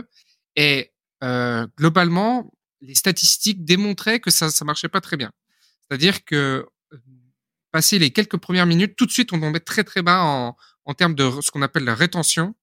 et 0.56 0.92
euh, 1.22 1.66
globalement 1.78 2.52
les 2.80 2.94
statistiques 2.94 3.64
démontraient 3.64 4.20
que 4.20 4.30
ça 4.30 4.50
ça 4.50 4.64
marchait 4.64 4.88
pas 4.88 5.00
très 5.00 5.16
bien. 5.16 5.32
C'est-à-dire 5.80 6.24
que 6.24 6.66
passer 7.74 7.98
les 7.98 8.12
quelques 8.12 8.36
premières 8.36 8.66
minutes, 8.66 8.94
tout 8.94 9.04
de 9.04 9.10
suite, 9.10 9.32
on 9.32 9.40
tombait 9.40 9.58
très 9.58 9.82
très 9.82 10.00
bas 10.00 10.22
en, 10.22 10.56
en 10.84 10.94
termes 10.94 11.16
de 11.16 11.28
ce 11.40 11.50
qu'on 11.50 11.60
appelle 11.60 11.82
la 11.82 11.96
rétention, 11.96 12.54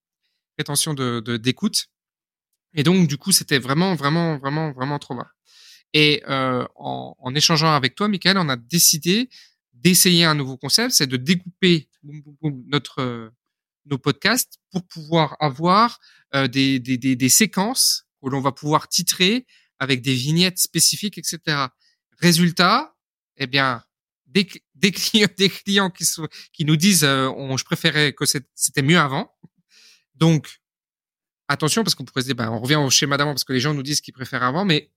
rétention 0.57 0.93
de 0.93 1.35
d'écoute. 1.35 1.89
et 2.73 2.83
donc, 2.83 3.09
du 3.09 3.17
coup, 3.17 3.33
c'était 3.33 3.59
vraiment, 3.59 3.93
vraiment, 3.93 4.37
vraiment, 4.37 4.71
vraiment 4.71 4.99
trop 4.99 5.15
bas. 5.15 5.29
Et 5.91 6.23
euh, 6.29 6.65
en, 6.77 7.13
en, 7.19 7.35
échangeant 7.35 7.73
avec 7.73 7.95
toi, 7.95 8.07
Michael, 8.07 8.37
on 8.37 8.47
a 8.47 8.55
décidé 8.55 9.27
d'essayer 9.73 10.23
un 10.23 10.33
nouveau 10.33 10.55
concept, 10.55 10.91
c'est 10.93 11.07
de 11.07 11.17
découper 11.17 11.89
notre 12.03 13.33
nos 13.87 13.97
podcasts 13.97 14.59
pour 14.71 14.87
pouvoir 14.87 15.35
avoir 15.41 15.99
euh, 16.35 16.47
des, 16.47 16.79
des, 16.79 16.97
des, 16.97 17.17
des 17.17 17.29
séquences 17.29 18.05
où 18.21 18.29
l'on 18.29 18.39
va 18.39 18.53
pouvoir 18.53 18.87
titrer 18.87 19.45
avec 19.77 20.01
des 20.01 20.13
vignettes 20.13 20.59
spécifiques, 20.59 21.17
etc. 21.17 21.67
Résultat, 22.17 22.95
eh 23.35 23.47
bien, 23.47 23.83
des, 24.31 24.47
des 24.75 24.91
clients, 24.91 25.27
des 25.37 25.49
clients 25.49 25.89
qui, 25.89 26.05
sont, 26.05 26.27
qui 26.53 26.65
nous 26.65 26.75
disent 26.75 27.03
euh, 27.03 27.27
on, 27.29 27.57
je 27.57 27.65
préférais 27.65 28.13
que 28.13 28.25
c'était 28.25 28.81
mieux 28.81 28.99
avant. 28.99 29.33
Donc, 30.15 30.61
attention, 31.47 31.83
parce 31.83 31.95
qu'on 31.95 32.05
pourrait 32.05 32.21
se 32.21 32.27
dire, 32.27 32.35
ben, 32.35 32.49
on 32.49 32.59
revient 32.59 32.75
au 32.75 32.89
schéma 32.89 33.17
d'avant, 33.17 33.31
parce 33.31 33.43
que 33.43 33.53
les 33.53 33.59
gens 33.59 33.73
nous 33.73 33.83
disent 33.83 34.01
qu'ils 34.01 34.13
préfèrent 34.13 34.43
avant, 34.43 34.65
mais 34.65 34.91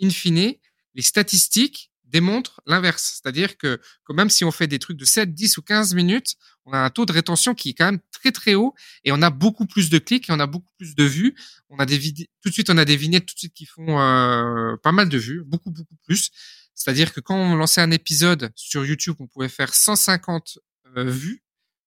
in 0.00 0.10
fine, 0.10 0.54
les 0.94 1.02
statistiques 1.02 1.90
démontrent 2.04 2.60
l'inverse. 2.66 3.20
C'est-à-dire 3.20 3.56
que, 3.56 3.80
que, 4.04 4.12
même 4.12 4.30
si 4.30 4.44
on 4.44 4.50
fait 4.50 4.66
des 4.66 4.78
trucs 4.78 4.96
de 4.96 5.04
7, 5.04 5.34
10 5.34 5.58
ou 5.58 5.62
15 5.62 5.94
minutes, 5.94 6.36
on 6.64 6.72
a 6.72 6.78
un 6.78 6.90
taux 6.90 7.06
de 7.06 7.12
rétention 7.12 7.54
qui 7.54 7.70
est 7.70 7.74
quand 7.74 7.86
même 7.86 8.00
très 8.12 8.32
très 8.32 8.54
haut 8.54 8.74
et 9.04 9.12
on 9.12 9.22
a 9.22 9.30
beaucoup 9.30 9.66
plus 9.66 9.90
de 9.90 9.98
clics 9.98 10.28
et 10.28 10.32
on 10.32 10.40
a 10.40 10.46
beaucoup 10.46 10.72
plus 10.78 10.94
de 10.94 11.04
vues. 11.04 11.34
On 11.68 11.78
a 11.78 11.86
des 11.86 11.98
tout 12.42 12.48
de 12.48 12.52
suite 12.52 12.70
on 12.70 12.78
a 12.78 12.84
des 12.84 12.96
vignettes 12.96 13.26
tout 13.26 13.34
de 13.34 13.38
suite 13.38 13.54
qui 13.54 13.66
font 13.66 14.00
euh, 14.00 14.76
pas 14.82 14.92
mal 14.92 15.08
de 15.08 15.18
vues, 15.18 15.44
beaucoup 15.44 15.70
beaucoup 15.70 15.96
plus. 16.06 16.30
C'est-à-dire 16.78 17.12
que 17.12 17.18
quand 17.18 17.36
on 17.36 17.56
lançait 17.56 17.80
un 17.80 17.90
épisode 17.90 18.52
sur 18.54 18.86
YouTube, 18.86 19.16
on 19.18 19.26
pouvait 19.26 19.48
faire 19.48 19.74
150 19.74 20.58
euh, 20.96 21.04
vues. 21.10 21.42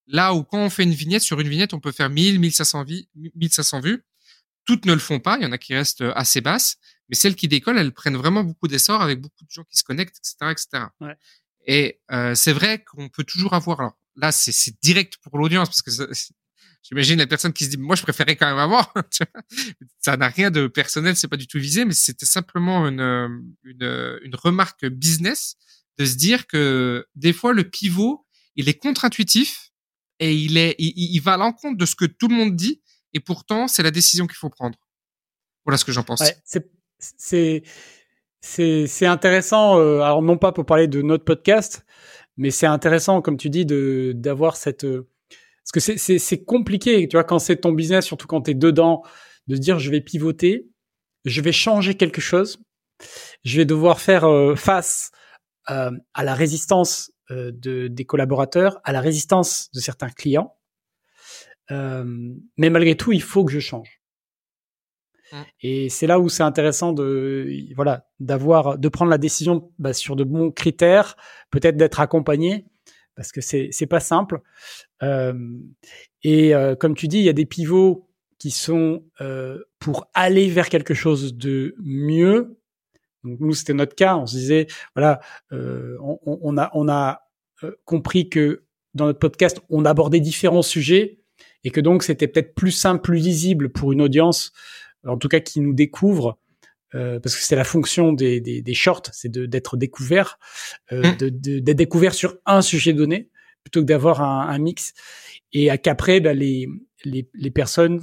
Là 0.06 0.34
où 0.34 0.44
quand 0.44 0.60
on 0.60 0.70
fait 0.70 0.84
une 0.84 0.92
vignette, 0.92 1.22
sur 1.22 1.40
une 1.40 1.48
vignette, 1.48 1.74
on 1.74 1.80
peut 1.80 1.94
faire 1.94 2.10
1000, 2.10 2.42
1500, 2.42 2.86
1500 3.36 3.80
vues. 3.80 4.04
Toutes 4.66 4.86
ne 4.86 4.92
le 4.92 5.00
font 5.00 5.22
pas. 5.22 5.38
Il 5.38 5.44
y 5.44 5.46
en 5.46 5.54
a 5.54 5.58
qui 5.58 5.74
restent 5.74 6.02
euh, 6.02 6.12
assez 6.16 6.42
basses. 6.42 6.76
Mais 7.08 7.16
celles 7.16 7.36
qui 7.38 7.48
décollent, 7.48 7.78
elles 7.78 7.94
prennent 7.94 8.18
vraiment 8.18 8.44
beaucoup 8.44 8.68
d'essor 8.68 9.02
avec 9.02 9.22
beaucoup 9.22 9.46
de 9.46 9.50
gens 9.50 9.64
qui 9.64 9.78
se 9.78 9.84
connectent, 9.86 10.18
etc., 10.18 10.52
etc. 10.52 10.84
Ouais. 11.00 11.16
Et 11.66 12.02
euh, 12.12 12.36
c'est 12.36 12.54
vrai 12.54 12.84
qu'on 12.84 13.08
peut 13.08 13.24
toujours 13.24 13.54
avoir. 13.54 13.80
Alors 13.80 13.98
là, 14.18 14.34
c'est 14.34 14.76
direct 14.82 15.16
pour 15.24 15.38
l'audience 15.38 15.70
parce 15.70 15.82
que 15.82 15.92
J'imagine 16.84 17.20
les 17.20 17.28
personnes 17.28 17.54
qui 17.54 17.66
se 17.66 17.70
disent, 17.70 17.80
moi, 17.80 17.96
je 17.96 18.02
préférais 18.02 18.36
quand 18.36 18.48
même 18.48 18.58
avoir. 18.58 18.94
ça 20.00 20.18
n'a 20.18 20.28
rien 20.28 20.50
de 20.50 20.68
personnel, 20.68 21.16
c'est 21.16 21.28
pas 21.28 21.38
du 21.38 21.48
tout 21.48 21.60
visé, 21.60 21.86
mais 21.86 21.94
c'était 21.94 22.26
simplement 22.26 22.88
une, 22.88 23.54
une, 23.64 24.20
une 24.24 24.36
remarque 24.36 24.86
business 24.88 25.56
de 25.98 26.06
se 26.06 26.16
dire 26.16 26.48
que 26.48 27.06
des 27.16 27.34
fois, 27.34 27.54
le 27.54 27.70
pivot, 27.70 28.26
il 28.56 28.68
est 28.68 28.74
contre-intuitif 28.74 29.72
et 30.20 30.34
il 30.34 30.58
est, 30.58 30.76
il, 30.80 30.94
il 30.96 31.20
va 31.20 31.34
à 31.34 31.38
l'encontre 31.38 31.78
de 31.78 31.86
ce 31.86 31.96
que 31.96 32.06
tout 32.06 32.28
le 32.28 32.36
monde 32.36 32.56
dit. 32.56 32.82
Et 33.14 33.20
pourtant, 33.20 33.68
c'est 33.68 33.84
la 33.84 33.92
décision 33.92 34.26
qu'il 34.26 34.38
faut 34.38 34.50
prendre. 34.50 34.78
Voilà 35.66 35.78
ce 35.78 35.86
que 35.86 35.92
j'en 35.92 36.04
pense. 36.04 36.22
Ouais, 36.22 36.36
c'est, 36.44 37.64
c'est, 38.42 38.88
c'est 38.88 39.06
intéressant. 39.06 39.78
Euh, 39.78 40.00
alors 40.02 40.22
non 40.22 40.38
pas 40.38 40.52
pour 40.52 40.66
parler 40.66 40.88
de 40.88 41.02
notre 41.02 41.26
podcast, 41.26 41.86
mais 42.38 42.52
c'est 42.52 42.66
intéressant, 42.66 43.22
comme 43.22 43.38
tu 43.38 43.50
dis, 43.50 43.66
de 43.66 44.14
d'avoir 44.16 44.56
cette 44.56 44.86
parce 45.64 45.86
que 45.86 45.98
c'est 45.98 46.44
compliqué, 46.44 47.08
tu 47.08 47.16
vois, 47.16 47.24
quand 47.24 47.40
c'est 47.40 47.58
ton 47.58 47.72
business, 47.72 48.06
surtout 48.06 48.28
quand 48.28 48.42
tu 48.42 48.52
es 48.52 48.54
dedans, 48.54 49.04
de 49.48 49.58
dire 49.58 49.80
je 49.80 49.92
vais 49.92 50.02
pivoter, 50.02 50.68
je 51.26 51.42
vais 51.42 51.52
changer 51.52 51.96
quelque 51.96 52.22
chose, 52.22 52.60
je 53.44 53.58
vais 53.58 53.66
devoir 53.66 54.00
faire 54.00 54.26
euh, 54.26 54.56
face 54.56 55.12
euh, 55.70 55.92
à 56.14 56.24
la 56.24 56.34
résistance 56.34 57.12
euh, 57.30 57.52
de, 57.54 57.88
des 57.88 58.06
collaborateurs, 58.06 58.80
à 58.84 58.92
la 58.92 59.02
résistance 59.02 59.70
de 59.74 59.80
certains 59.80 60.10
clients. 60.10 60.56
mais 61.70 62.70
malgré 62.70 62.96
tout, 62.98 63.12
il 63.12 63.22
faut 63.22 63.46
que 63.46 63.52
je 63.52 63.60
change. 63.60 64.02
Mmh. 65.32 65.38
Et 65.62 65.90
c'est 65.90 66.08
là 66.08 66.20
où 66.20 66.28
c'est 66.28 66.44
intéressant 66.44 66.92
de 66.92 67.50
voilà 67.76 68.10
d'avoir 68.20 68.78
de 68.78 68.90
prendre 68.90 69.10
la 69.10 69.18
décision 69.18 69.72
bah, 69.80 69.94
sur 69.94 70.18
de 70.18 70.26
bons 70.26 70.52
critères, 70.52 71.16
peut-être 71.50 71.78
d'être 71.78 72.02
accompagné 72.02 72.66
parce 73.22 73.32
que 73.32 73.42
c'est 73.42 73.70
c'est 73.72 73.86
pas 73.86 74.00
simple. 74.00 74.42
Euh, 75.04 75.34
et 76.24 76.56
euh, 76.56 76.76
comme 76.76 76.96
tu 76.96 77.08
dis, 77.08 77.20
il 77.20 77.24
y 77.24 77.30
a 77.30 77.34
des 77.34 77.46
pivots 77.46 78.10
qui 78.40 78.50
sont 78.50 79.04
euh, 79.22 79.60
pour 79.78 80.08
aller 80.16 80.50
vers 80.50 80.70
quelque 80.70 80.96
chose 80.96 81.36
de 81.36 81.76
mieux. 81.78 82.58
Donc 83.24 83.40
nous, 83.40 83.54
c'était 83.54 83.76
notre 83.76 83.94
cas. 83.94 84.18
On 84.18 84.26
se 84.26 84.36
disait, 84.36 84.66
voilà, 84.96 85.20
on, 85.52 86.58
a 86.58 87.22
compris 87.86 88.28
que 88.28 88.64
dans 88.96 89.06
notre 89.06 89.20
podcast, 89.20 89.62
on 89.70 89.86
abordait 89.86 90.20
différents 90.20 90.64
sujets 90.64 91.20
et 91.64 91.70
que 91.70 91.80
donc 91.80 92.02
c'était 92.02 92.28
peut-être 92.28 92.56
plus 92.56 92.72
simple, 92.72 93.02
plus 93.02 93.20
lisible 93.20 93.70
pour 93.70 93.92
une 93.92 94.02
audience, 94.02 94.52
en 95.06 95.18
tout 95.18 95.28
cas 95.28 95.42
qui 95.42 95.60
nous 95.60 95.76
découvre, 95.76 96.40
euh, 96.96 97.20
parce 97.20 97.36
que 97.36 97.44
c'est 97.44 97.56
la 97.56 97.64
fonction 97.64 98.14
des, 98.14 98.42
des, 98.42 98.62
des 98.62 98.74
shorts, 98.74 99.04
c'est 99.14 99.32
d'être 99.32 99.78
découvert, 99.78 100.40
euh, 100.92 101.00
mmh. 101.00 101.18
d'être 101.18 101.42
de, 101.42 101.74
découvert 101.74 102.14
sur 102.14 102.38
un 102.46 102.62
sujet 102.62 102.94
donné, 102.94 103.30
plutôt 103.64 103.82
que 103.82 103.86
d'avoir 103.86 104.22
un, 104.22 104.50
un, 104.50 104.58
mix. 104.58 104.94
Et 105.54 105.70
à 105.70 105.78
qu'après, 105.78 106.20
ben, 106.20 106.38
les, 106.38 106.68
les, 107.06 107.30
les, 107.34 107.52
personnes, 107.52 108.02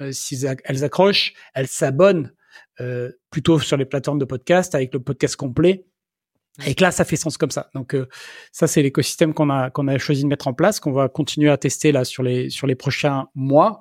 euh, 0.00 0.12
si 0.12 0.44
elles 0.64 0.84
accrochent, 0.84 1.34
elles 1.54 1.68
s'abonnent 1.68 2.32
euh, 2.80 3.10
plutôt 3.30 3.58
sur 3.58 3.76
les 3.76 3.86
plateformes 3.86 4.18
de 4.18 4.24
podcast 4.24 4.74
avec 4.74 4.92
le 4.92 5.00
podcast 5.00 5.36
complet 5.36 5.86
et 6.64 6.74
que 6.74 6.82
là, 6.82 6.90
ça 6.90 7.04
fait 7.04 7.16
sens 7.16 7.36
comme 7.36 7.50
ça. 7.50 7.70
Donc 7.74 7.94
euh, 7.94 8.08
ça, 8.50 8.66
c'est 8.66 8.82
l'écosystème 8.82 9.34
qu'on 9.34 9.50
a 9.50 9.70
qu'on 9.70 9.88
a 9.88 9.98
choisi 9.98 10.22
de 10.22 10.28
mettre 10.28 10.48
en 10.48 10.54
place, 10.54 10.80
qu'on 10.80 10.92
va 10.92 11.08
continuer 11.08 11.50
à 11.50 11.58
tester 11.58 11.92
là 11.92 12.04
sur 12.04 12.22
les 12.22 12.48
sur 12.48 12.66
les 12.66 12.74
prochains 12.74 13.26
mois. 13.34 13.80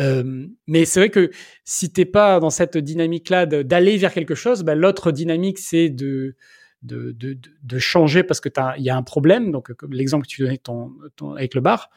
Euh, 0.00 0.46
mais 0.66 0.84
c'est 0.84 1.00
vrai 1.00 1.10
que 1.10 1.30
si 1.64 1.92
t'es 1.92 2.04
pas 2.04 2.40
dans 2.40 2.50
cette 2.50 2.76
dynamique-là 2.76 3.46
d'aller 3.46 3.96
vers 3.96 4.12
quelque 4.12 4.34
chose, 4.34 4.62
bah, 4.64 4.74
l'autre 4.74 5.12
dynamique, 5.12 5.58
c'est 5.58 5.88
de 5.88 6.36
de, 6.82 7.12
de, 7.12 7.38
de 7.62 7.78
changer 7.78 8.22
parce 8.22 8.40
que 8.40 8.48
il 8.78 8.82
y 8.82 8.90
a 8.90 8.96
un 8.96 9.02
problème. 9.02 9.52
Donc 9.52 9.70
l'exemple 9.90 10.26
que 10.26 10.30
tu 10.30 10.42
donnais 10.42 10.58
ton, 10.58 10.92
ton, 11.16 11.34
avec 11.34 11.54
le 11.54 11.60
bar. 11.60 11.90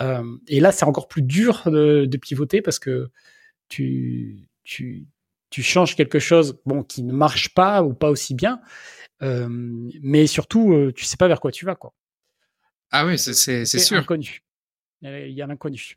Euh, 0.00 0.24
et 0.48 0.60
là, 0.60 0.72
c'est 0.72 0.84
encore 0.84 1.08
plus 1.08 1.22
dur 1.22 1.62
de, 1.66 2.06
de 2.06 2.16
pivoter 2.16 2.62
parce 2.62 2.78
que 2.78 3.10
tu 3.68 4.48
tu 4.64 5.06
tu 5.50 5.62
changes 5.62 5.96
quelque 5.96 6.18
chose 6.18 6.58
bon 6.64 6.82
qui 6.82 7.02
ne 7.02 7.12
marche 7.12 7.52
pas 7.52 7.82
ou 7.82 7.92
pas 7.92 8.08
aussi 8.08 8.34
bien 8.34 8.60
euh, 8.60 9.01
mais 9.22 10.26
surtout, 10.26 10.72
euh, 10.72 10.92
tu 10.92 11.04
sais 11.04 11.16
pas 11.16 11.28
vers 11.28 11.40
quoi 11.40 11.52
tu 11.52 11.64
vas, 11.64 11.76
quoi. 11.76 11.94
Ah 12.90 13.06
oui, 13.06 13.18
c'est 13.18 13.64
sûr. 13.64 13.98
Inconnu. 13.98 14.42
Il 15.02 15.30
y 15.30 15.42
a 15.42 15.46
l'inconnu. 15.46 15.96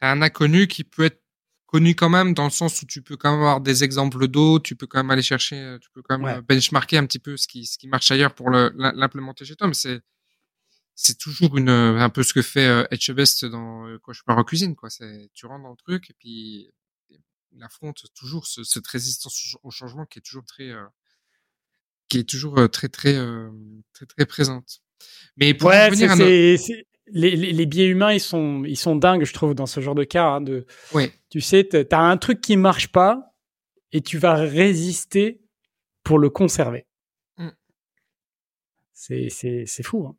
Un 0.00 0.22
inconnu 0.22 0.66
qui 0.66 0.84
peut 0.84 1.04
être 1.04 1.22
connu 1.66 1.94
quand 1.94 2.08
même 2.08 2.34
dans 2.34 2.44
le 2.44 2.50
sens 2.50 2.82
où 2.82 2.86
tu 2.86 3.02
peux 3.02 3.16
quand 3.16 3.30
même 3.30 3.40
avoir 3.40 3.60
des 3.60 3.84
exemples 3.84 4.26
d'eau, 4.28 4.58
tu 4.58 4.76
peux 4.76 4.86
quand 4.86 4.98
même 4.98 5.10
aller 5.10 5.22
chercher, 5.22 5.56
euh, 5.56 5.78
tu 5.78 5.90
peux 5.90 6.02
quand 6.02 6.18
même 6.18 6.40
benchmarker 6.40 6.98
un 6.98 7.06
petit 7.06 7.18
peu 7.18 7.36
ce 7.36 7.46
qui, 7.46 7.66
ce 7.66 7.78
qui 7.78 7.86
marche 7.86 8.10
ailleurs 8.10 8.34
pour 8.34 8.50
l'implémenter 8.50 9.44
chez 9.44 9.56
toi, 9.56 9.66
mais 9.66 9.74
c'est 9.74 10.00
c'est 10.96 11.16
toujours 11.16 11.56
une 11.56 11.70
un 11.70 12.10
peu 12.10 12.22
ce 12.22 12.34
que 12.34 12.42
fait 12.42 12.66
euh, 12.66 13.14
Best 13.14 13.46
dans 13.46 13.86
quand 14.02 14.12
je 14.12 14.22
pars 14.22 14.36
en 14.36 14.44
cuisine 14.44 14.76
quoi 14.76 14.90
c'est 14.90 15.30
tu 15.32 15.46
rentres 15.46 15.62
dans 15.62 15.70
le 15.70 15.76
truc 15.76 16.10
et 16.10 16.14
puis 16.18 16.70
il 17.52 17.62
affronte 17.62 18.04
toujours 18.14 18.46
ce, 18.46 18.64
cette 18.64 18.86
résistance 18.86 19.56
au 19.62 19.70
changement 19.70 20.04
qui 20.04 20.18
est 20.18 20.22
toujours 20.22 20.44
très 20.44 20.70
qui 22.10 22.18
est 22.18 22.28
toujours 22.28 22.56
très 22.70 22.88
très 22.88 23.14
très 23.94 24.06
très 24.06 24.26
présente. 24.26 24.82
Mais 25.36 25.54
pour 25.54 25.70
ouais, 25.70 25.86
revenir 25.86 26.10
à 26.10 26.16
les, 26.16 26.56
les, 27.52 27.66
biais 27.66 27.86
humains, 27.86 28.12
ils 28.12 28.20
sont 28.20 28.64
ils 28.64 28.76
sont 28.76 28.96
dingues, 28.96 29.24
je 29.24 29.32
trouve, 29.32 29.54
dans 29.54 29.66
ce 29.66 29.80
genre 29.80 29.94
de 29.94 30.04
cas. 30.04 30.26
Hein, 30.26 30.40
de, 30.42 30.66
ouais. 30.92 31.12
Tu 31.30 31.40
sais, 31.40 31.66
tu 31.68 31.84
as 31.90 32.00
un 32.00 32.16
truc 32.16 32.40
qui 32.40 32.56
marche 32.56 32.88
pas 32.88 33.34
et 33.92 34.00
tu 34.00 34.18
vas 34.18 34.34
résister 34.34 35.40
pour 36.04 36.18
le 36.18 36.30
conserver. 36.30 36.86
Mmh. 37.38 37.48
C'est 38.92 39.28
c'est 39.30 39.82
fou. 39.82 40.06
Hein. 40.06 40.16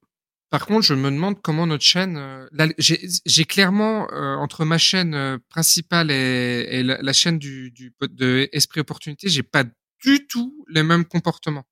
Par 0.50 0.66
contre, 0.66 0.82
je 0.82 0.94
me 0.94 1.10
demande 1.10 1.42
comment 1.42 1.66
notre 1.66 1.86
chaîne. 1.86 2.50
J'ai 2.78 3.46
clairement 3.46 4.08
entre 4.12 4.66
ma 4.66 4.78
chaîne 4.78 5.40
principale 5.48 6.12
et, 6.12 6.68
et 6.70 6.84
la, 6.84 7.14
chaîne 7.14 7.40
du, 7.40 7.72
du 7.72 7.94
de 8.02 8.50
Esprit 8.52 8.82
Opportunité, 8.82 9.30
j'ai 9.30 9.44
pas 9.44 9.64
du 10.04 10.28
tout 10.28 10.66
les 10.68 10.84
mêmes 10.84 11.06
comportements. 11.06 11.66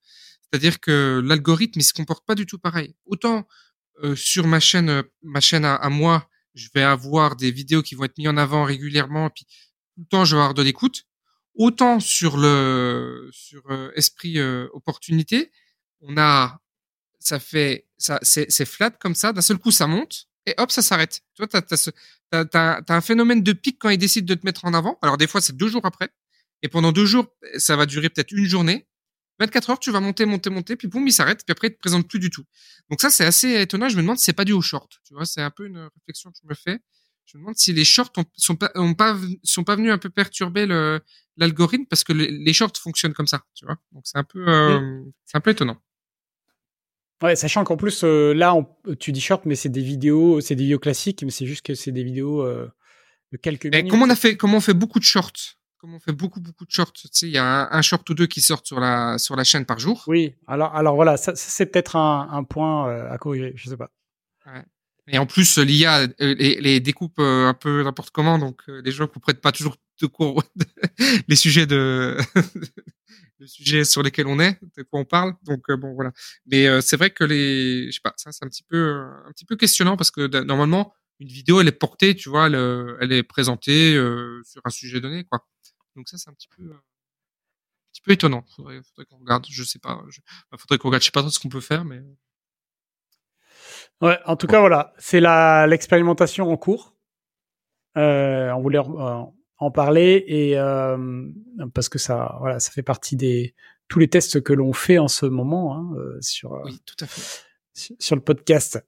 C'est-à-dire 0.51 0.79
que 0.79 1.21
l'algorithme, 1.23 1.79
il 1.79 1.83
se 1.83 1.93
comporte 1.93 2.25
pas 2.25 2.35
du 2.35 2.45
tout 2.45 2.57
pareil. 2.57 2.95
Autant 3.05 3.47
euh, 4.03 4.15
sur 4.15 4.47
ma 4.47 4.59
chaîne, 4.59 4.89
euh, 4.89 5.03
ma 5.23 5.41
chaîne 5.41 5.65
à, 5.65 5.89
moi, 5.89 6.27
je 6.55 6.69
vais 6.73 6.83
avoir 6.83 7.35
des 7.35 7.51
vidéos 7.51 7.81
qui 7.81 7.95
vont 7.95 8.05
être 8.05 8.17
mises 8.17 8.27
en 8.27 8.37
avant 8.37 8.63
régulièrement, 8.63 9.29
puis 9.29 9.45
tout 9.45 10.01
le 10.01 10.05
temps 10.05 10.25
je 10.25 10.35
vais 10.35 10.41
avoir 10.41 10.53
de 10.53 10.63
l'écoute. 10.63 11.03
Autant 11.55 11.99
sur 11.99 12.37
le 12.37 13.29
sur 13.31 13.61
euh, 13.69 13.91
esprit 13.95 14.39
opportunité, 14.73 15.51
on 16.01 16.17
a 16.17 16.61
ça 17.19 17.39
fait 17.39 17.87
ça 17.97 18.19
c'est 18.23 18.65
flat 18.65 18.91
comme 18.91 19.15
ça. 19.15 19.33
D'un 19.33 19.41
seul 19.41 19.57
coup, 19.57 19.71
ça 19.71 19.87
monte 19.87 20.27
et 20.45 20.55
hop, 20.57 20.71
ça 20.71 20.81
s'arrête. 20.81 21.21
Tu 21.35 21.43
vois, 21.43 21.47
t'as 21.47 21.61
as, 21.69 21.91
as, 22.31 22.45
as, 22.53 22.93
un 22.95 23.01
phénomène 23.01 23.43
de 23.43 23.53
pic 23.53 23.77
quand 23.79 23.89
il 23.89 23.97
décide 23.97 24.25
de 24.25 24.35
te 24.35 24.45
mettre 24.45 24.65
en 24.65 24.73
avant. 24.73 24.97
Alors 25.01 25.17
des 25.17 25.27
fois, 25.27 25.41
c'est 25.41 25.55
deux 25.55 25.67
jours 25.67 25.85
après. 25.85 26.09
Et 26.61 26.69
pendant 26.69 26.91
deux 26.91 27.05
jours, 27.05 27.27
ça 27.57 27.75
va 27.75 27.85
durer 27.85 28.09
peut-être 28.09 28.31
une 28.31 28.45
journée. 28.45 28.87
24 29.39 29.69
heures, 29.69 29.79
tu 29.79 29.91
vas 29.91 29.99
monter, 29.99 30.25
monter, 30.25 30.49
monter, 30.49 30.75
puis 30.75 30.87
boum, 30.87 31.07
il 31.07 31.13
s'arrête, 31.13 31.43
puis 31.45 31.51
après, 31.51 31.67
il 31.67 31.73
te 31.73 31.79
présente 31.79 32.07
plus 32.07 32.19
du 32.19 32.29
tout. 32.29 32.43
Donc 32.89 33.01
ça, 33.01 33.09
c'est 33.09 33.25
assez 33.25 33.61
étonnant. 33.61 33.89
Je 33.89 33.95
me 33.95 34.01
demande 34.01 34.17
si 34.17 34.25
c'est 34.25 34.33
pas 34.33 34.45
dû 34.45 34.51
aux 34.51 34.61
shorts. 34.61 34.89
Tu 35.05 35.13
vois, 35.13 35.25
c'est 35.25 35.41
un 35.41 35.51
peu 35.51 35.65
une 35.65 35.89
réflexion 35.95 36.31
que 36.31 36.37
je 36.41 36.47
me 36.47 36.55
fais. 36.55 36.79
Je 37.25 37.37
me 37.37 37.43
demande 37.43 37.57
si 37.57 37.71
les 37.73 37.85
shorts 37.85 38.11
ont, 38.17 38.25
sont 38.35 38.55
pas, 38.55 38.71
ont 38.75 38.95
pas, 38.95 39.17
sont 39.43 39.63
pas 39.63 39.75
venus 39.75 39.91
un 39.91 39.97
peu 39.97 40.09
perturber 40.09 40.65
l'algorithme 41.37 41.85
parce 41.85 42.03
que 42.03 42.11
les, 42.11 42.53
shorts 42.53 42.77
fonctionnent 42.77 43.13
comme 43.13 43.27
ça, 43.27 43.43
tu 43.53 43.65
vois. 43.65 43.77
Donc 43.91 44.01
c'est 44.05 44.17
un 44.17 44.23
peu, 44.23 44.47
euh, 44.47 45.03
c'est 45.25 45.37
un 45.37 45.41
peu 45.41 45.51
étonnant. 45.51 45.77
Ouais, 47.21 47.35
sachant 47.35 47.63
qu'en 47.65 47.75
plus, 47.75 48.03
euh, 48.03 48.33
là, 48.33 48.55
tu 48.99 49.11
dis 49.11 49.19
short, 49.19 49.45
mais 49.45 49.55
c'est 49.55 49.69
des 49.69 49.81
vidéos, 49.81 50.39
c'est 50.39 50.55
des 50.55 50.63
vidéos 50.63 50.79
classiques, 50.79 51.21
mais 51.23 51.31
c'est 51.31 51.45
juste 51.45 51.65
que 51.65 51.75
c'est 51.75 51.91
des 51.91 52.03
vidéos 52.03 52.41
euh, 52.41 52.71
de 53.31 53.37
quelques 53.37 53.65
minutes. 53.65 53.91
comment 53.91 54.05
on 54.05 54.09
a 54.09 54.15
fait, 54.15 54.37
comment 54.37 54.57
on 54.57 54.61
fait 54.61 54.73
beaucoup 54.73 54.99
de 54.99 55.03
shorts 55.03 55.58
comme 55.79 55.93
on 55.93 55.99
fait 55.99 56.11
beaucoup 56.11 56.41
beaucoup 56.41 56.65
de 56.65 56.71
shorts, 56.71 56.91
tu 56.91 57.07
sais, 57.09 57.27
il 57.27 57.31
y 57.31 57.37
a 57.37 57.73
un, 57.73 57.81
short 57.81 58.07
ou 58.09 58.13
deux 58.13 58.27
qui 58.27 58.41
sortent 58.41 58.65
sur 58.65 58.81
la 58.81 59.17
sur 59.17 59.35
la 59.37 59.45
chaîne 59.45 59.65
par 59.65 59.79
jour. 59.79 60.03
Oui, 60.07 60.35
alors 60.45 60.75
alors 60.75 60.95
voilà, 60.95 61.15
ça, 61.15 61.33
c'est 61.35 61.67
peut-être 61.67 61.95
un, 61.95 62.27
un 62.31 62.43
point 62.43 62.89
euh, 62.89 63.11
à 63.11 63.17
corriger, 63.17 63.53
je 63.55 63.69
sais 63.69 63.77
pas. 63.77 63.89
Ouais. 64.45 64.63
Et 65.07 65.17
en 65.17 65.25
plus, 65.25 65.57
l'IA 65.57 66.01
euh, 66.01 66.07
les, 66.19 66.59
les, 66.59 66.79
découpe 66.81 67.17
euh, 67.19 67.47
un 67.47 67.53
peu 67.53 67.81
n'importe 67.81 68.11
comment, 68.11 68.37
donc 68.37 68.61
les 68.67 68.91
gens 68.91 69.05
ne 69.05 69.19
prêtent 69.21 69.41
pas 69.41 69.53
toujours 69.53 69.77
de 70.01 70.07
cours 70.07 70.43
les 71.27 71.35
sujets 71.35 71.65
de 71.65 72.17
le 73.39 73.47
sujet 73.47 73.85
sur 73.85 74.03
lesquels 74.03 74.27
on 74.27 74.39
est, 74.39 74.59
de 74.77 74.83
quoi 74.83 74.99
on 74.99 75.05
parle. 75.05 75.33
Donc 75.43 75.71
bon 75.71 75.93
voilà. 75.93 76.11
Mais 76.45 76.81
c'est 76.81 76.97
vrai 76.97 77.09
que 77.09 77.23
les, 77.23 77.87
je 77.87 77.91
sais 77.93 78.01
pas, 78.03 78.13
ça 78.17 78.33
c'est 78.33 78.43
un 78.43 78.49
petit 78.49 78.63
peu 78.63 79.07
un 79.25 79.31
petit 79.31 79.45
peu 79.45 79.55
questionnant 79.55 79.95
parce 79.95 80.11
que 80.11 80.43
normalement 80.43 80.93
une 81.21 81.29
vidéo 81.29 81.61
elle 81.61 81.69
est 81.69 81.71
portée, 81.71 82.15
tu 82.15 82.29
vois, 82.29 82.47
elle, 82.47 82.97
elle 82.99 83.13
est 83.13 83.23
présentée 83.23 83.93
sur 84.43 84.61
un 84.65 84.69
sujet 84.69 84.99
donné 84.99 85.23
quoi. 85.23 85.45
Donc 85.99 86.07
ça, 86.07 86.17
c'est 86.17 86.29
un 86.29 86.33
petit 86.33 86.47
peu, 86.47 86.63
euh, 86.63 86.73
un 86.73 87.91
petit 87.91 88.01
peu 88.01 88.11
étonnant. 88.11 88.45
Faudrait, 88.55 88.79
faudrait 88.83 89.05
qu'on 89.05 89.17
regarde. 89.17 89.45
Je 89.49 89.63
sais 89.65 89.79
pas. 89.79 90.01
Je, 90.09 90.21
bah, 90.49 90.57
faudrait 90.57 90.77
qu'on 90.77 90.87
regarde. 90.87 91.01
Je 91.01 91.07
sais 91.07 91.11
pas 91.11 91.19
trop 91.19 91.29
ce 91.29 91.39
qu'on 91.39 91.49
peut 91.49 91.59
faire, 91.59 91.83
mais. 91.83 92.01
Ouais. 93.99 94.17
En 94.25 94.37
tout 94.37 94.47
cas, 94.47 94.61
voilà. 94.61 94.93
C'est 94.97 95.19
la 95.19 95.67
l'expérimentation 95.67 96.49
en 96.49 96.55
cours. 96.55 96.95
Euh, 97.97 98.49
on 98.51 98.61
voulait 98.61 98.79
euh, 98.79 99.23
en 99.57 99.71
parler 99.71 100.23
et 100.27 100.57
euh, 100.57 101.27
parce 101.73 101.89
que 101.89 101.99
ça, 101.99 102.37
voilà, 102.39 102.61
ça 102.61 102.71
fait 102.71 102.83
partie 102.83 103.17
des 103.17 103.55
tous 103.89 103.99
les 103.99 104.07
tests 104.07 104.41
que 104.41 104.53
l'on 104.53 104.71
fait 104.71 104.99
en 104.99 105.09
ce 105.09 105.25
moment 105.25 105.75
hein, 105.75 105.93
euh, 105.97 106.17
sur. 106.21 106.61
Oui, 106.63 106.79
tout 106.85 106.95
à 107.03 107.07
fait. 107.07 107.43
Sur, 107.73 108.15
le 108.15 108.21
podcast. 108.21 108.85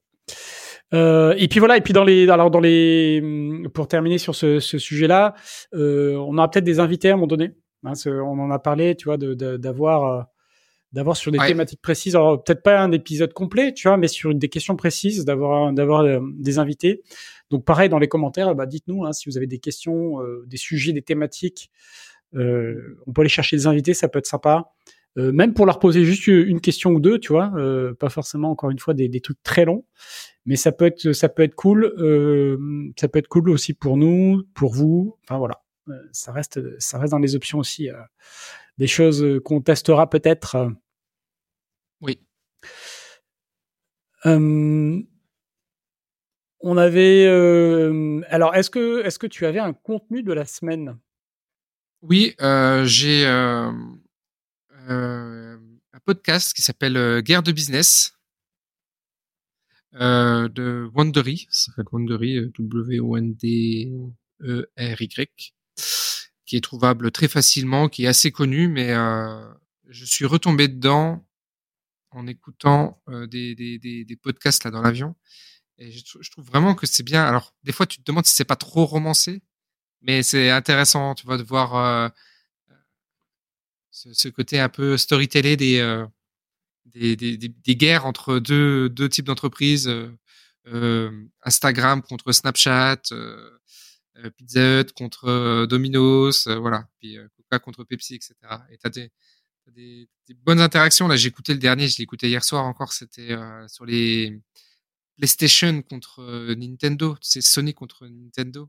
Euh, 0.92 1.34
et 1.38 1.48
puis 1.48 1.58
voilà, 1.58 1.76
et 1.76 1.80
puis 1.80 1.92
dans 1.92 2.04
les, 2.04 2.28
alors 2.28 2.50
dans 2.50 2.60
les, 2.60 3.22
pour 3.72 3.88
terminer 3.88 4.18
sur 4.18 4.34
ce, 4.34 4.60
ce 4.60 4.78
sujet-là, 4.78 5.34
euh, 5.74 6.16
on 6.16 6.36
aura 6.36 6.50
peut-être 6.50 6.64
des 6.64 6.80
invités 6.80 7.10
à 7.10 7.12
un 7.12 7.16
moment 7.16 7.26
donné. 7.26 7.52
Hein, 7.84 7.94
on 8.06 8.38
en 8.38 8.50
a 8.50 8.58
parlé, 8.58 8.94
tu 8.94 9.06
vois, 9.06 9.16
d'avoir, 9.16 10.04
euh, 10.04 10.22
d'avoir 10.92 11.16
sur 11.16 11.32
des 11.32 11.38
thématiques 11.38 11.82
précises. 11.82 12.14
Alors 12.14 12.42
peut-être 12.42 12.62
pas 12.62 12.80
un 12.80 12.92
épisode 12.92 13.32
complet, 13.32 13.72
tu 13.74 13.88
vois, 13.88 13.96
mais 13.96 14.08
sur 14.08 14.34
des 14.34 14.48
questions 14.48 14.76
précises, 14.76 15.24
d'avoir, 15.24 15.72
d'avoir 15.72 16.02
euh, 16.02 16.20
des 16.34 16.58
invités. 16.58 17.02
Donc 17.50 17.64
pareil 17.64 17.88
dans 17.88 17.98
les 17.98 18.08
commentaires, 18.08 18.54
bah, 18.54 18.66
dites-nous 18.66 19.04
hein, 19.04 19.12
si 19.12 19.28
vous 19.28 19.36
avez 19.36 19.46
des 19.46 19.58
questions, 19.58 20.20
euh, 20.20 20.44
des 20.46 20.56
sujets, 20.56 20.92
des 20.92 21.02
thématiques. 21.02 21.70
on 22.34 23.12
peut 23.12 23.22
aller 23.22 23.28
chercher 23.28 23.56
des 23.56 23.66
invités, 23.66 23.94
ça 23.94 24.08
peut 24.08 24.18
être 24.18 24.26
sympa. 24.26 24.72
Euh, 25.18 25.30
même 25.30 25.52
pour 25.52 25.66
leur 25.66 25.78
poser 25.78 26.04
juste 26.04 26.26
une 26.26 26.60
question 26.60 26.92
ou 26.92 27.00
deux, 27.00 27.18
tu 27.18 27.32
vois, 27.32 27.52
euh, 27.56 27.92
pas 27.94 28.08
forcément 28.08 28.50
encore 28.50 28.70
une 28.70 28.78
fois 28.78 28.94
des, 28.94 29.08
des, 29.08 29.20
trucs 29.20 29.42
très 29.42 29.66
longs, 29.66 29.84
mais 30.46 30.56
ça 30.56 30.72
peut 30.72 30.86
être 30.86 31.12
ça 31.12 31.28
peut 31.28 31.42
être 31.42 31.54
cool, 31.54 31.84
euh, 31.98 32.90
ça 32.98 33.08
peut 33.08 33.18
être 33.18 33.28
cool 33.28 33.50
aussi 33.50 33.74
pour 33.74 33.98
nous, 33.98 34.42
pour 34.54 34.72
vous, 34.72 35.18
enfin 35.24 35.36
voilà, 35.36 35.62
ça 36.12 36.32
reste 36.32 36.60
ça 36.80 36.98
reste 36.98 37.10
dans 37.10 37.18
les 37.18 37.36
options 37.36 37.58
aussi, 37.58 37.90
des 38.78 38.86
choses 38.86 39.40
qu'on 39.44 39.60
testera 39.60 40.08
peut-être. 40.08 40.72
Oui. 42.00 42.18
on 44.24 45.04
avait 46.78 47.26
alors 48.30 48.54
est-ce 48.54 48.70
que 48.70 49.04
est-ce 49.04 49.18
que 49.18 49.26
tu 49.26 49.44
avais 49.44 49.58
un 49.58 49.74
contenu 49.74 50.22
de 50.22 50.32
la 50.32 50.46
semaine? 50.46 50.96
Oui, 52.00 52.34
j'ai 52.84 53.26
euh, 53.26 53.70
un 54.88 55.58
podcast 56.04 56.54
qui 56.54 56.62
s'appelle 56.62 56.96
euh, 56.96 57.20
Guerre 57.20 57.42
de 57.42 57.52
business. 57.52 58.14
euh, 59.94 60.48
de 60.48 60.90
Wondery, 60.94 61.46
ça 61.50 61.72
s'appelle 61.72 61.86
Wondery, 61.92 62.50
W-O-N-D-E-R-Y, 62.58 65.54
qui 66.46 66.56
est 66.56 66.60
trouvable 66.60 67.10
très 67.10 67.28
facilement, 67.28 67.88
qui 67.88 68.04
est 68.04 68.08
assez 68.08 68.32
connu, 68.32 68.68
mais 68.68 68.92
euh, 68.92 69.52
je 69.88 70.04
suis 70.04 70.24
retombé 70.24 70.68
dedans 70.68 71.26
en 72.10 72.26
écoutant 72.26 73.02
euh, 73.08 73.26
des, 73.26 73.54
des, 73.54 73.78
des, 73.78 74.16
podcasts 74.16 74.64
là 74.64 74.70
dans 74.70 74.82
l'avion. 74.82 75.14
Et 75.78 75.90
je, 75.90 76.02
je, 76.20 76.30
trouve 76.30 76.44
vraiment 76.44 76.74
que 76.74 76.86
c'est 76.86 77.02
bien. 77.02 77.24
Alors, 77.24 77.54
des 77.62 77.72
fois, 77.72 77.86
tu 77.86 77.98
te 77.98 78.04
demandes 78.04 78.26
si 78.26 78.34
c'est 78.34 78.44
pas 78.44 78.56
trop 78.56 78.84
romancé, 78.86 79.42
mais 80.02 80.22
c'est 80.22 80.50
intéressant, 80.50 81.14
tu 81.14 81.26
vois, 81.26 81.38
de 81.38 81.42
voir 81.42 81.76
euh, 81.76 82.08
ce, 84.12 84.28
côté 84.28 84.58
un 84.60 84.68
peu 84.68 84.96
storytellé 84.96 85.56
des, 85.56 85.78
euh, 85.78 86.06
des, 86.86 87.16
des, 87.16 87.36
des, 87.36 87.76
guerres 87.76 88.06
entre 88.06 88.38
deux, 88.38 89.08
types 89.10 89.26
d'entreprises, 89.26 89.88
euh, 90.66 91.26
Instagram 91.42 92.02
contre 92.02 92.32
Snapchat, 92.32 93.02
Pizza 94.36 94.80
Hut 94.80 94.92
contre 94.92 95.66
Domino's, 95.66 96.46
voilà, 96.46 96.88
puis 96.98 97.16
Coca 97.36 97.58
contre 97.58 97.84
Pepsi, 97.84 98.14
etc. 98.14 98.34
Et 98.70 98.78
t'as 98.78 98.90
des, 98.90 99.10
des, 99.70 100.08
des, 100.26 100.34
bonnes 100.34 100.60
interactions. 100.60 101.08
Là, 101.08 101.16
j'ai 101.16 101.28
écouté 101.28 101.52
le 101.52 101.58
dernier, 101.58 101.88
je 101.88 101.98
l'ai 101.98 102.02
écouté 102.02 102.28
hier 102.28 102.44
soir 102.44 102.64
encore. 102.64 102.92
C'était 102.92 103.32
euh, 103.32 103.66
sur 103.68 103.84
les 103.84 104.40
PlayStation 105.16 105.82
contre 105.82 106.20
euh, 106.20 106.54
Nintendo. 106.54 107.16
C'est 107.20 107.40
Sony 107.40 107.74
contre 107.74 108.06
Nintendo. 108.06 108.68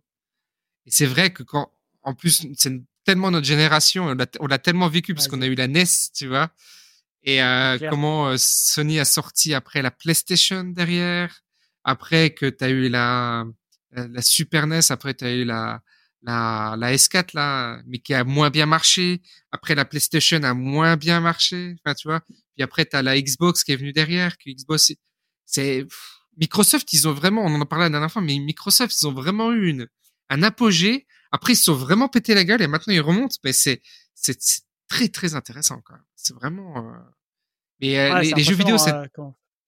Et 0.86 0.91
c'est 0.91 1.05
vrai 1.05 1.31
que 1.34 1.43
quand, 1.43 1.71
en 2.03 2.13
plus, 2.13 2.45
c'est 2.55 2.81
tellement 3.03 3.31
notre 3.31 3.45
génération, 3.45 4.15
on 4.39 4.47
l'a 4.47 4.57
tellement 4.57 4.87
vécu 4.87 5.13
parce 5.13 5.27
qu'on 5.27 5.41
a 5.41 5.47
eu 5.47 5.55
la 5.55 5.67
NES, 5.67 5.85
tu 6.15 6.27
vois. 6.27 6.51
Et 7.23 7.41
euh, 7.41 7.77
comment 7.89 8.29
euh, 8.29 8.35
Sony 8.37 8.99
a 8.99 9.05
sorti 9.05 9.53
après 9.53 9.81
la 9.81 9.91
PlayStation 9.91 10.63
derrière, 10.63 11.41
après 11.83 12.31
que 12.31 12.47
tu 12.47 12.63
as 12.63 12.69
eu 12.69 12.89
la, 12.89 13.45
la, 13.91 14.21
Super 14.21 14.67
NES, 14.67 14.81
après 14.89 15.13
tu 15.13 15.23
as 15.23 15.31
eu 15.31 15.45
la, 15.45 15.81
la, 16.23 16.75
la 16.77 16.93
S4 16.93 17.29
là, 17.33 17.81
mais 17.85 17.99
qui 17.99 18.13
a 18.13 18.23
moins 18.23 18.49
bien 18.49 18.65
marché. 18.65 19.21
Après, 19.51 19.75
la 19.75 19.85
PlayStation 19.85 20.41
a 20.43 20.53
moins 20.53 20.97
bien 20.97 21.19
marché. 21.19 21.75
Enfin, 21.79 21.93
tu 21.93 22.07
vois. 22.07 22.21
Puis 22.55 22.63
après, 22.63 22.85
t'as 22.85 23.01
la 23.01 23.19
Xbox 23.19 23.63
qui 23.63 23.71
est 23.71 23.75
venue 23.75 23.93
derrière. 23.93 24.37
Que 24.37 24.49
Xbox, 24.49 24.93
c'est 25.45 25.85
Microsoft, 26.37 26.91
ils 26.93 27.07
ont 27.07 27.13
vraiment, 27.13 27.43
on 27.43 27.53
en 27.53 27.61
a 27.61 27.65
parlé 27.65 27.85
la 27.85 27.89
dernière 27.89 28.11
fois, 28.11 28.21
mais 28.21 28.37
Microsoft, 28.39 28.95
ils 28.99 29.07
ont 29.07 29.13
vraiment 29.13 29.51
eu 29.51 29.69
une 29.69 29.87
un 30.29 30.43
apogée. 30.43 31.05
Après, 31.34 31.53
ils 31.53 31.57
se 31.57 31.65
sont 31.65 31.75
vraiment 31.75 32.07
pété 32.07 32.34
la 32.34 32.45
gueule 32.45 32.61
et 32.61 32.67
maintenant 32.67 32.93
ils 32.93 33.01
remontent. 33.01 33.36
Mais 33.43 33.51
c'est 33.51 33.81
c'est 34.15 34.39
très 34.88 35.09
très 35.09 35.36
intéressant 35.36 35.81
quand 35.81 35.95
même. 35.95 36.03
C'est 36.15 36.34
vraiment. 36.34 36.77
Euh... 36.77 36.97
Mais 37.81 37.99
euh, 37.99 38.13
ouais, 38.13 38.21
les, 38.21 38.31
les 38.34 38.43
jeux 38.43 38.55
vidéo, 38.55 38.77
c'est 38.77 38.93
euh, 38.93 39.05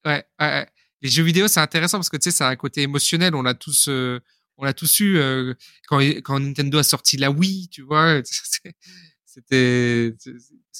ouais, 0.05 0.23
ouais, 0.39 0.69
les 1.01 1.09
jeux 1.09 1.23
vidéo, 1.23 1.49
c'est 1.49 1.59
intéressant 1.59 1.97
parce 1.97 2.09
que 2.09 2.17
tu 2.17 2.31
sais, 2.31 2.37
ça 2.37 2.47
a 2.47 2.51
un 2.51 2.55
côté 2.55 2.83
émotionnel. 2.83 3.35
On 3.35 3.41
l'a 3.41 3.53
tous. 3.53 3.89
Euh 3.89 4.21
on 4.57 4.65
l'a 4.65 4.73
tous 4.73 4.99
eu 4.99 5.17
euh, 5.17 5.53
quand, 5.87 5.99
quand 5.99 6.39
Nintendo 6.39 6.77
a 6.77 6.83
sorti 6.83 7.17
la 7.17 7.31
Wii, 7.31 7.69
tu 7.69 7.81
vois. 7.81 8.21
C'était, 9.25 10.15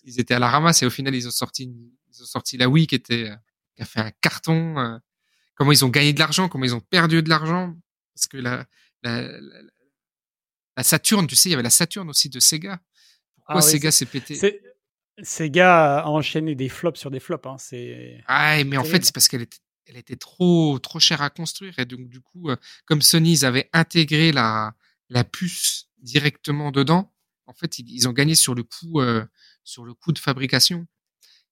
ils 0.04 0.20
étaient 0.20 0.34
à 0.34 0.40
la 0.40 0.50
ramasse 0.50 0.82
et 0.82 0.86
au 0.86 0.90
final 0.90 1.14
ils 1.14 1.28
ont 1.28 1.32
sorti, 1.32 1.64
ils 1.64 2.22
ont 2.22 2.26
sorti 2.26 2.58
la 2.58 2.70
Wii 2.70 2.88
qui 2.88 2.96
était, 2.96 3.30
qui 3.76 3.82
a 3.82 3.86
fait 3.86 4.00
un 4.00 4.12
carton. 4.22 4.80
Euh, 4.80 4.98
comment 5.56 5.74
ils 5.74 5.84
ont 5.84 5.90
gagné 5.90 6.14
de 6.14 6.20
l'argent, 6.20 6.48
comment 6.48 6.64
ils 6.64 6.76
ont 6.76 6.80
perdu 6.80 7.22
de 7.22 7.30
l'argent, 7.30 7.76
parce 8.14 8.28
que 8.28 8.38
la, 8.38 8.66
la, 9.04 9.24
la, 9.24 9.62
la, 10.78 10.84
Saturn, 10.84 11.28
tu 11.28 11.36
sais, 11.36 11.50
il 11.50 11.52
y 11.52 11.56
avait 11.56 11.64
la 11.64 11.70
Saturn 11.70 12.10
aussi 12.10 12.30
de 12.30 12.40
Sega. 12.40 12.80
Pourquoi 13.36 13.62
ah 13.62 13.66
oui, 13.66 13.72
Sega 13.72 13.92
s'est 13.92 14.06
pété 14.06 14.40
Sega 15.22 16.00
a 16.00 16.08
enchaîné 16.08 16.56
des 16.56 16.68
flops 16.68 17.00
sur 17.00 17.10
des 17.10 17.20
flops. 17.20 17.46
Hein. 17.48 17.58
C'est. 17.58 18.22
Ah, 18.28 18.62
mais 18.66 18.78
en 18.78 18.84
fait, 18.84 19.06
c'est 19.06 19.14
parce 19.14 19.28
qu'elle 19.28 19.44
était 19.44 19.60
elle 19.88 19.98
était 19.98 20.16
trop 20.16 20.80
trop 20.80 21.00
chère 21.00 21.22
à 21.22 21.30
construire 21.30 21.78
et 21.80 21.86
donc 21.86 22.10
du 22.10 22.22
coup 22.22 22.50
euh, 22.50 22.56
comme 22.86 23.02
Sony 23.02 23.34
ils 23.34 23.46
avaient 23.46 23.70
intégré 23.74 24.32
la 24.32 24.76
la 25.10 25.24
puce 25.24 25.90
directement 26.00 26.72
dedans 26.72 27.14
en 27.46 27.54
fait 27.54 27.80
ils, 27.80 27.90
ils 27.90 28.08
ont 28.08 28.14
gagné 28.14 28.36
sur 28.36 28.56
le 28.56 28.64
coût 28.64 29.02
euh, 29.02 29.26
sur 29.64 29.86
le 29.86 29.94
coût 29.94 30.12
de 30.12 30.20
fabrication 30.20 30.88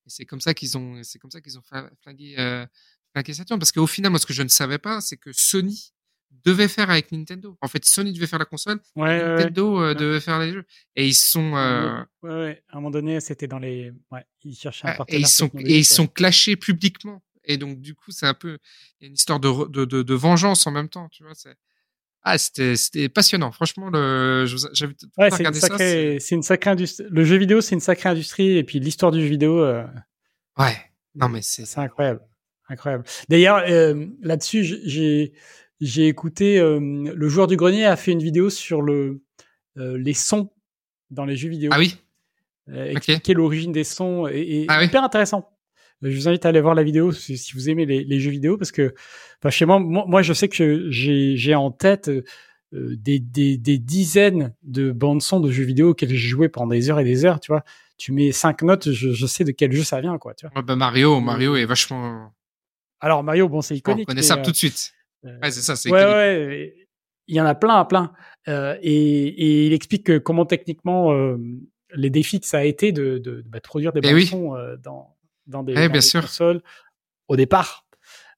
et 0.05 0.09
c'est 0.09 0.25
comme 0.25 0.41
ça 0.41 0.53
qu'ils 0.53 0.77
ont 0.77 1.01
c'est 1.03 1.19
comme 1.19 1.31
ça 1.31 1.41
qu'ils 1.41 1.57
ont 1.57 1.63
flingué 2.01 2.35
euh, 2.37 2.65
flingué 3.11 3.33
Saturn 3.33 3.59
parce 3.59 3.71
qu'au 3.71 3.87
final 3.87 4.11
moi 4.11 4.19
ce 4.19 4.25
que 4.25 4.33
je 4.33 4.43
ne 4.43 4.49
savais 4.49 4.79
pas 4.79 5.01
c'est 5.01 5.17
que 5.17 5.31
Sony 5.31 5.93
devait 6.45 6.67
faire 6.67 6.89
avec 6.89 7.11
Nintendo. 7.11 7.57
En 7.61 7.67
fait 7.67 7.85
Sony 7.85 8.11
devait 8.13 8.27
faire 8.27 8.39
la 8.39 8.45
console 8.45 8.79
ouais, 8.95 9.23
Nintendo 9.23 9.79
ouais, 9.79 9.85
euh, 9.89 9.93
devait 9.93 10.19
faire 10.19 10.39
les 10.39 10.51
jeux. 10.51 10.65
Et 10.95 11.07
ils 11.07 11.13
sont 11.13 11.55
euh... 11.55 12.03
ouais, 12.21 12.31
ouais, 12.31 12.63
à 12.69 12.73
un 12.73 12.75
moment 12.79 12.91
donné 12.91 13.19
c'était 13.19 13.47
dans 13.47 13.59
les 13.59 13.93
ouais 14.11 14.25
ils 14.43 14.55
cherchaient 14.55 14.87
un 14.87 14.95
partenaire 14.95 15.19
et 15.19 15.21
ils 15.21 15.27
sont 15.27 15.49
et 15.59 15.77
ils 15.79 15.85
sont 15.85 16.07
clashés 16.07 16.55
publiquement. 16.55 17.23
Et 17.45 17.57
donc 17.57 17.79
du 17.79 17.95
coup 17.95 18.11
c'est 18.11 18.25
un 18.25 18.33
peu 18.33 18.57
il 18.99 19.03
y 19.03 19.05
a 19.05 19.07
une 19.07 19.13
histoire 19.13 19.39
de, 19.39 19.67
de, 19.69 19.85
de, 19.85 20.01
de 20.01 20.13
vengeance 20.13 20.67
en 20.67 20.71
même 20.71 20.89
temps 20.89 21.07
tu 21.09 21.23
vois 21.23 21.35
c'est 21.35 21.55
ah 22.23 22.37
c'était 22.37 22.75
c'était 22.75 23.09
passionnant. 23.09 23.51
Franchement 23.51 23.89
le 23.89 24.45
j'avais 24.73 24.95
ouais, 25.17 25.29
c'est 25.31 25.43
une 25.43 25.53
sacrée 25.53 26.17
c'est 26.19 26.35
une 26.35 26.43
sacrée 26.43 26.69
industrie 26.69 27.05
le 27.09 27.23
jeu 27.25 27.37
vidéo 27.37 27.61
c'est 27.61 27.75
une 27.75 27.81
sacrée 27.81 28.09
industrie. 28.09 28.57
Et 28.57 28.63
puis 28.63 28.79
l'histoire 28.79 29.11
du 29.11 29.21
jeu 29.21 29.27
vidéo 29.27 29.59
euh... 29.59 29.85
ouais. 30.57 30.75
Non 31.15 31.29
mais 31.29 31.41
c'est 31.41 31.65
c'est 31.65 31.79
incroyable. 31.79 32.21
Incroyable. 32.69 33.03
D'ailleurs 33.29 33.63
euh, 33.67 34.07
là-dessus 34.21 34.63
j'ai 34.63 35.33
j'ai 35.83 36.07
écouté 36.07 36.59
euh, 36.59 36.79
le 36.79 37.29
joueur 37.29 37.47
du 37.47 37.55
grenier 37.55 37.85
a 37.85 37.95
fait 37.95 38.11
une 38.11 38.23
vidéo 38.23 38.49
sur 38.49 38.81
le 38.81 39.21
euh, 39.77 39.97
les 39.97 40.13
sons 40.13 40.51
dans 41.09 41.25
les 41.25 41.35
jeux 41.35 41.49
vidéo 41.49 41.69
ah 41.73 41.79
oui 41.79 41.97
euh, 42.69 42.91
expliquer 42.91 43.17
okay. 43.17 43.33
l'origine 43.33 43.71
des 43.71 43.83
sons 43.83 44.27
et, 44.27 44.61
et 44.63 44.65
ah 44.69 44.83
hyper 44.83 45.01
oui. 45.01 45.05
intéressant 45.05 45.49
je 46.01 46.15
vous 46.15 46.27
invite 46.27 46.45
à 46.45 46.49
aller 46.49 46.61
voir 46.61 46.75
la 46.75 46.83
vidéo 46.83 47.11
si, 47.11 47.37
si 47.37 47.53
vous 47.53 47.69
aimez 47.69 47.85
les, 47.85 48.03
les, 48.03 48.19
jeux 48.19 48.31
vidéo 48.31 48.57
parce 48.57 48.71
que 48.71 48.93
enfin, 49.39 49.49
chez 49.49 49.65
moi, 49.65 49.79
moi, 49.79 50.05
moi, 50.07 50.21
je 50.21 50.33
sais 50.33 50.49
que 50.49 50.89
j'ai 50.89 51.55
en 51.55 51.71
tête 51.71 52.09
euh, 52.73 52.95
des, 52.95 53.19
des, 53.19 53.57
des, 53.57 53.77
dizaines 53.77 54.53
de 54.63 54.91
bandes 54.91 55.21
son 55.21 55.39
de 55.39 55.51
jeux 55.51 55.63
vidéo 55.63 55.89
auxquelles 55.89 56.09
j'ai 56.09 56.17
joué 56.17 56.49
pendant 56.49 56.67
des 56.67 56.89
heures 56.89 56.99
et 56.99 57.03
des 57.03 57.23
heures. 57.23 57.39
Tu 57.39 57.51
vois, 57.51 57.63
tu 57.97 58.11
mets 58.11 58.31
cinq 58.31 58.63
notes, 58.63 58.91
je, 58.91 59.11
je 59.11 59.25
sais 59.27 59.43
de 59.43 59.51
quel 59.51 59.71
jeu 59.71 59.83
ça 59.83 60.01
vient, 60.01 60.17
quoi. 60.17 60.33
Tu 60.33 60.47
vois. 60.47 60.57
Ouais, 60.57 60.63
bah 60.63 60.75
Mario, 60.75 61.19
Mario 61.19 61.55
est 61.55 61.65
vachement. 61.65 62.33
Alors 62.99 63.23
Mario, 63.23 63.47
bon, 63.47 63.61
c'est 63.61 63.75
iconique. 63.75 64.07
On 64.09 64.13
connaît 64.13 64.23
ça 64.23 64.37
euh, 64.37 64.43
tout 64.43 64.51
de 64.51 64.55
suite. 64.55 64.93
Euh, 65.25 65.39
ouais, 65.41 65.51
c'est 65.51 65.61
ça, 65.61 65.75
c'est 65.75 65.89
ouais, 65.89 65.99
iconique. 66.01 66.15
Ouais, 66.15 66.87
il 67.27 67.35
y 67.35 67.41
en 67.41 67.45
a 67.45 67.55
plein, 67.55 67.85
plein. 67.85 68.13
Euh, 68.47 68.77
et, 68.81 69.27
et, 69.27 69.67
il 69.67 69.73
explique 69.73 70.19
comment 70.19 70.45
techniquement 70.45 71.13
euh, 71.13 71.37
les 71.93 72.09
défis 72.09 72.41
que 72.41 72.47
ça 72.47 72.59
a 72.59 72.63
été 72.63 72.91
de, 72.91 73.17
de, 73.17 73.43
bah, 73.45 73.59
de 73.59 73.63
produire 73.63 73.93
des 73.93 74.01
eh 74.03 74.13
oui. 74.13 74.25
son 74.25 74.55
dans 74.83 75.15
dans 75.47 75.63
des, 75.63 75.73
eh, 75.73 75.75
dans 75.75 75.81
bien 75.81 75.89
des 75.89 76.01
sûr. 76.01 76.21
consoles 76.21 76.61
au 77.27 77.35
départ. 77.35 77.85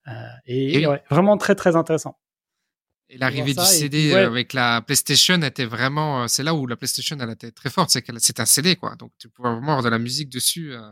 Euh, 0.08 0.12
et, 0.46 0.82
et 0.82 0.88
ouais, 0.88 1.04
vraiment 1.10 1.38
très 1.38 1.56
très 1.56 1.76
intéressant. 1.76 2.20
Et 3.10 3.18
l'arrivée 3.18 3.54
du 3.54 3.64
CD 3.64 4.10
puis, 4.10 4.16
avec 4.16 4.54
la 4.54 4.82
PlayStation 4.82 5.40
était 5.42 5.66
vraiment, 5.66 6.24
euh, 6.24 6.28
c'est 6.28 6.42
là 6.42 6.56
où 6.56 6.66
la 6.66 6.76
PlayStation 6.76 7.18
elle 7.20 7.30
était 7.30 7.52
très 7.52 7.70
forte, 7.70 7.92
c'est 7.92 8.02
qu'elle 8.02 8.20
c'est 8.20 8.40
un 8.40 8.46
CD 8.46 8.76
quoi, 8.76 8.96
donc 8.96 9.12
tu 9.20 9.30
pouvais 9.30 9.50
vraiment 9.50 9.74
avoir 9.74 9.84
de 9.84 9.90
la 9.90 10.00
musique 10.00 10.30
dessus, 10.30 10.74
euh, 10.74 10.90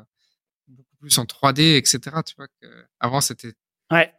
beaucoup 0.68 0.96
plus 0.98 1.18
en 1.18 1.26
3D, 1.26 1.78
etc. 1.78 2.00
Tu 2.26 2.36
vois 2.38 2.48
que 2.62 2.68
avant 3.00 3.22
c'était. 3.22 3.54
Ouais. 3.92 4.14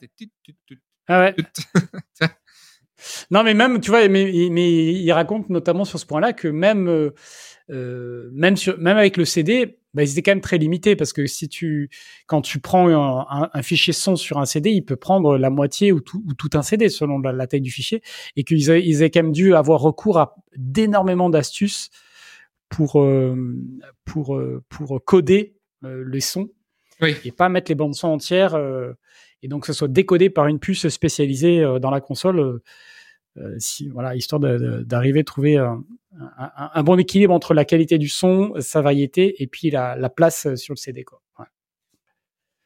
Ah 1.08 1.20
ouais. 1.20 1.34
non 3.30 3.42
mais 3.42 3.54
même 3.54 3.80
tu 3.80 3.90
vois, 3.90 4.08
mais, 4.08 4.48
mais 4.50 4.92
il 4.92 5.12
raconte 5.12 5.50
notamment 5.50 5.84
sur 5.84 5.98
ce 5.98 6.06
point-là 6.06 6.32
que 6.32 6.48
même 6.48 6.88
euh, 6.88 7.10
euh, 7.70 8.30
même 8.32 8.56
sur 8.56 8.78
même 8.78 8.96
avec 8.96 9.16
le 9.16 9.24
CD, 9.24 9.78
bah, 9.94 10.02
ils 10.02 10.10
étaient 10.12 10.22
quand 10.22 10.32
même 10.32 10.40
très 10.40 10.58
limités 10.58 10.96
parce 10.96 11.12
que 11.12 11.26
si 11.26 11.48
tu, 11.48 11.88
quand 12.26 12.42
tu 12.42 12.58
prends 12.58 12.88
un, 12.88 13.26
un, 13.30 13.50
un, 13.52 13.62
fichier 13.62 13.92
son 13.92 14.16
sur 14.16 14.38
un 14.38 14.44
CD, 14.44 14.70
il 14.70 14.84
peut 14.84 14.96
prendre 14.96 15.38
la 15.38 15.50
moitié 15.50 15.92
ou 15.92 16.00
tout, 16.00 16.22
ou 16.26 16.34
tout 16.34 16.50
un 16.54 16.62
CD 16.62 16.88
selon 16.88 17.18
la, 17.20 17.32
la, 17.32 17.46
taille 17.46 17.60
du 17.60 17.70
fichier 17.70 18.02
et 18.36 18.44
qu'ils 18.44 18.70
aient, 18.70 18.84
ils 18.84 19.02
aient 19.02 19.10
quand 19.10 19.22
même 19.22 19.32
dû 19.32 19.54
avoir 19.54 19.80
recours 19.80 20.18
à 20.18 20.34
d'énormément 20.56 21.30
d'astuces 21.30 21.90
pour, 22.68 23.00
euh, 23.00 23.36
pour, 24.04 24.36
euh, 24.36 24.62
pour 24.68 25.02
coder 25.04 25.54
les 25.82 26.20
sons 26.20 26.48
oui. 27.02 27.14
et 27.26 27.30
pas 27.30 27.50
mettre 27.50 27.70
les 27.70 27.74
bandes 27.74 27.94
son 27.94 28.08
entières 28.08 28.58
et 29.44 29.48
donc 29.48 29.62
que 29.62 29.66
ce 29.66 29.72
soit 29.74 29.88
décodé 29.88 30.30
par 30.30 30.46
une 30.46 30.58
puce 30.58 30.88
spécialisée 30.88 31.60
euh, 31.60 31.78
dans 31.78 31.90
la 31.90 32.00
console. 32.00 32.40
Euh, 33.36 33.54
si, 33.58 33.88
voilà, 33.88 34.14
histoire 34.14 34.40
d'arriver 34.40 35.20
à 35.20 35.24
trouver 35.24 35.56
un, 35.58 35.84
un, 36.38 36.70
un, 36.72 36.82
bon 36.82 36.98
équilibre 36.98 37.34
entre 37.34 37.52
la 37.52 37.64
qualité 37.64 37.98
du 37.98 38.08
son, 38.08 38.54
sa 38.60 38.80
variété 38.80 39.42
et 39.42 39.46
puis 39.48 39.70
la, 39.70 39.96
la 39.96 40.08
place 40.08 40.54
sur 40.54 40.72
le 40.72 40.78
CD. 40.78 41.04
Quoi. 41.04 41.20
Ouais. 41.38 41.46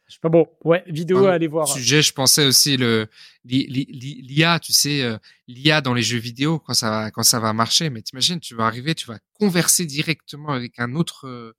Je 0.07 0.15
sais 0.15 0.21
pas 0.21 0.29
bon, 0.29 0.47
ouais, 0.65 0.85
vidéo 0.87 1.27
à 1.27 1.33
aller 1.33 1.49
voir. 1.49 1.67
Sujet, 1.67 2.03
je 2.03 2.13
pensais 2.13 2.47
aussi 2.47 2.77
le 2.77 3.09
l'IA, 3.45 4.61
tu 4.61 4.73
sais, 4.73 5.03
euh, 5.03 5.17
l'IA 5.49 5.81
dans 5.81 5.95
les 5.95 6.03
jeux 6.03 6.19
vidéo 6.19 6.59
quand 6.59 6.75
ça 6.75 6.91
va 6.91 7.11
quand 7.11 7.25
ça 7.25 7.41
va 7.41 7.53
marcher. 7.55 7.91
Mais 7.91 8.03
t'imagines, 8.03 8.39
tu 8.39 8.55
vas 8.55 8.67
arriver, 8.67 8.95
tu 8.95 9.07
vas 9.07 9.19
converser 9.33 9.85
directement 9.85 10.51
avec 10.51 10.79
un 10.79 10.95
autre. 10.95 11.55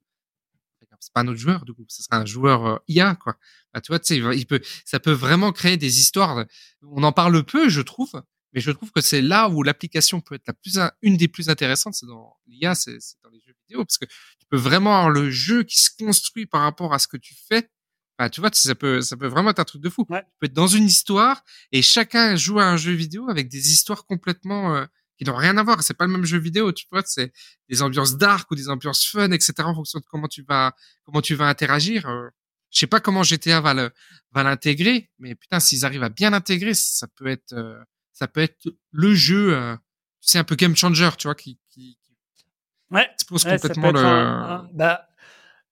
C'est 1.00 1.12
pas 1.12 1.22
un 1.22 1.28
autre 1.28 1.38
joueur, 1.38 1.64
du 1.64 1.72
coup, 1.72 1.84
ce 1.88 2.02
sera 2.02 2.18
un 2.18 2.26
joueur 2.26 2.66
euh, 2.66 2.76
IA, 2.88 3.16
quoi. 3.16 3.36
Bah, 3.72 3.80
tu 3.80 3.90
vois, 3.90 3.98
tu 3.98 4.14
sais, 4.14 4.36
il 4.36 4.46
peut, 4.46 4.60
ça 4.84 5.00
peut 5.00 5.12
vraiment 5.12 5.52
créer 5.52 5.76
des 5.76 5.98
histoires. 5.98 6.44
On 6.82 7.02
en 7.02 7.12
parle 7.12 7.44
peu, 7.44 7.68
je 7.68 7.80
trouve, 7.80 8.22
mais 8.52 8.60
je 8.60 8.70
trouve 8.70 8.90
que 8.90 9.00
c'est 9.00 9.22
là 9.22 9.48
où 9.48 9.62
l'application 9.62 10.20
peut 10.20 10.34
être 10.34 10.46
la 10.46 10.54
plus, 10.54 10.78
une 11.02 11.16
des 11.16 11.28
plus 11.28 11.48
intéressantes, 11.48 11.94
c'est 11.94 12.06
dans 12.06 12.36
l'IA, 12.46 12.74
c'est 12.74 12.98
dans 13.22 13.30
les 13.30 13.40
jeux 13.40 13.54
vidéo, 13.68 13.84
parce 13.84 13.98
que 13.98 14.06
tu 14.06 14.46
peux 14.48 14.56
vraiment 14.56 14.96
avoir 14.96 15.10
le 15.10 15.30
jeu 15.30 15.62
qui 15.62 15.80
se 15.80 15.90
construit 15.96 16.46
par 16.46 16.62
rapport 16.62 16.92
à 16.92 16.98
ce 16.98 17.08
que 17.08 17.16
tu 17.16 17.34
fais. 17.34 17.70
Enfin, 18.18 18.28
tu 18.28 18.40
vois, 18.40 18.50
ça 18.52 18.74
peut, 18.74 19.00
ça 19.00 19.16
peut 19.16 19.28
vraiment 19.28 19.50
être 19.50 19.60
un 19.60 19.64
truc 19.64 19.80
de 19.80 19.88
fou. 19.88 20.04
Ouais. 20.10 20.22
Tu 20.22 20.36
peux 20.40 20.46
être 20.46 20.52
dans 20.52 20.66
une 20.66 20.84
histoire 20.84 21.42
et 21.72 21.80
chacun 21.80 22.36
joue 22.36 22.58
à 22.58 22.64
un 22.64 22.76
jeu 22.76 22.92
vidéo 22.92 23.30
avec 23.30 23.48
des 23.48 23.72
histoires 23.72 24.04
complètement 24.04 24.74
euh, 24.74 24.84
qui 25.22 25.30
n'ont 25.30 25.36
rien 25.36 25.58
à 25.58 25.62
voir. 25.62 25.82
C'est 25.82 25.92
pas 25.94 26.06
le 26.06 26.12
même 26.12 26.24
jeu 26.24 26.38
vidéo, 26.38 26.72
tu 26.72 26.86
vois. 26.90 27.02
C'est 27.04 27.30
des 27.68 27.82
ambiances 27.82 28.16
dark 28.16 28.50
ou 28.50 28.54
des 28.54 28.70
ambiances 28.70 29.04
fun, 29.06 29.30
etc. 29.32 29.52
En 29.64 29.74
fonction 29.74 29.98
de 29.98 30.04
comment 30.06 30.28
tu 30.28 30.42
vas, 30.48 30.74
comment 31.04 31.20
tu 31.20 31.34
vas 31.34 31.46
interagir. 31.46 32.08
Euh, 32.08 32.28
je 32.70 32.78
sais 32.78 32.86
pas 32.86 33.00
comment 33.00 33.22
GTA 33.22 33.60
va 33.60 33.74
le, 33.74 33.90
va 34.32 34.42
l'intégrer, 34.44 35.10
mais 35.18 35.34
putain, 35.34 35.60
s'ils 35.60 35.84
arrivent 35.84 36.04
à 36.04 36.08
bien 36.08 36.30
l'intégrer, 36.30 36.72
ça 36.72 37.06
peut 37.08 37.26
être, 37.26 37.52
euh, 37.52 37.78
ça 38.14 38.28
peut 38.28 38.40
être 38.40 38.68
le 38.92 39.14
jeu, 39.14 39.54
euh, 39.54 39.76
c'est 40.20 40.38
un 40.38 40.44
peu 40.44 40.54
game 40.54 40.74
changer, 40.76 41.10
tu 41.18 41.26
vois, 41.26 41.34
qui, 41.34 41.58
qui, 41.68 41.98
qui 42.36 42.46
Ouais. 42.90 43.08
explose 43.12 43.44
Ouais, 43.44 43.58
complètement 43.58 43.90
le. 43.92 43.98
un- 44.00 44.50
un- 44.60 44.70
bah, 44.72 45.06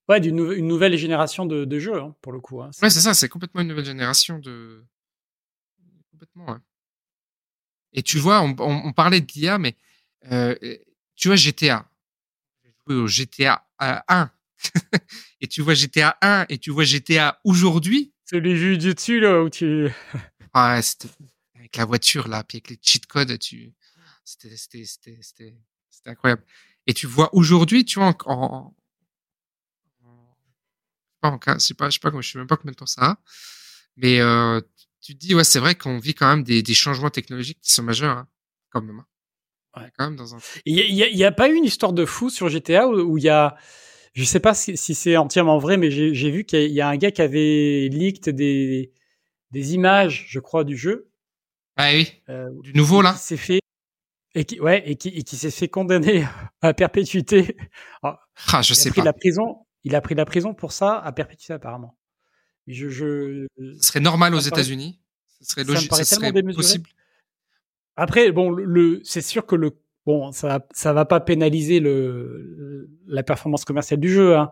ouais, 0.09 0.21
d'une 0.21 0.37
nou- 0.37 0.53
une 0.53 0.67
nouvelle 0.67 0.97
génération 0.99 1.47
de, 1.47 1.65
de 1.65 1.79
jeux, 1.79 1.97
hein, 2.01 2.15
pour 2.21 2.33
le 2.33 2.41
coup. 2.41 2.61
hein. 2.63 2.71
Ouais, 2.83 2.91
c'est 2.91 3.01
ça, 3.01 3.15
c'est 3.15 3.29
complètement 3.31 3.61
une 3.63 3.69
nouvelle 3.69 3.85
génération 3.87 4.39
de. 4.39 4.85
Complètement, 6.11 6.47
ouais. 6.51 6.59
Et 7.99 8.03
tu 8.05 8.21
vois, 8.21 8.43
on, 8.43 8.55
on, 8.61 8.87
on 8.87 8.93
parlait 8.93 9.21
de 9.21 9.27
l'IA, 9.35 9.59
mais 9.59 9.75
euh, 10.31 10.55
tu 11.17 11.27
vois 11.27 11.37
GTA. 11.37 11.91
J'ai 12.63 12.71
joué 12.87 12.95
au 12.95 13.09
GTA 13.09 13.67
1. 13.81 14.31
et 15.41 15.49
tu 15.49 15.63
vois 15.63 15.75
GTA 15.75 16.17
1 16.23 16.47
et 16.49 16.59
tu 16.59 16.71
vois 16.71 16.85
GTA 16.85 17.41
aujourd'hui. 17.43 18.13
Celui 18.25 18.55
vu 18.55 18.79
du 18.79 18.95
dessus, 18.95 19.19
là, 19.19 19.43
où 19.43 19.51
tu. 19.51 19.89
Ah, 20.55 20.81
avec 21.57 21.77
la 21.77 21.85
voiture, 21.85 22.29
là, 22.29 22.45
puis 22.45 22.59
avec 22.59 22.71
les 22.71 22.79
cheat 22.81 23.07
codes, 23.07 23.37
tu. 23.41 23.75
C'était, 24.25 24.57
c'était, 24.57 24.85
c'était, 24.85 25.19
c'était, 25.21 25.57
c'était 25.91 26.11
incroyable. 26.11 26.45
Et 26.87 26.95
tu 26.95 27.09
vois 27.09 27.35
aujourd'hui, 27.35 27.85
tu 27.85 27.99
vois, 27.99 28.17
en. 28.27 28.75
en, 30.05 30.17
en, 31.23 31.33
en 31.33 31.39
je 31.55 31.59
sais 31.59 31.75
pas, 31.75 31.91
je 31.91 31.99
sais 31.99 32.11
pas, 32.11 32.21
je 32.21 32.31
sais 32.31 32.39
même 32.39 32.47
pas 32.47 32.57
combien 32.57 32.73
de 32.73 32.77
temps 32.77 32.87
ça 32.87 33.03
a. 33.03 33.19
Mais 33.97 34.21
euh, 34.21 34.61
tu 35.01 35.15
te 35.15 35.19
dis, 35.19 35.35
ouais, 35.35 35.45
c'est 35.45 35.61
vrai 35.61 35.75
qu'on 35.75 35.99
vit 35.99 36.15
quand 36.15 36.29
même 36.29 36.45
des, 36.45 36.63
des 36.63 36.75
changements 36.75 37.11
technologiques 37.11 37.61
qui 37.61 37.73
sont 37.73 37.83
majeurs, 37.83 38.17
hein, 38.17 38.29
quand 38.71 38.83
même. 38.83 39.01
hein. 39.01 39.07
Est 39.85 39.93
quand 39.97 40.05
même 40.07 40.17
dans 40.17 40.35
un. 40.35 40.39
Il 40.67 40.75
n'y 40.75 41.03
a, 41.05 41.09
y 41.09 41.25
a 41.25 41.31
pas 41.33 41.49
eu 41.49 41.55
une 41.55 41.65
histoire 41.65 41.93
de 41.93 42.05
fou 42.05 42.31
sur 42.31 42.49
GTA 42.49 42.89
où, 42.89 42.99
où 43.01 43.19
il 43.19 43.25
y 43.25 43.29
a. 43.29 43.57
Je 44.15 44.25
sais 44.25 44.41
pas 44.41 44.55
si, 44.55 44.77
si 44.77 44.95
c'est 44.95 45.17
entièrement 45.17 45.59
vrai, 45.59 45.77
mais 45.77 45.91
j'ai 45.91 46.31
vu 46.31 46.45
qu'il 46.45 46.59
y 46.61 46.63
a- 46.63 46.67
il 46.67 46.73
y 46.73 46.81
a 46.81 46.89
un 46.89 46.97
gars 46.97 47.13
qui 47.13 47.23
avait 47.23 47.89
leaked 47.93 48.35
des, 48.35 48.93
des 49.53 49.75
images, 49.75 50.27
je 50.29 50.41
crois, 50.41 50.65
du 50.65 50.77
jeu. 50.77 51.11
Ah 51.77 51.91
oui, 51.93 52.11
euh, 52.29 52.49
du 52.63 52.75
nouveau, 52.75 53.03
là. 53.03 53.15
s'est 53.15 53.37
fait. 53.37 53.61
Et 54.35 54.47
qui, 54.47 54.61
ouais, 54.61 54.83
et 54.91 54.97
qui, 54.97 55.11
et 55.11 55.25
qui 55.25 55.37
s'est 55.37 55.51
fait 55.53 55.69
condamner 55.69 56.27
à 56.63 56.75
perpétuité. 56.75 57.57
Alors, 58.03 58.21
Ah, 58.53 58.63
je 58.63 58.75
il 58.75 58.81
a 58.81 58.85
sais 58.85 58.91
pris 58.91 59.01
pas. 59.01 59.05
la 59.05 59.15
prison. 59.15 59.67
Il 59.85 59.97
a 59.97 60.03
pris 60.03 60.17
la 60.17 60.27
prison 60.27 60.55
pour 60.55 60.73
ça 60.73 60.99
à 61.01 61.13
perpétuité 61.13 61.55
apparemment. 61.55 61.98
Je, 62.69 62.89
je... 62.89 63.47
Ce 63.81 63.89
serait 63.89 64.01
normal 64.01 64.35
aux 64.35 64.41
Ça 64.41 64.51
paraît- 64.51 64.63
États-Unis. 64.63 65.01
Ce 65.41 65.51
serait 65.53 65.63
ça 65.65 65.69
me 65.71 65.75
logique, 65.75 65.91
paraît 65.91 66.05
ce 66.05 66.15
serait 66.15 66.33
démesuré. 66.33 66.57
possible. 66.63 66.89
Après, 67.97 68.31
bon, 68.31 68.51
le, 68.51 69.01
c'est 69.05 69.21
sûr 69.23 69.47
que 69.47 69.57
le 69.57 69.77
bon, 70.07 70.31
ça 70.33 70.67
ça 70.73 70.93
va 70.93 71.05
pas 71.05 71.21
pénaliser 71.21 71.81
le, 71.81 72.89
la 73.07 73.23
performance 73.23 73.65
commerciale 73.65 74.01
du 74.01 74.11
jeu, 74.13 74.37
hein, 74.37 74.51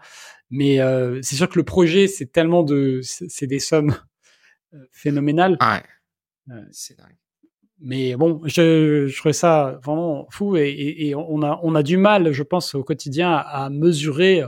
mais 0.51 0.81
euh, 0.81 1.21
c'est 1.23 1.37
sûr 1.37 1.49
que 1.49 1.59
le 1.59 1.65
projet, 1.65 2.09
c'est 2.09 2.27
tellement 2.33 2.63
de, 2.63 3.01
c'est 3.03 3.47
des 3.47 3.59
sommes 3.61 3.95
euh, 4.75 4.79
phénoménales. 4.93 5.57
Ah 5.61 5.81
ouais. 6.49 6.55
Ouais. 6.57 6.63
C'est 6.73 6.97
dingue. 6.99 7.17
Mais 7.79 8.17
bon, 8.17 8.41
je, 8.45 9.07
je 9.07 9.17
trouvais 9.19 9.33
ça 9.35 9.79
vraiment 9.85 10.27
fou 10.31 10.57
et, 10.57 10.71
et, 10.71 11.09
et 11.09 11.15
on 11.15 11.43
a, 11.43 11.61
on 11.63 11.75
a 11.75 11.83
du 11.83 11.99
mal, 11.99 12.33
je 12.33 12.43
pense, 12.43 12.75
au 12.75 12.83
quotidien 12.83 13.31
à, 13.33 13.65
à 13.65 13.71
mesurer 13.71 14.43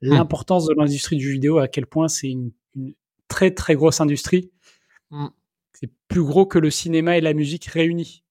l'importance 0.00 0.66
de 0.66 0.74
l'industrie 0.74 1.16
du 1.16 1.26
jeu 1.26 1.32
vidéo, 1.32 1.58
à 1.58 1.68
quel 1.68 1.84
point 1.86 2.08
c'est 2.08 2.30
une 2.30 2.52
très 3.30 3.50
très 3.54 3.74
grosse 3.74 4.00
industrie. 4.02 4.50
Mm. 5.10 5.28
C'est 5.72 5.90
plus 6.08 6.22
gros 6.22 6.44
que 6.44 6.58
le 6.58 6.70
cinéma 6.70 7.16
et 7.16 7.22
la 7.22 7.32
musique 7.32 7.64
réunis. 7.64 8.22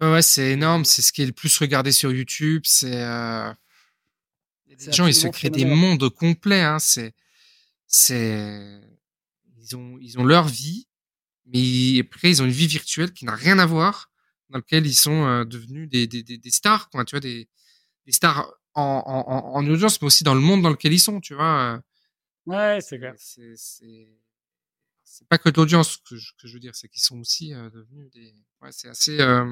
Ouais, 0.00 0.22
c'est 0.22 0.52
énorme. 0.52 0.86
C'est 0.86 1.02
ce 1.02 1.12
qui 1.12 1.20
est 1.22 1.26
le 1.26 1.32
plus 1.32 1.58
regardé 1.58 1.92
sur 1.92 2.10
YouTube. 2.10 2.62
C'est 2.64 3.02
euh... 3.02 3.52
C'est 4.78 4.94
gens, 4.94 5.06
ils 5.06 5.14
se 5.14 5.28
créent 5.28 5.50
des 5.50 5.66
mondes 5.66 6.08
complets. 6.08 6.62
Hein. 6.62 6.78
C'est, 6.78 7.12
c'est, 7.86 8.80
ils 9.58 9.76
ont, 9.76 9.98
ils 10.00 10.18
ont 10.18 10.24
leur 10.24 10.48
vie, 10.48 10.86
mais 11.44 12.00
après 12.00 12.30
ils 12.30 12.40
ont 12.40 12.46
une 12.46 12.50
vie 12.62 12.68
virtuelle 12.68 13.12
qui 13.12 13.26
n'a 13.26 13.34
rien 13.34 13.58
à 13.58 13.66
voir, 13.66 14.10
dans 14.48 14.58
laquelle 14.58 14.86
ils 14.86 14.94
sont 14.94 15.26
euh, 15.26 15.44
devenus 15.44 15.90
des, 15.90 16.06
des, 16.06 16.22
des, 16.22 16.38
des 16.38 16.50
stars, 16.50 16.88
quoi. 16.88 17.04
Tu 17.04 17.14
vois, 17.14 17.20
des, 17.20 17.46
des 18.06 18.12
stars 18.12 18.50
en, 18.72 19.02
en, 19.04 19.30
en- 19.30 19.54
en 19.56 19.66
audience, 19.66 20.00
mais 20.00 20.06
aussi 20.06 20.24
dans 20.24 20.34
le 20.34 20.40
monde 20.40 20.62
dans 20.62 20.70
lequel 20.70 20.94
ils 20.94 21.00
sont. 21.00 21.20
Tu 21.20 21.34
vois. 21.34 21.82
Ouais, 22.46 22.78
c'est 22.80 22.98
clair. 22.98 23.14
c'est 23.16 23.54
c'est 23.56 24.08
c'est 25.04 25.28
pas 25.28 25.38
que 25.38 25.48
de 25.50 25.56
l'audience 25.58 25.98
que 25.98 26.16
je, 26.16 26.32
que 26.40 26.48
je 26.48 26.54
veux 26.54 26.60
dire, 26.60 26.74
c'est 26.76 26.88
qu'ils 26.88 27.02
sont 27.02 27.20
aussi 27.20 27.54
euh, 27.54 27.70
devenus 27.70 28.10
des. 28.12 28.34
Ouais, 28.62 28.72
c'est 28.72 28.88
assez. 28.88 29.20
euh, 29.20 29.46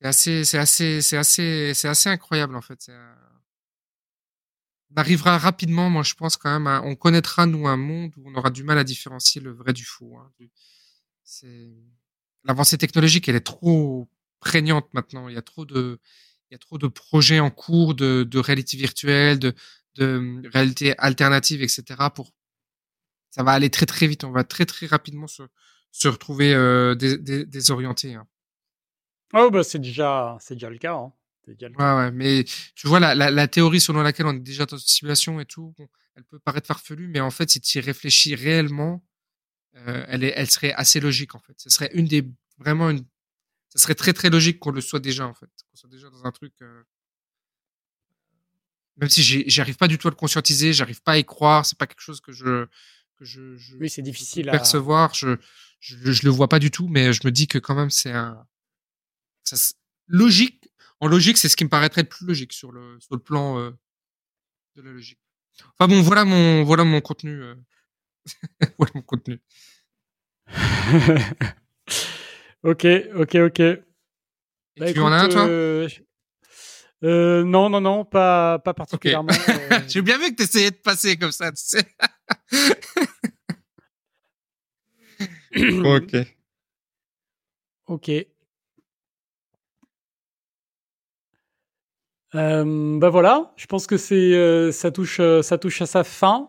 C'est 0.00 0.06
assez, 0.08 0.44
c'est 0.44 0.58
assez, 0.58 1.00
c'est 1.02 1.16
assez, 1.16 1.74
c'est 1.74 1.88
assez 1.88 2.08
incroyable 2.08 2.56
en 2.56 2.60
fait. 2.62 2.86
Euh, 2.88 3.14
On 4.94 5.00
arrivera 5.00 5.38
rapidement, 5.38 5.88
moi 5.90 6.02
je 6.02 6.14
pense 6.14 6.36
quand 6.36 6.50
même, 6.52 6.66
à- 6.66 6.82
on 6.82 6.94
connaîtra 6.96 7.46
nous 7.46 7.66
un 7.66 7.76
monde 7.78 8.12
où 8.18 8.28
on 8.30 8.34
aura 8.34 8.50
du 8.50 8.62
mal 8.62 8.78
à 8.78 8.84
différencier 8.84 9.40
le 9.40 9.50
vrai 9.52 9.72
du 9.72 9.84
faux. 9.84 10.16
hein. 10.18 10.30
C'est 11.24 11.72
l'avancée 12.44 12.78
technologique, 12.78 13.28
elle 13.28 13.36
est 13.36 13.40
trop 13.40 14.08
prégnante 14.40 14.92
maintenant. 14.94 15.28
Il 15.28 15.34
y 15.34 15.38
a 15.38 15.42
trop 15.42 15.64
de, 15.66 16.00
il 16.50 16.54
y 16.54 16.56
a 16.56 16.58
trop 16.58 16.78
de 16.78 16.88
projets 16.88 17.40
en 17.40 17.50
cours 17.50 17.94
de, 17.94 18.24
de 18.24 18.38
réalité 18.40 18.76
virtuelle, 18.78 19.38
de, 19.38 19.54
de 19.96 20.42
réalité 20.52 20.96
alternative, 20.98 21.62
etc. 21.62 22.10
Pour 22.14 22.32
ça 23.30 23.42
va 23.42 23.52
aller 23.52 23.70
très 23.70 23.86
très 23.86 24.06
vite. 24.06 24.24
On 24.24 24.30
va 24.32 24.44
très 24.44 24.66
très 24.66 24.86
rapidement 24.86 25.26
se, 25.26 25.42
se 25.90 26.08
retrouver 26.08 26.54
euh, 26.54 26.94
dés- 26.94 27.18
dés- 27.18 27.44
désorienté. 27.46 28.14
hein. 28.14 28.26
Oh, 29.34 29.50
bah, 29.50 29.62
c'est 29.64 29.78
déjà, 29.78 30.36
c'est 30.40 30.54
déjà 30.54 30.68
le 30.70 30.78
cas. 30.78 30.94
Hein. 30.94 31.12
Déjà 31.46 31.68
le 31.68 31.74
cas. 31.74 31.96
Ouais, 31.96 32.02
ouais, 32.04 32.10
mais 32.12 32.44
tu 32.74 32.86
vois, 32.86 33.00
la, 33.00 33.14
la, 33.14 33.30
la 33.30 33.48
théorie 33.48 33.80
selon 33.80 34.02
laquelle 34.02 34.26
on 34.26 34.34
est 34.34 34.40
déjà 34.40 34.66
dans 34.66 34.76
une 34.76 34.82
simulation 34.86 35.40
et 35.40 35.46
tout, 35.46 35.74
bon, 35.78 35.88
elle 36.14 36.24
peut 36.24 36.38
paraître 36.38 36.66
farfelue, 36.66 37.08
mais 37.08 37.20
en 37.20 37.30
fait, 37.30 37.50
si 37.50 37.60
tu 37.60 37.78
y 37.78 37.80
réfléchis 37.80 38.34
réellement, 38.34 39.02
euh, 39.76 40.04
elle, 40.08 40.24
est, 40.24 40.34
elle 40.36 40.50
serait 40.50 40.74
assez 40.74 41.00
logique, 41.00 41.34
en 41.34 41.40
fait. 41.40 41.54
Ce 41.56 41.70
serait 41.70 41.90
une 41.94 42.06
des, 42.06 42.28
vraiment 42.58 42.90
une, 42.90 43.06
ça 43.70 43.78
serait 43.78 43.94
très 43.94 44.12
très 44.12 44.28
logique 44.28 44.58
qu'on 44.58 44.70
le 44.70 44.82
soit 44.82 45.00
déjà, 45.00 45.26
en 45.26 45.32
fait. 45.34 45.46
Qu'on 45.70 45.76
soit 45.76 45.88
déjà 45.88 46.10
dans 46.10 46.26
un 46.26 46.30
truc, 46.32 46.52
euh, 46.60 46.82
même 48.98 49.08
si 49.08 49.22
j'arrive 49.48 49.76
pas 49.76 49.88
du 49.88 49.98
tout 49.98 50.08
à 50.08 50.10
le 50.10 50.16
conscientiser, 50.16 50.72
j'arrive 50.72 51.02
pas 51.02 51.12
à 51.12 51.18
y 51.18 51.24
croire, 51.24 51.66
c'est 51.66 51.78
pas 51.78 51.86
quelque 51.86 52.00
chose 52.00 52.20
que 52.20 52.32
je, 52.32 52.66
que 53.16 53.24
je, 53.24 53.56
je 53.56 53.76
Oui, 53.76 53.90
c'est 53.90 54.02
difficile 54.02 54.48
à. 54.48 54.52
percevoir, 54.52 55.14
je, 55.14 55.36
je, 55.80 56.12
je 56.12 56.24
le 56.24 56.30
vois 56.30 56.48
pas 56.48 56.58
du 56.58 56.70
tout, 56.70 56.88
mais 56.88 57.12
je 57.12 57.20
me 57.24 57.30
dis 57.30 57.48
que 57.48 57.58
quand 57.58 57.74
même, 57.74 57.90
c'est 57.90 58.12
un, 58.12 58.46
ça, 59.44 59.56
logique, 60.08 60.68
en 61.00 61.08
logique, 61.08 61.38
c'est 61.38 61.48
ce 61.48 61.56
qui 61.56 61.64
me 61.64 61.70
paraîtrait 61.70 62.02
le 62.02 62.08
plus 62.08 62.26
logique 62.26 62.52
sur 62.52 62.72
le, 62.72 62.98
sur 63.00 63.14
le 63.14 63.20
plan 63.20 63.58
euh, 63.58 63.70
de 64.76 64.82
la 64.82 64.92
logique. 64.92 65.18
Enfin 65.78 65.88
bon, 65.88 66.00
voilà 66.02 66.24
mon, 66.24 66.64
voilà 66.64 66.84
mon 66.84 67.00
contenu. 67.00 67.42
euh. 67.42 67.54
voilà 68.78 68.92
mon 68.94 69.02
contenu. 69.02 69.40
ok, 72.62 72.86
ok, 73.16 73.34
ok. 73.46 73.60
Et 73.60 73.82
Bah, 74.78 74.92
tu 74.92 75.00
en 75.00 75.12
as 75.12 75.16
un, 75.16 75.22
écoute, 75.24 75.32
toi? 75.32 75.46
euh, 75.48 75.88
euh, 77.04 77.44
Non, 77.44 77.68
non, 77.70 77.80
non, 77.80 78.04
pas, 78.04 78.58
pas 78.60 78.74
particulièrement. 78.74 79.32
euh, 79.48 79.80
J'ai 79.88 80.02
bien 80.02 80.18
vu 80.18 80.30
que 80.30 80.36
tu 80.36 80.42
essayais 80.44 80.70
de 80.70 80.76
passer 80.76 81.16
comme 81.16 81.32
ça, 81.32 81.50
tu 81.52 81.62
sais. 81.62 81.84
ok. 85.84 86.16
Ok. 87.86 88.10
Euh, 92.34 92.98
bah 92.98 93.10
voilà, 93.10 93.52
je 93.56 93.66
pense 93.66 93.86
que 93.86 93.98
c'est 93.98 94.14
euh, 94.34 94.72
ça 94.72 94.90
touche 94.90 95.20
euh, 95.20 95.42
ça 95.42 95.58
touche 95.58 95.82
à 95.82 95.86
sa 95.86 96.02
fin. 96.02 96.48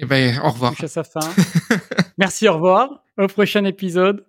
Et 0.00 0.06
ben, 0.06 0.30
au 0.40 0.42
Ça 0.42 0.48
revoir. 0.48 0.72
touche 0.72 0.84
à 0.84 0.88
sa 0.88 1.04
fin. 1.04 1.20
Merci, 2.18 2.48
au 2.48 2.54
revoir. 2.54 3.04
Au 3.16 3.28
prochain 3.28 3.64
épisode. 3.64 4.26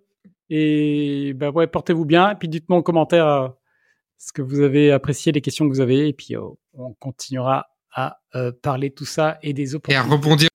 Et 0.52 1.34
bah 1.34 1.50
ouais, 1.50 1.66
portez-vous 1.66 2.06
bien. 2.06 2.30
Et 2.32 2.36
puis 2.36 2.48
dites-moi 2.48 2.78
en 2.78 2.84
commentaire 2.84 3.26
euh, 3.28 3.48
ce 4.18 4.34
que 4.34 4.42
vous 4.42 4.62
avez 4.62 4.92
apprécié, 4.92 5.32
les 5.32 5.42
questions 5.42 5.66
que 5.68 5.74
vous 5.74 5.82
avez. 5.82 6.08
Et 6.08 6.14
puis 6.14 6.36
euh, 6.36 6.42
on 6.74 6.94
continuera 6.94 7.68
à 7.94 8.20
euh, 8.36 8.52
parler 8.52 8.90
de 8.90 8.96
tout 8.96 9.06
ça 9.06 9.38
et 9.42 9.54
des 9.54 9.74
Et 9.88 9.96
à 9.96 10.04
opportunités. 10.04 10.10
rebondir. 10.12 10.50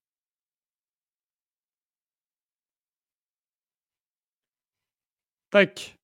Tac. 5.50 5.96